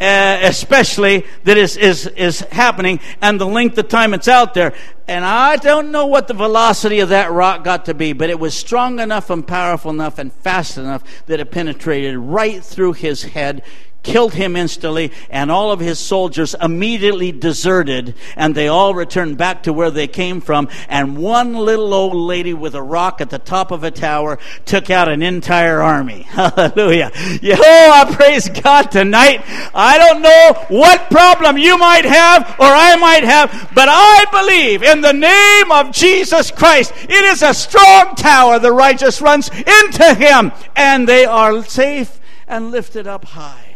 uh, 0.00 0.40
especially 0.42 1.24
that 1.44 1.56
is, 1.56 1.76
is, 1.76 2.06
is 2.06 2.40
happening 2.50 2.98
and 3.20 3.38
the 3.40 3.46
length 3.46 3.76
of 3.78 3.88
time 3.88 4.14
it's 4.14 4.26
out 4.26 4.54
there. 4.54 4.72
And 5.06 5.24
I 5.24 5.56
don't 5.56 5.92
know 5.92 6.06
what 6.06 6.26
the 6.26 6.34
velocity 6.34 7.00
of 7.00 7.10
that 7.10 7.30
rock 7.30 7.62
got 7.62 7.84
to 7.84 7.94
be, 7.94 8.12
but 8.12 8.30
it 8.30 8.40
was 8.40 8.56
strong 8.56 8.98
enough 8.98 9.28
and 9.28 9.46
powerful 9.46 9.90
enough 9.90 10.18
and 10.18 10.32
fast 10.32 10.78
enough 10.78 11.04
that 11.26 11.40
it 11.40 11.50
penetrated 11.50 12.16
right 12.16 12.64
through 12.64 12.94
his 12.94 13.22
head, 13.22 13.62
killed 14.02 14.34
him 14.34 14.56
instantly, 14.56 15.12
and 15.30 15.50
all 15.50 15.70
of 15.70 15.80
his 15.80 15.98
soldiers 15.98 16.54
immediately 16.60 17.32
deserted, 17.32 18.14
and 18.36 18.54
they 18.54 18.68
all 18.68 18.94
returned 18.94 19.38
back 19.38 19.62
to 19.62 19.72
where 19.72 19.90
they 19.90 20.06
came 20.06 20.40
from. 20.40 20.68
And 20.88 21.16
one 21.16 21.54
little 21.54 21.94
old 21.94 22.14
lady 22.14 22.54
with 22.54 22.74
a 22.74 22.82
rock 22.82 23.20
at 23.20 23.30
the 23.30 23.38
top 23.38 23.70
of 23.70 23.84
a 23.84 23.90
tower 23.90 24.38
took 24.64 24.90
out 24.90 25.08
an 25.08 25.22
entire 25.22 25.80
army. 25.80 26.22
Hallelujah. 26.28 27.10
Oh, 27.14 27.90
I 27.94 28.14
praise 28.14 28.48
God 28.48 28.90
tonight. 28.90 29.42
I 29.74 29.98
don't 29.98 30.22
know 30.22 30.76
what 30.76 31.10
problem 31.10 31.58
you 31.58 31.78
might 31.78 32.04
have 32.04 32.48
or 32.58 32.66
I 32.66 32.96
might 32.96 33.24
have, 33.24 33.70
but 33.74 33.88
I 33.90 34.24
believe 34.30 34.82
in 34.82 35.00
the 35.00 35.12
name 35.12 35.70
of 35.70 35.92
Jesus 35.92 36.50
Christ. 36.50 36.92
It 37.02 37.24
is 37.24 37.42
a 37.42 37.54
strong 37.54 38.14
tower. 38.16 38.58
The 38.58 38.72
righteous 38.72 39.20
runs 39.20 39.48
into 39.48 40.14
him, 40.14 40.52
and 40.76 41.08
they 41.08 41.24
are 41.24 41.62
safe 41.64 42.20
and 42.46 42.70
lifted 42.70 43.06
up 43.06 43.24
high. 43.24 43.71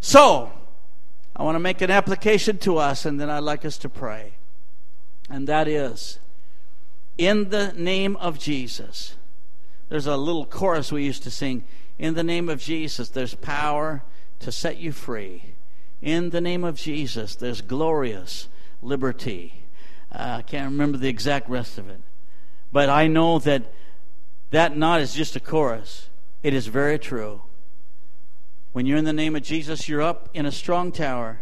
So, 0.00 0.52
I 1.34 1.42
want 1.42 1.56
to 1.56 1.60
make 1.60 1.80
an 1.80 1.90
application 1.90 2.58
to 2.58 2.78
us, 2.78 3.04
and 3.04 3.20
then 3.20 3.30
I'd 3.30 3.40
like 3.40 3.64
us 3.64 3.78
to 3.78 3.88
pray. 3.88 4.34
And 5.30 5.46
that 5.48 5.68
is, 5.68 6.18
in 7.16 7.50
the 7.50 7.72
name 7.72 8.16
of 8.16 8.38
Jesus. 8.38 9.14
There's 9.88 10.06
a 10.06 10.16
little 10.16 10.44
chorus 10.44 10.92
we 10.92 11.04
used 11.04 11.22
to 11.22 11.30
sing. 11.30 11.64
In 11.98 12.14
the 12.14 12.22
name 12.22 12.48
of 12.48 12.60
Jesus, 12.60 13.08
there's 13.08 13.34
power 13.34 14.02
to 14.40 14.52
set 14.52 14.76
you 14.76 14.92
free. 14.92 15.54
In 16.02 16.30
the 16.30 16.40
name 16.40 16.62
of 16.62 16.76
Jesus, 16.76 17.34
there's 17.34 17.60
glorious 17.60 18.48
liberty. 18.82 19.64
Uh, 20.12 20.36
I 20.38 20.42
can't 20.42 20.70
remember 20.70 20.98
the 20.98 21.08
exact 21.08 21.48
rest 21.48 21.78
of 21.78 21.88
it. 21.88 22.00
But 22.70 22.88
I 22.88 23.06
know 23.06 23.38
that 23.40 23.64
that 24.50 24.76
not 24.76 25.00
is 25.00 25.14
just 25.14 25.36
a 25.36 25.40
chorus, 25.40 26.08
it 26.42 26.54
is 26.54 26.66
very 26.66 26.98
true. 26.98 27.42
When 28.72 28.86
you're 28.86 28.98
in 28.98 29.04
the 29.04 29.12
name 29.12 29.34
of 29.34 29.42
Jesus, 29.42 29.88
you're 29.88 30.02
up 30.02 30.28
in 30.34 30.46
a 30.46 30.52
strong 30.52 30.92
tower. 30.92 31.40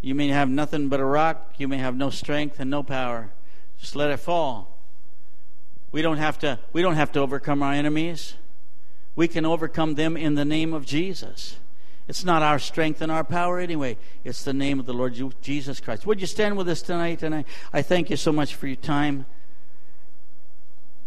You 0.00 0.14
may 0.14 0.28
have 0.28 0.50
nothing 0.50 0.88
but 0.88 1.00
a 1.00 1.04
rock, 1.04 1.54
you 1.56 1.66
may 1.66 1.78
have 1.78 1.96
no 1.96 2.10
strength 2.10 2.60
and 2.60 2.70
no 2.70 2.82
power. 2.82 3.30
Just 3.78 3.96
let 3.96 4.10
it 4.10 4.18
fall. 4.18 4.78
We 5.92 6.02
don't 6.02 6.18
have 6.18 6.38
to 6.40 6.58
we 6.72 6.82
don't 6.82 6.96
have 6.96 7.12
to 7.12 7.20
overcome 7.20 7.62
our 7.62 7.72
enemies. 7.72 8.34
We 9.16 9.28
can 9.28 9.46
overcome 9.46 9.94
them 9.94 10.16
in 10.16 10.34
the 10.34 10.44
name 10.44 10.74
of 10.74 10.84
Jesus. 10.84 11.56
It's 12.06 12.24
not 12.24 12.42
our 12.42 12.58
strength 12.58 13.00
and 13.00 13.10
our 13.10 13.24
power 13.24 13.58
anyway. 13.58 13.96
It's 14.24 14.42
the 14.42 14.52
name 14.52 14.78
of 14.78 14.86
the 14.86 14.92
Lord 14.92 15.18
Jesus 15.40 15.80
Christ. 15.80 16.04
Would 16.04 16.20
you 16.20 16.26
stand 16.26 16.56
with 16.56 16.68
us 16.68 16.82
tonight? 16.82 17.22
And 17.22 17.34
I, 17.34 17.44
I 17.72 17.80
thank 17.80 18.10
you 18.10 18.16
so 18.16 18.30
much 18.30 18.54
for 18.54 18.66
your 18.66 18.76
time, 18.76 19.24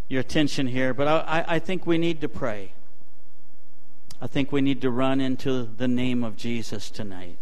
your 0.07 0.21
attention 0.21 0.67
here. 0.67 0.93
But 0.93 1.07
I, 1.07 1.45
I 1.47 1.59
think 1.59 1.85
we 1.85 1.97
need 1.99 2.21
to 2.21 2.29
pray. 2.29 2.71
I 4.19 4.27
think 4.27 4.51
we 4.51 4.61
need 4.61 4.81
to 4.81 4.89
run 4.89 5.21
into 5.21 5.63
the 5.63 5.87
name 5.87 6.23
of 6.23 6.35
Jesus 6.35 6.89
tonight. 6.89 7.37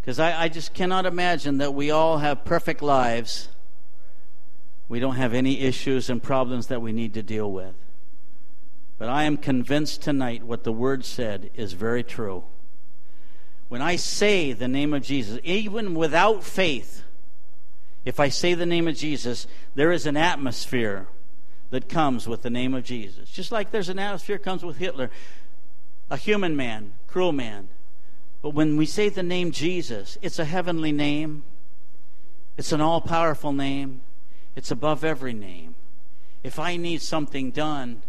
Because 0.00 0.18
I, 0.18 0.44
I 0.44 0.48
just 0.48 0.72
cannot 0.72 1.04
imagine 1.04 1.58
that 1.58 1.74
we 1.74 1.90
all 1.90 2.18
have 2.18 2.44
perfect 2.44 2.80
lives. 2.80 3.48
We 4.88 5.00
don't 5.00 5.16
have 5.16 5.34
any 5.34 5.60
issues 5.60 6.08
and 6.08 6.22
problems 6.22 6.68
that 6.68 6.80
we 6.80 6.92
need 6.92 7.14
to 7.14 7.22
deal 7.22 7.50
with. 7.50 7.74
But 8.98 9.08
I 9.08 9.24
am 9.24 9.36
convinced 9.36 10.00
tonight 10.00 10.42
what 10.42 10.64
the 10.64 10.72
Word 10.72 11.04
said 11.04 11.50
is 11.54 11.74
very 11.74 12.02
true. 12.02 12.44
When 13.68 13.82
I 13.82 13.96
say 13.96 14.52
the 14.52 14.68
name 14.68 14.94
of 14.94 15.02
Jesus, 15.02 15.38
even 15.42 15.94
without 15.94 16.44
faith, 16.44 17.02
if 18.04 18.20
I 18.20 18.28
say 18.28 18.54
the 18.54 18.64
name 18.64 18.86
of 18.88 18.96
Jesus, 18.96 19.46
there 19.74 19.90
is 19.90 20.06
an 20.06 20.16
atmosphere 20.16 21.08
that 21.70 21.88
comes 21.88 22.28
with 22.28 22.42
the 22.42 22.50
name 22.50 22.74
of 22.74 22.84
Jesus. 22.84 23.30
Just 23.30 23.52
like 23.52 23.70
there's 23.70 23.88
an 23.88 23.98
atmosphere 23.98 24.38
comes 24.38 24.64
with 24.64 24.78
Hitler, 24.78 25.10
a 26.10 26.16
human 26.16 26.56
man, 26.56 26.92
cruel 27.06 27.32
man. 27.32 27.68
But 28.42 28.50
when 28.50 28.76
we 28.76 28.86
say 28.86 29.08
the 29.08 29.22
name 29.22 29.50
Jesus, 29.50 30.18
it's 30.22 30.38
a 30.38 30.44
heavenly 30.44 30.92
name. 30.92 31.42
It's 32.56 32.72
an 32.72 32.80
all 32.80 33.00
powerful 33.00 33.52
name. 33.52 34.02
It's 34.54 34.70
above 34.70 35.04
every 35.04 35.34
name. 35.34 35.74
If 36.42 36.58
I 36.58 36.76
need 36.76 37.02
something 37.02 37.50
done, 37.50 38.02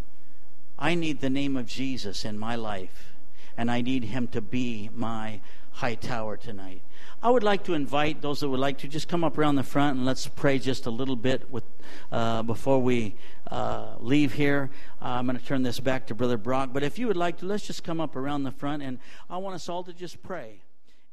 I 0.78 0.94
need 0.94 1.22
the 1.22 1.30
name 1.30 1.58
of 1.58 1.66
Jesus 1.66 2.24
in 2.24 2.38
my 2.38 2.56
life. 2.56 3.14
And 3.58 3.72
I 3.72 3.82
need 3.82 4.04
him 4.04 4.28
to 4.28 4.42
be 4.42 4.90
my 4.94 5.40
high 5.72 5.96
tower 5.96 6.38
tonight. 6.38 6.82
I 7.22 7.32
would 7.32 7.44
like 7.44 7.64
to 7.64 7.74
invite 7.74 8.22
those 8.22 8.42
that 8.42 8.50
would 8.50 8.60
like 8.60 8.78
to 8.80 8.88
just 8.88 9.08
come 9.08 9.24
up 9.24 9.38
around 9.38 9.56
the 9.56 9.64
front 9.64 9.98
and 9.98 10.06
let's 10.06 10.28
pray 10.28 10.60
just 10.60 10.86
a 10.86 10.92
little 10.92 11.16
bit 11.16 11.50
with, 11.50 11.64
uh, 12.12 12.44
before 12.44 12.80
we 12.80 13.16
uh, 13.52 13.96
leave 14.00 14.34
here. 14.34 14.70
Uh, 15.02 15.06
I'm 15.06 15.26
going 15.26 15.38
to 15.38 15.46
turn 15.46 15.64
this 15.64 15.80
back 15.80 16.08
to 16.08 16.16
Brother 16.16 16.38
Brock. 16.38 16.70
But 16.74 16.84
if 16.84 17.00
you 17.00 17.08
would 17.08 17.18
like 17.18 17.38
to, 17.40 17.46
let's 17.46 17.66
just 17.66 17.84
come 17.84 18.00
up 18.00 18.16
around 18.16 18.44
the 18.44 18.52
front 18.52 18.84
and 18.84 19.00
I 19.30 19.38
want 19.38 19.56
us 19.56 19.70
all 19.70 19.84
to 19.84 19.94
just 19.94 20.22
pray 20.22 20.62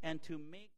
and 0.03 0.23
to 0.25 0.39
make. 0.51 0.71